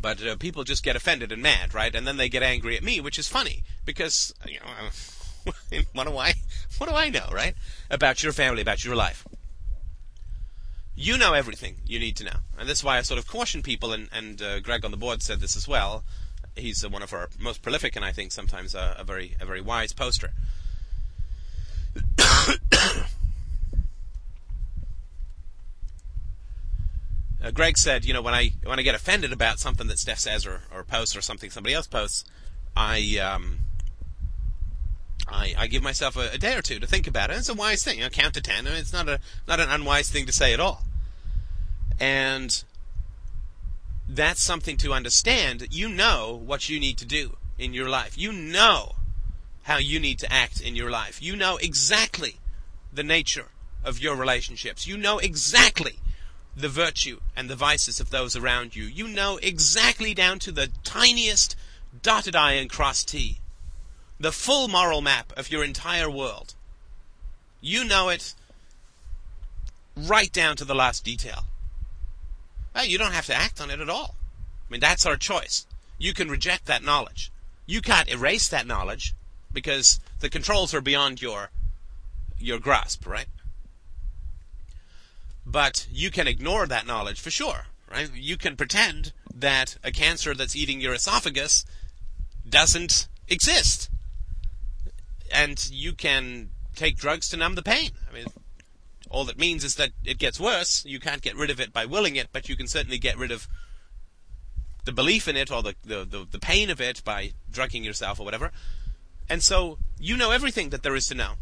But 0.00 0.24
uh, 0.24 0.36
people 0.36 0.64
just 0.64 0.84
get 0.84 0.96
offended 0.96 1.32
and 1.32 1.42
mad, 1.42 1.74
right? 1.74 1.94
And 1.94 2.06
then 2.06 2.16
they 2.16 2.28
get 2.28 2.42
angry 2.42 2.76
at 2.76 2.82
me, 2.82 3.00
which 3.00 3.18
is 3.18 3.28
funny 3.28 3.64
because 3.84 4.32
you 4.46 4.60
know, 4.60 5.82
what 5.92 6.06
do 6.06 6.16
I, 6.16 6.34
what 6.78 6.88
do 6.88 6.94
I 6.94 7.10
know, 7.10 7.28
right? 7.32 7.54
About 7.90 8.22
your 8.22 8.32
family, 8.32 8.62
about 8.62 8.84
your 8.84 8.94
life. 8.94 9.26
You 10.94 11.16
know 11.16 11.32
everything 11.32 11.76
you 11.86 11.98
need 11.98 12.16
to 12.16 12.24
know, 12.24 12.40
and 12.58 12.68
that's 12.68 12.82
why 12.82 12.98
I 12.98 13.02
sort 13.02 13.18
of 13.20 13.26
caution 13.28 13.62
people. 13.62 13.92
And, 13.92 14.08
and 14.12 14.42
uh, 14.42 14.60
Greg 14.60 14.84
on 14.84 14.90
the 14.90 14.96
board 14.96 15.22
said 15.22 15.40
this 15.40 15.56
as 15.56 15.68
well. 15.68 16.04
He's 16.58 16.84
uh, 16.84 16.88
one 16.88 17.02
of 17.02 17.12
our 17.12 17.28
most 17.38 17.62
prolific, 17.62 17.96
and 17.96 18.04
I 18.04 18.12
think 18.12 18.32
sometimes 18.32 18.74
a, 18.74 18.96
a 18.98 19.04
very, 19.04 19.36
a 19.40 19.46
very 19.46 19.60
wise 19.60 19.92
poster. 19.92 20.32
Uh, 27.40 27.52
Greg 27.52 27.78
said, 27.78 28.04
you 28.04 28.12
know, 28.12 28.20
when 28.20 28.34
I 28.34 28.50
when 28.64 28.80
I 28.80 28.82
get 28.82 28.96
offended 28.96 29.32
about 29.32 29.60
something 29.60 29.86
that 29.86 30.00
Steph 30.00 30.18
says 30.18 30.44
or, 30.44 30.62
or 30.74 30.82
posts 30.82 31.16
or 31.16 31.20
something 31.20 31.50
somebody 31.50 31.72
else 31.72 31.86
posts, 31.86 32.24
I 32.76 33.18
um, 33.18 33.60
I, 35.28 35.54
I 35.56 35.66
give 35.68 35.82
myself 35.82 36.16
a, 36.16 36.30
a, 36.32 36.38
day 36.38 36.56
or 36.56 36.62
two 36.62 36.80
to 36.80 36.86
think 36.86 37.06
about 37.06 37.30
it. 37.30 37.36
It's 37.36 37.48
a 37.48 37.54
wise 37.54 37.84
thing. 37.84 37.98
You 37.98 38.04
know, 38.04 38.10
count 38.10 38.34
to 38.34 38.40
ten. 38.40 38.66
I 38.66 38.70
mean, 38.70 38.80
it's 38.80 38.92
not 38.92 39.08
a 39.08 39.20
not 39.46 39.60
an 39.60 39.70
unwise 39.70 40.10
thing 40.10 40.26
to 40.26 40.32
say 40.32 40.52
at 40.52 40.60
all. 40.60 40.82
And 42.00 42.64
that's 44.08 44.40
something 44.40 44.76
to 44.78 44.92
understand. 44.92 45.68
You 45.70 45.88
know 45.88 46.40
what 46.44 46.68
you 46.68 46.80
need 46.80 46.98
to 46.98 47.04
do 47.04 47.36
in 47.58 47.74
your 47.74 47.88
life. 47.88 48.16
You 48.16 48.32
know 48.32 48.92
how 49.64 49.76
you 49.76 50.00
need 50.00 50.18
to 50.20 50.32
act 50.32 50.60
in 50.60 50.74
your 50.74 50.90
life. 50.90 51.20
You 51.22 51.36
know 51.36 51.58
exactly 51.58 52.36
the 52.92 53.02
nature 53.02 53.48
of 53.84 54.00
your 54.00 54.16
relationships. 54.16 54.86
You 54.86 54.96
know 54.96 55.18
exactly 55.18 55.98
the 56.56 56.68
virtue 56.68 57.20
and 57.36 57.48
the 57.48 57.56
vices 57.56 58.00
of 58.00 58.10
those 58.10 58.34
around 58.34 58.74
you. 58.74 58.84
You 58.84 59.06
know 59.06 59.38
exactly 59.42 60.14
down 60.14 60.38
to 60.40 60.52
the 60.52 60.70
tiniest 60.84 61.54
dotted 62.02 62.34
I 62.34 62.52
and 62.52 62.70
crossed 62.70 63.08
T. 63.08 63.38
The 64.18 64.32
full 64.32 64.68
moral 64.68 65.00
map 65.00 65.32
of 65.36 65.50
your 65.50 65.62
entire 65.62 66.10
world. 66.10 66.54
You 67.60 67.84
know 67.84 68.08
it 68.08 68.34
right 69.96 70.32
down 70.32 70.56
to 70.56 70.64
the 70.64 70.74
last 70.74 71.04
detail. 71.04 71.44
Well, 72.78 72.86
you 72.86 72.96
don't 72.96 73.12
have 73.12 73.26
to 73.26 73.34
act 73.34 73.60
on 73.60 73.72
it 73.72 73.80
at 73.80 73.90
all. 73.90 74.14
I 74.14 74.70
mean, 74.70 74.78
that's 74.80 75.04
our 75.04 75.16
choice. 75.16 75.66
You 75.98 76.14
can 76.14 76.30
reject 76.30 76.66
that 76.66 76.84
knowledge. 76.84 77.32
You 77.66 77.80
can't 77.80 78.08
erase 78.08 78.46
that 78.50 78.68
knowledge 78.68 79.16
because 79.52 79.98
the 80.20 80.30
controls 80.30 80.72
are 80.72 80.80
beyond 80.80 81.20
your 81.20 81.50
your 82.38 82.60
grasp, 82.60 83.04
right? 83.04 83.26
But 85.44 85.88
you 85.90 86.12
can 86.12 86.28
ignore 86.28 86.68
that 86.68 86.86
knowledge 86.86 87.20
for 87.20 87.32
sure, 87.32 87.66
right? 87.90 88.14
You 88.14 88.36
can 88.36 88.54
pretend 88.54 89.12
that 89.34 89.76
a 89.82 89.90
cancer 89.90 90.32
that's 90.32 90.54
eating 90.54 90.80
your 90.80 90.94
esophagus 90.94 91.64
doesn't 92.48 93.08
exist. 93.26 93.90
And 95.34 95.68
you 95.68 95.94
can 95.94 96.50
take 96.76 96.96
drugs 96.96 97.28
to 97.30 97.36
numb 97.36 97.56
the 97.56 97.62
pain. 97.62 97.90
I 98.08 98.14
mean, 98.14 98.26
all 99.10 99.24
that 99.24 99.38
means 99.38 99.64
is 99.64 99.76
that 99.76 99.90
it 100.04 100.18
gets 100.18 100.38
worse. 100.38 100.84
You 100.84 101.00
can't 101.00 101.22
get 101.22 101.36
rid 101.36 101.50
of 101.50 101.60
it 101.60 101.72
by 101.72 101.86
willing 101.86 102.16
it, 102.16 102.28
but 102.32 102.48
you 102.48 102.56
can 102.56 102.66
certainly 102.66 102.98
get 102.98 103.18
rid 103.18 103.30
of 103.30 103.48
the 104.84 104.92
belief 104.92 105.28
in 105.28 105.36
it 105.36 105.50
or 105.50 105.62
the, 105.62 105.74
the, 105.84 106.04
the, 106.04 106.26
the 106.30 106.38
pain 106.38 106.70
of 106.70 106.80
it 106.80 107.02
by 107.04 107.32
drugging 107.50 107.84
yourself 107.84 108.20
or 108.20 108.24
whatever. 108.24 108.52
And 109.28 109.42
so 109.42 109.78
you 109.98 110.16
know 110.16 110.30
everything 110.30 110.70
that 110.70 110.82
there 110.82 110.96
is 110.96 111.06
to 111.08 111.14
know. 111.14 111.32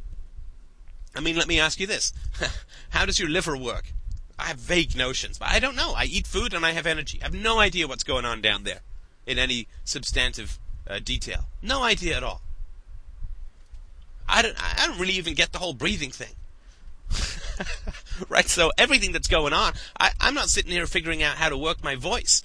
I 1.15 1.21
mean, 1.21 1.37
let 1.37 1.49
me 1.49 1.61
ask 1.61 1.81
you 1.81 1.87
this. 1.87 2.13
How 2.91 3.07
does 3.07 3.19
your 3.19 3.29
liver 3.29 3.57
work? 3.57 3.93
I 4.39 4.47
have 4.47 4.59
vague 4.59 4.97
notions, 4.97 5.39
but 5.39 5.49
I 5.49 5.59
don't 5.61 5.77
know. 5.77 5.95
I 5.97 6.05
eat 6.05 6.27
food 6.27 6.53
and 6.53 6.67
I 6.67 6.73
have 6.73 6.87
energy. 6.87 7.21
I 7.23 7.27
have 7.27 7.35
no 7.35 7.59
idea 7.59 7.87
what's 7.87 8.05
going 8.05 8.25
on 8.25 8.43
down 8.43 8.65
there 8.65 8.81
in 9.27 9.39
any 9.39 9.67
substantive 9.85 10.59
uh, 10.87 10.99
detail. 10.99 11.47
No 11.63 11.83
idea 11.83 12.17
at 12.17 12.23
all. 12.23 12.43
I 14.29 14.43
don't, 14.43 14.57
I 14.59 14.87
don't 14.87 14.99
really 14.99 15.15
even 15.15 15.35
get 15.35 15.53
the 15.53 15.59
whole 15.59 15.73
breathing 15.73 16.11
thing. 16.11 16.35
right? 18.29 18.49
So 18.49 18.71
everything 18.79 19.13
that's 19.13 19.29
going 19.29 19.53
on, 19.53 19.73
I, 19.99 20.11
I'm 20.21 20.35
not 20.35 20.49
sitting 20.49 20.73
here 20.73 20.87
figuring 20.87 21.23
out 21.23 21.37
how 21.37 21.49
to 21.49 21.57
work 21.57 21.83
my 21.83 21.95
voice 21.95 22.43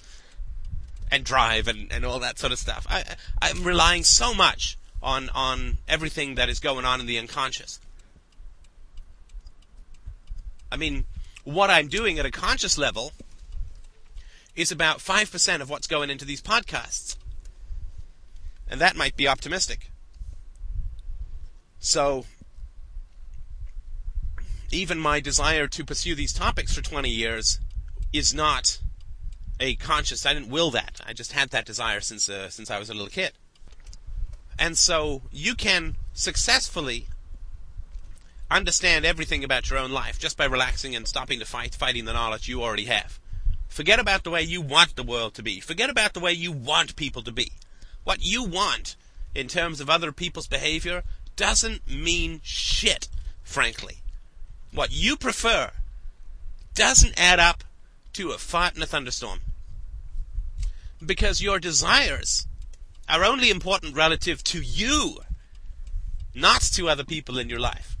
and 1.10 1.24
drive 1.24 1.68
and, 1.68 1.92
and 1.92 2.04
all 2.04 2.18
that 2.20 2.38
sort 2.38 2.52
of 2.52 2.58
stuff. 2.58 2.86
I, 2.88 3.04
I'm 3.40 3.64
relying 3.64 4.04
so 4.04 4.34
much 4.34 4.78
on, 5.02 5.28
on 5.30 5.78
everything 5.88 6.36
that 6.36 6.48
is 6.48 6.60
going 6.60 6.84
on 6.84 7.00
in 7.00 7.06
the 7.06 7.18
unconscious. 7.18 7.80
I 10.70 10.76
mean, 10.76 11.04
what 11.44 11.68
I'm 11.70 11.88
doing 11.88 12.18
at 12.18 12.24
a 12.24 12.30
conscious 12.30 12.78
level 12.78 13.12
is 14.54 14.70
about 14.70 14.98
5% 14.98 15.60
of 15.60 15.68
what's 15.68 15.86
going 15.86 16.10
into 16.10 16.24
these 16.24 16.40
podcasts. 16.40 17.16
And 18.68 18.80
that 18.80 18.96
might 18.96 19.16
be 19.16 19.28
optimistic. 19.28 19.90
So, 21.78 22.24
even 24.72 24.98
my 24.98 25.20
desire 25.20 25.68
to 25.68 25.84
pursue 25.84 26.14
these 26.14 26.32
topics 26.32 26.74
for 26.74 26.82
20 26.82 27.08
years 27.08 27.60
is 28.12 28.34
not 28.34 28.80
a 29.60 29.76
conscious. 29.76 30.26
I 30.26 30.34
didn't 30.34 30.50
will 30.50 30.70
that. 30.72 31.00
I 31.06 31.12
just 31.12 31.32
had 31.32 31.50
that 31.50 31.64
desire 31.64 32.00
since 32.00 32.28
uh, 32.28 32.50
since 32.50 32.70
I 32.70 32.78
was 32.78 32.90
a 32.90 32.94
little 32.94 33.08
kid. 33.08 33.32
And 34.58 34.76
so 34.76 35.22
you 35.30 35.54
can 35.54 35.96
successfully 36.12 37.06
understand 38.50 39.04
everything 39.04 39.44
about 39.44 39.70
your 39.70 39.78
own 39.78 39.90
life 39.90 40.18
just 40.18 40.36
by 40.36 40.44
relaxing 40.44 40.94
and 40.94 41.08
stopping 41.08 41.38
to 41.38 41.46
fight, 41.46 41.74
fighting 41.74 42.04
the 42.04 42.12
knowledge 42.12 42.48
you 42.48 42.62
already 42.62 42.84
have. 42.84 43.18
Forget 43.68 43.98
about 43.98 44.24
the 44.24 44.30
way 44.30 44.42
you 44.42 44.60
want 44.60 44.96
the 44.96 45.02
world 45.02 45.34
to 45.34 45.42
be. 45.42 45.58
Forget 45.60 45.88
about 45.88 46.12
the 46.12 46.20
way 46.20 46.32
you 46.32 46.52
want 46.52 46.94
people 46.96 47.22
to 47.22 47.32
be. 47.32 47.52
What 48.04 48.22
you 48.22 48.44
want 48.44 48.96
in 49.34 49.48
terms 49.48 49.80
of 49.80 49.88
other 49.88 50.12
people's 50.12 50.46
behavior 50.46 51.02
doesn't 51.36 51.88
mean 51.88 52.40
shit, 52.42 53.08
frankly. 53.42 54.01
What 54.72 54.92
you 54.92 55.16
prefer 55.16 55.70
doesn't 56.74 57.18
add 57.20 57.38
up 57.38 57.64
to 58.14 58.30
a 58.30 58.38
fart 58.38 58.76
in 58.76 58.82
a 58.82 58.86
thunderstorm. 58.86 59.40
Because 61.04 61.42
your 61.42 61.58
desires 61.58 62.46
are 63.08 63.24
only 63.24 63.50
important 63.50 63.96
relative 63.96 64.42
to 64.44 64.60
you, 64.62 65.18
not 66.34 66.62
to 66.62 66.88
other 66.88 67.04
people 67.04 67.38
in 67.38 67.48
your 67.48 67.60
life 67.60 67.96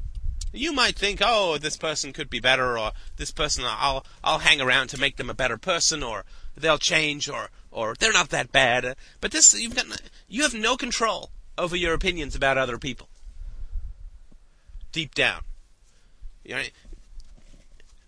you 0.52 0.72
might 0.72 0.96
think, 0.96 1.20
oh, 1.24 1.56
this 1.58 1.76
person 1.76 2.12
could 2.12 2.28
be 2.28 2.40
better, 2.40 2.78
or 2.78 2.92
this 3.16 3.30
person, 3.30 3.64
I'll 3.66 4.04
I'll 4.22 4.40
hang 4.40 4.60
around 4.60 4.88
to 4.88 5.00
make 5.00 5.16
them 5.16 5.30
a 5.30 5.34
better 5.34 5.56
person, 5.56 6.02
or 6.02 6.24
they'll 6.56 6.78
change, 6.78 7.28
or 7.28 7.50
or 7.70 7.94
they're 7.98 8.12
not 8.12 8.28
that 8.30 8.52
bad. 8.52 8.96
But 9.20 9.32
this, 9.32 9.58
you've 9.58 9.74
got 9.74 9.86
you 10.28 10.42
have 10.42 10.54
no 10.54 10.76
control 10.76 11.30
over 11.56 11.74
your 11.74 11.94
opinions 11.94 12.34
about 12.34 12.58
other 12.58 12.78
people. 12.78 13.08
Deep 14.92 15.14
down, 15.14 15.42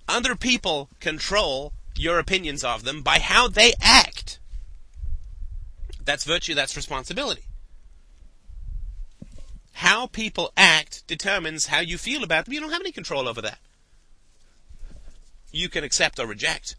other 0.08 0.34
people 0.34 0.90
control 1.00 1.72
your 1.96 2.18
opinions 2.18 2.64
of 2.64 2.84
them 2.84 3.02
by 3.02 3.18
how 3.18 3.48
they 3.48 3.72
act. 3.80 4.38
That's 6.04 6.24
virtue. 6.24 6.54
That's 6.54 6.76
responsibility 6.76 7.44
how 9.74 10.06
people 10.06 10.52
act 10.56 11.06
determines 11.08 11.66
how 11.66 11.80
you 11.80 11.98
feel 11.98 12.22
about 12.22 12.44
them. 12.44 12.54
You 12.54 12.60
don't 12.60 12.70
have 12.70 12.80
any 12.80 12.92
control 12.92 13.28
over 13.28 13.42
that. 13.42 13.58
You 15.50 15.68
can 15.68 15.82
accept 15.82 16.18
or 16.18 16.26
reject 16.26 16.76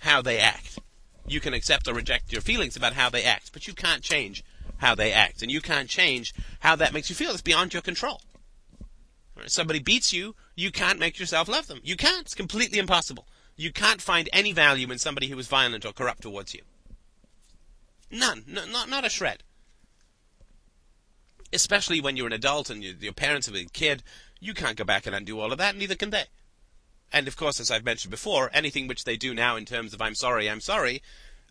how 0.00 0.20
they 0.20 0.38
act. 0.38 0.80
You 1.26 1.40
can 1.40 1.54
accept 1.54 1.86
or 1.86 1.94
reject 1.94 2.32
your 2.32 2.42
feelings 2.42 2.76
about 2.76 2.94
how 2.94 3.08
they 3.08 3.22
act, 3.22 3.52
but 3.52 3.68
you 3.68 3.72
can't 3.72 4.02
change 4.02 4.42
how 4.78 4.96
they 4.96 5.12
act, 5.12 5.42
and 5.42 5.50
you 5.50 5.60
can't 5.60 5.88
change 5.88 6.34
how 6.58 6.74
that 6.74 6.92
makes 6.92 7.08
you 7.08 7.14
feel. 7.14 7.30
It's 7.30 7.40
beyond 7.40 7.72
your 7.72 7.82
control. 7.82 8.20
Somebody 9.46 9.80
beats 9.80 10.12
you, 10.12 10.34
you 10.54 10.70
can't 10.70 10.98
make 10.98 11.18
yourself 11.18 11.48
love 11.48 11.66
them. 11.66 11.80
You 11.82 11.96
can't. 11.96 12.22
It's 12.22 12.34
completely 12.34 12.78
impossible. 12.78 13.26
You 13.56 13.72
can't 13.72 14.00
find 14.00 14.28
any 14.32 14.52
value 14.52 14.90
in 14.90 14.98
somebody 14.98 15.28
who 15.28 15.38
is 15.38 15.48
violent 15.48 15.84
or 15.84 15.92
corrupt 15.92 16.22
towards 16.22 16.54
you. 16.54 16.62
None. 18.10 18.44
No, 18.46 18.66
not, 18.66 18.88
not 18.88 19.04
a 19.04 19.08
shred. 19.08 19.42
Especially 21.52 22.00
when 22.00 22.16
you're 22.16 22.26
an 22.26 22.32
adult 22.32 22.70
and 22.70 22.82
you, 22.82 22.94
your 22.98 23.12
parents 23.12 23.46
have 23.46 23.56
a 23.56 23.64
kid, 23.64 24.02
you 24.40 24.54
can't 24.54 24.76
go 24.76 24.84
back 24.84 25.06
and 25.06 25.14
undo 25.14 25.40
all 25.40 25.52
of 25.52 25.58
that, 25.58 25.76
neither 25.76 25.94
can 25.94 26.10
they. 26.10 26.24
And 27.12 27.28
of 27.28 27.36
course, 27.36 27.60
as 27.60 27.70
I've 27.70 27.84
mentioned 27.84 28.10
before, 28.10 28.50
anything 28.52 28.86
which 28.86 29.04
they 29.04 29.16
do 29.16 29.34
now 29.34 29.56
in 29.56 29.64
terms 29.64 29.92
of 29.92 30.00
I'm 30.00 30.14
sorry, 30.14 30.48
I'm 30.48 30.60
sorry, 30.60 31.02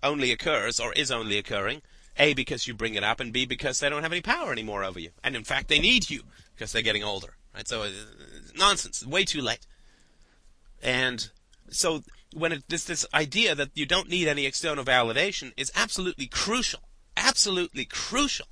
only 0.01 0.31
occurs 0.31 0.79
or 0.79 0.91
is 0.93 1.11
only 1.11 1.37
occurring, 1.37 1.83
A, 2.17 2.33
because 2.33 2.67
you 2.67 2.73
bring 2.73 2.95
it 2.95 3.03
up, 3.03 3.19
and 3.19 3.31
B, 3.31 3.45
because 3.45 3.79
they 3.79 3.89
don't 3.89 4.01
have 4.01 4.11
any 4.11 4.21
power 4.21 4.51
anymore 4.51 4.83
over 4.83 4.99
you. 4.99 5.11
And 5.23 5.35
in 5.35 5.43
fact, 5.43 5.67
they 5.67 5.79
need 5.79 6.09
you 6.09 6.23
because 6.55 6.71
they're 6.71 6.81
getting 6.81 7.03
older. 7.03 7.35
Right? 7.53 7.67
So, 7.67 7.83
uh, 7.83 7.89
nonsense. 8.55 9.05
Way 9.05 9.25
too 9.25 9.41
late. 9.41 9.65
And 10.81 11.29
so, 11.69 12.03
when 12.33 12.51
it, 12.53 12.63
this, 12.69 12.85
this 12.85 13.05
idea 13.13 13.55
that 13.55 13.71
you 13.75 13.85
don't 13.85 14.09
need 14.09 14.27
any 14.27 14.45
external 14.45 14.83
validation 14.83 15.53
is 15.57 15.71
absolutely 15.75 16.27
crucial. 16.27 16.81
Absolutely 17.17 17.85
crucial 17.85 18.47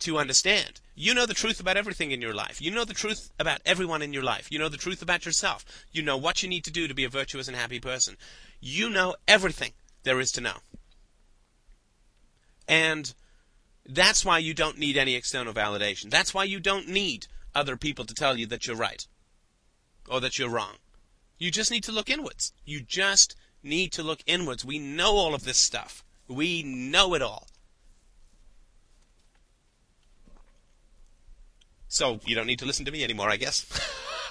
to 0.00 0.18
understand. 0.18 0.80
You 0.94 1.14
know 1.14 1.26
the 1.26 1.34
truth 1.34 1.60
about 1.60 1.76
everything 1.76 2.10
in 2.10 2.20
your 2.20 2.34
life. 2.34 2.60
You 2.60 2.70
know 2.70 2.84
the 2.84 2.94
truth 2.94 3.30
about 3.38 3.60
everyone 3.64 4.02
in 4.02 4.12
your 4.12 4.22
life. 4.22 4.50
You 4.50 4.58
know 4.58 4.68
the 4.68 4.76
truth 4.76 5.02
about 5.02 5.24
yourself. 5.24 5.64
You 5.92 6.02
know 6.02 6.16
what 6.16 6.42
you 6.42 6.48
need 6.48 6.64
to 6.64 6.70
do 6.70 6.88
to 6.88 6.94
be 6.94 7.04
a 7.04 7.08
virtuous 7.08 7.48
and 7.48 7.56
happy 7.56 7.80
person. 7.80 8.16
You 8.60 8.90
know 8.90 9.14
everything 9.26 9.72
there 10.02 10.20
is 10.20 10.32
to 10.32 10.40
know. 10.40 10.56
And 12.68 13.14
that's 13.86 14.24
why 14.24 14.38
you 14.38 14.54
don't 14.54 14.78
need 14.78 14.96
any 14.96 15.14
external 15.14 15.54
validation. 15.54 16.10
That's 16.10 16.34
why 16.34 16.44
you 16.44 16.60
don't 16.60 16.88
need 16.88 17.26
other 17.56 17.76
people 17.76 18.04
to 18.04 18.14
tell 18.14 18.38
you 18.38 18.46
that 18.46 18.66
you're 18.66 18.76
right 18.76 19.06
or 20.08 20.20
that 20.20 20.38
you're 20.38 20.50
wrong. 20.50 20.74
You 21.38 21.50
just 21.50 21.70
need 21.70 21.84
to 21.84 21.92
look 21.92 22.08
inwards. 22.08 22.52
You 22.64 22.80
just 22.80 23.34
need 23.62 23.92
to 23.92 24.02
look 24.02 24.20
inwards. 24.26 24.64
We 24.64 24.78
know 24.78 25.12
all 25.16 25.34
of 25.34 25.44
this 25.44 25.56
stuff. 25.56 26.04
We 26.28 26.62
know 26.62 27.14
it 27.14 27.22
all. 27.22 27.48
So 31.88 32.20
you 32.24 32.34
don't 32.34 32.46
need 32.46 32.58
to 32.58 32.66
listen 32.66 32.84
to 32.84 32.92
me 32.92 33.02
anymore, 33.02 33.30
I 33.30 33.36
guess. 33.36 33.66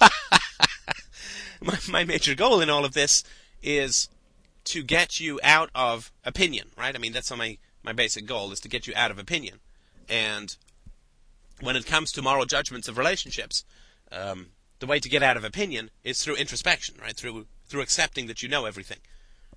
my, 1.60 1.78
my 1.88 2.04
major 2.04 2.34
goal 2.34 2.60
in 2.60 2.70
all 2.70 2.84
of 2.84 2.92
this 2.92 3.24
is 3.62 4.08
to 4.64 4.82
get 4.82 5.20
you 5.20 5.40
out 5.42 5.70
of 5.74 6.12
opinion, 6.24 6.68
right? 6.76 6.94
I 6.94 6.98
mean, 6.98 7.12
that's 7.12 7.34
my, 7.34 7.58
my 7.82 7.92
basic 7.92 8.26
goal 8.26 8.52
is 8.52 8.60
to 8.60 8.68
get 8.68 8.86
you 8.86 8.92
out 8.96 9.10
of 9.10 9.18
opinion. 9.18 9.60
And 10.08 10.56
when 11.60 11.76
it 11.76 11.86
comes 11.86 12.12
to 12.12 12.22
moral 12.22 12.44
judgments 12.44 12.88
of 12.88 12.98
relationships, 12.98 13.64
um, 14.12 14.48
the 14.78 14.86
way 14.86 15.00
to 15.00 15.08
get 15.08 15.22
out 15.22 15.36
of 15.36 15.44
opinion 15.44 15.90
is 16.04 16.22
through 16.22 16.36
introspection, 16.36 16.96
right? 17.00 17.16
Through 17.16 17.46
through 17.68 17.82
accepting 17.82 18.26
that 18.26 18.42
you 18.42 18.48
know 18.48 18.66
everything, 18.66 18.98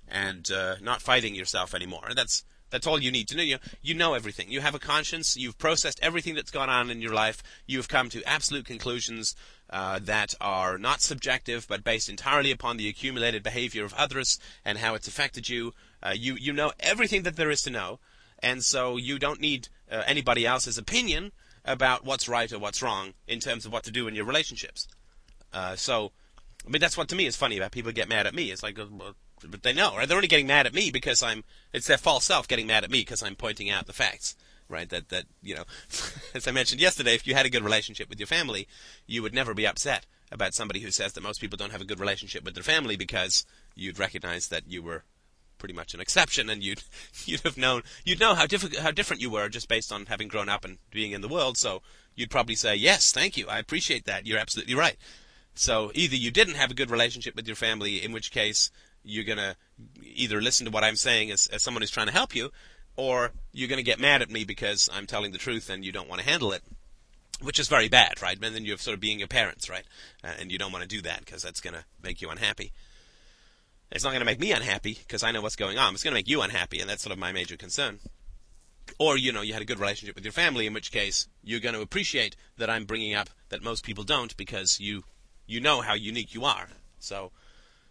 and 0.08 0.50
uh, 0.50 0.76
not 0.80 1.02
fighting 1.02 1.34
yourself 1.34 1.74
anymore. 1.74 2.06
And 2.08 2.16
that's 2.16 2.44
that's 2.70 2.86
all 2.86 3.02
you 3.02 3.10
need 3.10 3.28
to 3.28 3.36
know. 3.36 3.42
You, 3.42 3.58
you 3.82 3.94
know 3.94 4.14
everything. 4.14 4.50
You 4.50 4.60
have 4.60 4.74
a 4.74 4.78
conscience. 4.78 5.36
You've 5.36 5.58
processed 5.58 6.00
everything 6.02 6.34
that's 6.34 6.50
gone 6.50 6.70
on 6.70 6.90
in 6.90 7.02
your 7.02 7.12
life. 7.12 7.42
You've 7.66 7.88
come 7.88 8.08
to 8.10 8.22
absolute 8.24 8.64
conclusions 8.64 9.34
uh, 9.68 9.98
that 10.02 10.34
are 10.40 10.78
not 10.78 11.00
subjective, 11.02 11.66
but 11.68 11.84
based 11.84 12.08
entirely 12.08 12.50
upon 12.50 12.76
the 12.76 12.88
accumulated 12.88 13.42
behavior 13.42 13.84
of 13.84 13.94
others 13.94 14.38
and 14.64 14.78
how 14.78 14.94
it's 14.94 15.08
affected 15.08 15.48
you. 15.48 15.74
Uh, 16.02 16.14
you 16.16 16.34
you 16.34 16.52
know 16.52 16.72
everything 16.80 17.24
that 17.24 17.36
there 17.36 17.50
is 17.50 17.62
to 17.62 17.70
know, 17.70 17.98
and 18.42 18.64
so 18.64 18.96
you 18.96 19.18
don't 19.18 19.40
need 19.40 19.68
uh, 19.90 20.02
anybody 20.06 20.46
else's 20.46 20.78
opinion 20.78 21.32
about 21.64 22.04
what's 22.04 22.28
right 22.28 22.52
or 22.52 22.58
what's 22.58 22.82
wrong 22.82 23.14
in 23.26 23.40
terms 23.40 23.66
of 23.66 23.72
what 23.72 23.84
to 23.84 23.90
do 23.90 24.08
in 24.08 24.14
your 24.14 24.24
relationships. 24.24 24.88
Uh, 25.52 25.76
so, 25.76 26.12
I 26.66 26.70
mean, 26.70 26.80
that's 26.80 26.96
what 26.96 27.08
to 27.08 27.16
me 27.16 27.26
is 27.26 27.36
funny 27.36 27.56
about 27.56 27.72
people 27.72 27.92
get 27.92 28.08
mad 28.08 28.26
at 28.26 28.34
me. 28.34 28.50
It's 28.50 28.62
like, 28.62 28.78
uh, 28.78 28.86
but 29.48 29.62
they 29.62 29.72
know, 29.72 29.96
right? 29.96 30.06
They're 30.06 30.16
only 30.16 30.28
getting 30.28 30.46
mad 30.46 30.66
at 30.66 30.74
me 30.74 30.90
because 30.90 31.22
I'm. 31.22 31.44
It's 31.72 31.86
their 31.86 31.98
false 31.98 32.24
self 32.24 32.46
getting 32.46 32.66
mad 32.66 32.84
at 32.84 32.90
me 32.90 33.00
because 33.00 33.22
I'm 33.22 33.34
pointing 33.34 33.70
out 33.70 33.86
the 33.86 33.92
facts, 33.92 34.36
right? 34.68 34.88
That 34.88 35.08
that 35.08 35.24
you 35.42 35.54
know, 35.54 35.64
as 36.34 36.46
I 36.46 36.50
mentioned 36.50 36.80
yesterday, 36.80 37.14
if 37.14 37.26
you 37.26 37.34
had 37.34 37.46
a 37.46 37.50
good 37.50 37.64
relationship 37.64 38.08
with 38.08 38.20
your 38.20 38.26
family, 38.26 38.68
you 39.06 39.22
would 39.22 39.34
never 39.34 39.54
be 39.54 39.66
upset 39.66 40.06
about 40.32 40.54
somebody 40.54 40.80
who 40.80 40.90
says 40.90 41.12
that 41.14 41.22
most 41.22 41.40
people 41.40 41.56
don't 41.56 41.72
have 41.72 41.80
a 41.80 41.86
good 41.86 42.00
relationship 42.00 42.44
with 42.44 42.54
their 42.54 42.62
family 42.62 42.96
because 42.96 43.44
you'd 43.74 43.98
recognize 43.98 44.48
that 44.48 44.62
you 44.68 44.82
were 44.82 45.04
pretty 45.60 45.74
much 45.74 45.94
an 45.94 46.00
exception, 46.00 46.50
and 46.50 46.64
you'd 46.64 46.82
you'd 47.24 47.42
have 47.42 47.56
known 47.56 47.82
you'd 48.04 48.18
know 48.18 48.34
how 48.34 48.46
difficult 48.46 48.82
how 48.82 48.90
different 48.90 49.22
you 49.22 49.30
were 49.30 49.48
just 49.48 49.68
based 49.68 49.92
on 49.92 50.06
having 50.06 50.26
grown 50.26 50.48
up 50.48 50.64
and 50.64 50.78
being 50.90 51.12
in 51.12 51.20
the 51.20 51.28
world. 51.28 51.56
So 51.56 51.82
you'd 52.16 52.30
probably 52.30 52.56
say, 52.56 52.74
"Yes, 52.74 53.12
thank 53.12 53.36
you, 53.36 53.46
I 53.46 53.58
appreciate 53.60 54.06
that. 54.06 54.26
You're 54.26 54.38
absolutely 54.38 54.74
right." 54.74 54.96
So 55.54 55.92
either 55.94 56.16
you 56.16 56.30
didn't 56.30 56.54
have 56.54 56.70
a 56.70 56.74
good 56.74 56.90
relationship 56.90 57.36
with 57.36 57.46
your 57.46 57.56
family, 57.56 58.02
in 58.02 58.12
which 58.12 58.30
case 58.30 58.70
you're 59.02 59.24
gonna 59.24 59.56
either 60.02 60.40
listen 60.40 60.64
to 60.66 60.70
what 60.70 60.84
I'm 60.84 60.96
saying 60.96 61.30
as, 61.30 61.46
as 61.48 61.62
someone 61.62 61.82
who's 61.82 61.90
trying 61.90 62.06
to 62.06 62.12
help 62.12 62.34
you, 62.34 62.50
or 62.96 63.32
you're 63.52 63.68
gonna 63.68 63.82
get 63.82 64.00
mad 64.00 64.22
at 64.22 64.30
me 64.30 64.44
because 64.44 64.88
I'm 64.92 65.06
telling 65.06 65.32
the 65.32 65.38
truth 65.38 65.70
and 65.70 65.84
you 65.84 65.92
don't 65.92 66.08
want 66.08 66.20
to 66.20 66.28
handle 66.28 66.52
it, 66.52 66.62
which 67.40 67.58
is 67.58 67.68
very 67.68 67.88
bad, 67.88 68.20
right? 68.22 68.38
And 68.42 68.54
then 68.54 68.64
you're 68.64 68.78
sort 68.78 68.94
of 68.94 69.00
being 69.00 69.18
your 69.18 69.28
parents, 69.28 69.68
right? 69.68 69.84
Uh, 70.22 70.32
and 70.38 70.52
you 70.52 70.58
don't 70.58 70.72
want 70.72 70.82
to 70.82 70.88
do 70.88 71.02
that 71.02 71.20
because 71.20 71.42
that's 71.42 71.60
gonna 71.60 71.84
make 72.02 72.20
you 72.20 72.30
unhappy. 72.30 72.72
It's 73.90 74.04
not 74.04 74.12
gonna 74.12 74.24
make 74.24 74.40
me 74.40 74.52
unhappy 74.52 74.94
because 74.94 75.22
I 75.22 75.32
know 75.32 75.40
what's 75.40 75.56
going 75.56 75.78
on. 75.78 75.94
It's 75.94 76.02
gonna 76.02 76.14
make 76.14 76.28
you 76.28 76.42
unhappy, 76.42 76.80
and 76.80 76.88
that's 76.88 77.02
sort 77.02 77.12
of 77.12 77.18
my 77.18 77.32
major 77.32 77.56
concern. 77.56 77.98
Or 78.98 79.16
you 79.16 79.32
know 79.32 79.42
you 79.42 79.52
had 79.52 79.62
a 79.62 79.66
good 79.66 79.80
relationship 79.80 80.14
with 80.14 80.24
your 80.24 80.32
family, 80.32 80.66
in 80.66 80.74
which 80.74 80.92
case 80.92 81.28
you're 81.42 81.60
going 81.60 81.74
to 81.74 81.80
appreciate 81.80 82.34
that 82.58 82.68
I'm 82.68 82.84
bringing 82.84 83.14
up 83.14 83.30
that 83.48 83.62
most 83.62 83.84
people 83.84 84.04
don't 84.04 84.36
because 84.36 84.80
you 84.80 85.04
you 85.46 85.60
know 85.60 85.80
how 85.80 85.94
unique 85.94 86.34
you 86.34 86.44
are. 86.44 86.68
So 86.98 87.30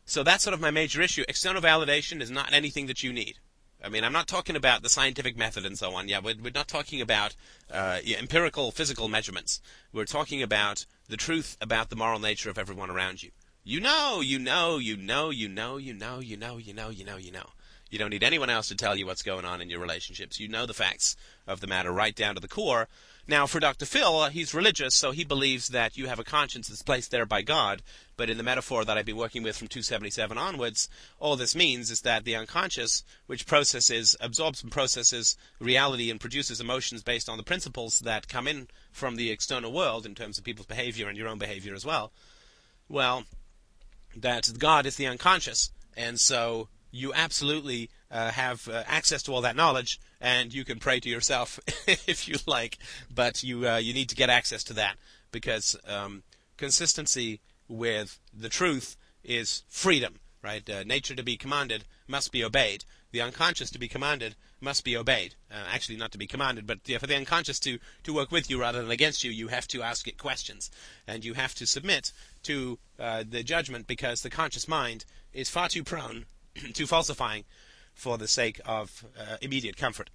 so 0.05 0.23
that's 0.23 0.43
sort 0.43 0.53
of 0.53 0.61
my 0.61 0.71
major 0.71 1.01
issue. 1.01 1.23
External 1.27 1.61
validation 1.61 2.21
is 2.21 2.31
not 2.31 2.53
anything 2.53 2.87
that 2.87 3.03
you 3.03 3.13
need. 3.13 3.39
I 3.83 3.89
mean, 3.89 4.03
I'm 4.03 4.11
not 4.11 4.27
talking 4.27 4.55
about 4.55 4.81
the 4.81 4.89
scientific 4.89 5.37
method 5.37 5.65
and 5.65 5.77
so 5.77 5.93
on. 5.93 6.09
Yeah, 6.09 6.19
we're, 6.19 6.35
we're 6.41 6.51
not 6.53 6.67
talking 6.67 6.99
about 6.99 7.35
uh, 7.71 7.99
empirical 8.05 8.71
physical 8.71 9.07
measurements. 9.07 9.61
We're 9.93 10.05
talking 10.05 10.43
about 10.43 10.85
the 11.07 11.15
truth 11.15 11.57
about 11.61 11.89
the 11.89 11.95
moral 11.95 12.19
nature 12.19 12.49
of 12.49 12.57
everyone 12.57 12.89
around 12.89 13.23
you. 13.23 13.31
You 13.63 13.79
know, 13.79 14.21
you 14.21 14.39
know, 14.39 14.77
you 14.77 14.97
know, 14.97 15.29
you 15.29 15.47
know, 15.49 15.77
you 15.77 15.93
know, 15.93 16.19
you 16.19 16.37
know, 16.37 16.57
you 16.57 16.73
know, 16.73 16.89
you 16.89 17.03
know, 17.03 17.17
you 17.17 17.31
know. 17.31 17.49
You 17.89 17.97
don't 17.97 18.11
need 18.11 18.23
anyone 18.23 18.49
else 18.49 18.67
to 18.67 18.75
tell 18.75 18.95
you 18.95 19.07
what's 19.07 19.23
going 19.23 19.45
on 19.45 19.61
in 19.61 19.69
your 19.69 19.79
relationships. 19.79 20.39
You 20.39 20.47
know 20.47 20.65
the 20.65 20.73
facts 20.75 21.15
of 21.47 21.59
the 21.59 21.67
matter 21.67 21.91
right 21.91 22.15
down 22.15 22.35
to 22.35 22.41
the 22.41 22.47
core, 22.47 22.87
now, 23.29 23.45
for 23.45 23.59
Dr. 23.59 23.85
Phil, 23.85 24.21
uh, 24.21 24.31
he's 24.31 24.55
religious, 24.55 24.95
so 24.95 25.11
he 25.11 25.23
believes 25.23 25.67
that 25.67 25.95
you 25.95 26.07
have 26.07 26.17
a 26.17 26.23
conscience 26.23 26.67
that's 26.67 26.81
placed 26.81 27.11
there 27.11 27.27
by 27.27 27.43
God. 27.43 27.83
But 28.17 28.27
in 28.27 28.37
the 28.37 28.43
metaphor 28.43 28.83
that 28.83 28.97
I've 28.97 29.05
been 29.05 29.17
working 29.17 29.43
with 29.43 29.55
from 29.55 29.67
277 29.67 30.35
onwards, 30.35 30.89
all 31.19 31.35
this 31.35 31.55
means 31.55 31.91
is 31.91 32.01
that 32.01 32.23
the 32.23 32.35
unconscious, 32.35 33.03
which 33.27 33.45
processes, 33.45 34.15
absorbs 34.19 34.63
and 34.63 34.71
processes 34.71 35.37
reality 35.59 36.09
and 36.09 36.19
produces 36.19 36.59
emotions 36.59 37.03
based 37.03 37.29
on 37.29 37.37
the 37.37 37.43
principles 37.43 37.99
that 37.99 38.27
come 38.27 38.47
in 38.47 38.67
from 38.91 39.15
the 39.15 39.29
external 39.29 39.71
world 39.71 40.07
in 40.07 40.15
terms 40.15 40.39
of 40.39 40.43
people's 40.43 40.65
behavior 40.65 41.07
and 41.07 41.15
your 41.15 41.27
own 41.27 41.37
behavior 41.37 41.75
as 41.75 41.85
well, 41.85 42.11
well, 42.89 43.25
that 44.15 44.49
God 44.57 44.85
is 44.85 44.95
the 44.95 45.07
unconscious. 45.07 45.71
And 45.95 46.19
so 46.19 46.69
you 46.91 47.13
absolutely 47.13 47.89
uh, 48.11 48.31
have 48.31 48.67
uh, 48.67 48.83
access 48.87 49.23
to 49.23 49.33
all 49.33 49.41
that 49.41 49.55
knowledge, 49.55 49.99
and 50.19 50.53
you 50.53 50.65
can 50.65 50.79
pray 50.79 50.99
to 50.99 51.09
yourself 51.09 51.59
if 51.87 52.27
you 52.27 52.35
like, 52.47 52.77
but 53.13 53.43
you 53.43 53.67
uh, 53.67 53.77
you 53.77 53.93
need 53.93 54.09
to 54.09 54.15
get 54.15 54.29
access 54.29 54.63
to 54.65 54.73
that 54.73 54.95
because 55.31 55.75
um, 55.87 56.23
consistency 56.57 57.39
with 57.67 58.19
the 58.33 58.49
truth 58.49 58.97
is 59.23 59.63
freedom, 59.67 60.15
right? 60.41 60.67
Uh, 60.67 60.83
nature 60.83 61.15
to 61.15 61.23
be 61.23 61.37
commanded 61.37 61.85
must 62.07 62.31
be 62.31 62.43
obeyed. 62.43 62.83
The 63.11 63.21
unconscious 63.21 63.71
to 63.71 63.79
be 63.79 63.87
commanded 63.87 64.35
must 64.61 64.83
be 64.83 64.95
obeyed. 64.95 65.35
Uh, 65.51 65.55
actually, 65.71 65.97
not 65.97 66.11
to 66.11 66.17
be 66.17 66.27
commanded, 66.27 66.67
but 66.67 66.79
for 66.99 67.07
the 67.07 67.15
unconscious 67.15 67.59
to, 67.61 67.79
to 68.03 68.13
work 68.13 68.31
with 68.31 68.49
you 68.49 68.59
rather 68.59 68.81
than 68.81 68.91
against 68.91 69.23
you, 69.23 69.31
you 69.31 69.47
have 69.47 69.67
to 69.69 69.81
ask 69.81 70.07
it 70.07 70.17
questions. 70.17 70.69
And 71.07 71.25
you 71.25 71.33
have 71.33 71.55
to 71.55 71.65
submit 71.65 72.11
to 72.43 72.77
uh, 72.99 73.23
the 73.27 73.43
judgment 73.43 73.87
because 73.87 74.21
the 74.21 74.29
conscious 74.29 74.67
mind 74.67 75.05
is 75.33 75.49
far 75.49 75.69
too 75.69 75.83
prone 75.83 76.25
to 76.73 76.85
falsifying 76.85 77.45
for 77.93 78.17
the 78.17 78.27
sake 78.27 78.61
of 78.65 79.05
uh, 79.19 79.37
immediate 79.41 79.77
comfort. 79.77 80.09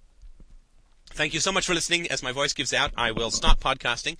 Thank 1.11 1.33
you 1.33 1.39
so 1.39 1.51
much 1.51 1.65
for 1.65 1.73
listening. 1.73 2.07
As 2.07 2.23
my 2.23 2.31
voice 2.31 2.53
gives 2.53 2.73
out, 2.73 2.91
I 2.97 3.11
will 3.11 3.31
stop 3.31 3.59
podcasting, 3.59 4.17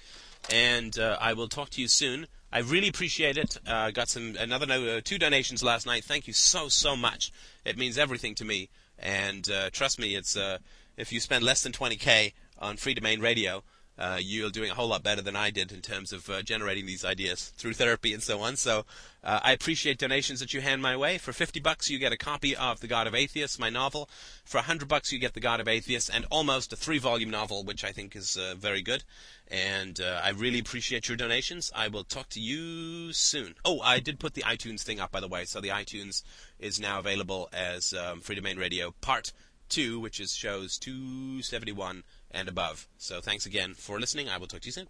and 0.52 0.98
uh, 0.98 1.18
I 1.20 1.34
will 1.34 1.48
talk 1.48 1.70
to 1.72 1.82
you 1.82 1.88
soon. 1.88 2.28
I 2.56 2.60
really 2.60 2.88
appreciate 2.88 3.38
it. 3.38 3.58
Uh, 3.68 3.92
got 3.92 4.08
some 4.08 4.38
another 4.40 4.66
uh, 4.72 5.02
two 5.04 5.18
donations 5.18 5.62
last 5.62 5.86
night. 5.86 6.06
Thank 6.06 6.26
you 6.26 6.32
so 6.32 6.70
so 6.70 6.96
much. 6.96 7.34
It 7.66 7.78
means 7.78 7.98
everything 7.98 8.34
to 8.36 8.46
me. 8.46 8.70
And 8.98 9.52
uh, 9.52 9.72
trust 9.72 10.00
me, 10.00 10.16
it's 10.16 10.38
uh, 10.38 10.60
if 10.96 11.12
you 11.12 11.20
spend 11.20 11.44
less 11.44 11.64
than 11.64 11.74
20k 11.74 12.32
on 12.58 12.78
Freedomain 12.78 13.22
Radio, 13.22 13.62
uh, 13.98 14.18
you're 14.22 14.50
doing 14.50 14.70
a 14.70 14.74
whole 14.74 14.88
lot 14.88 15.04
better 15.04 15.22
than 15.22 15.36
I 15.36 15.52
did 15.52 15.72
in 15.72 15.82
terms 15.82 16.12
of 16.12 16.30
uh, 16.30 16.42
generating 16.42 16.86
these 16.86 17.06
ideas 17.06 17.54
through 17.58 17.74
therapy 17.74 18.14
and 18.14 18.22
so 18.22 18.42
on. 18.42 18.58
So 18.58 18.86
uh, 19.24 19.40
I 19.42 19.54
appreciate 19.54 19.98
donations 19.98 20.40
that 20.42 20.54
you 20.54 20.62
hand 20.62 20.82
my 20.82 20.98
way. 20.98 21.18
For 21.18 21.32
50 21.32 21.60
bucks, 21.62 21.90
you 21.90 21.98
get 21.98 22.12
a 22.12 22.18
copy 22.18 22.56
of 22.56 22.82
The 22.82 22.88
God 22.88 23.08
of 23.08 23.16
Atheists, 23.16 23.58
my 23.58 23.70
novel. 23.70 24.10
For 24.44 24.58
100 24.58 24.88
bucks, 24.88 25.12
you 25.12 25.20
get 25.20 25.34
The 25.34 25.40
God 25.40 25.60
of 25.60 25.68
Atheists 25.68 26.10
and 26.10 26.26
almost 26.30 26.74
a 26.74 26.76
three-volume 26.76 27.30
novel, 27.30 27.64
which 27.64 27.84
I 27.84 27.92
think 27.92 28.16
is 28.16 28.36
uh, 28.36 28.56
very 28.58 28.82
good. 28.82 29.04
And 29.48 30.00
uh, 30.02 30.22
I 30.24 30.30
really 30.32 30.60
appreciate 30.60 31.08
your 31.08 31.18
donations. 31.18 31.72
I 31.74 31.88
will 31.88 32.04
talk 32.04 32.30
to 32.30 32.40
you 32.40 33.14
soon. 33.14 33.56
Oh, 33.64 33.80
I 33.80 34.00
did 34.00 34.20
put 34.20 34.34
the 34.34 34.42
iTunes 34.44 34.82
thing 34.82 35.00
up, 35.00 35.12
by 35.12 35.22
the 35.22 35.28
way. 35.28 35.46
So 35.46 35.62
the 35.62 35.70
iTunes 35.70 36.24
is 36.60 36.80
now 36.80 37.00
available 37.00 37.48
as 37.54 37.94
um, 37.94 38.20
Freedomain 38.20 38.58
Radio 38.58 38.94
Part 39.00 39.32
2, 39.70 40.00
which 40.00 40.20
is 40.20 40.36
shows 40.36 40.78
271 40.78 42.04
and 42.36 42.48
above. 42.48 42.88
So 42.98 43.22
thanks 43.22 43.46
again 43.48 43.74
for 43.74 44.00
listening. 44.00 44.30
I 44.30 44.38
will 44.38 44.48
talk 44.48 44.62
to 44.62 44.68
you 44.68 44.72
soon. 44.72 44.88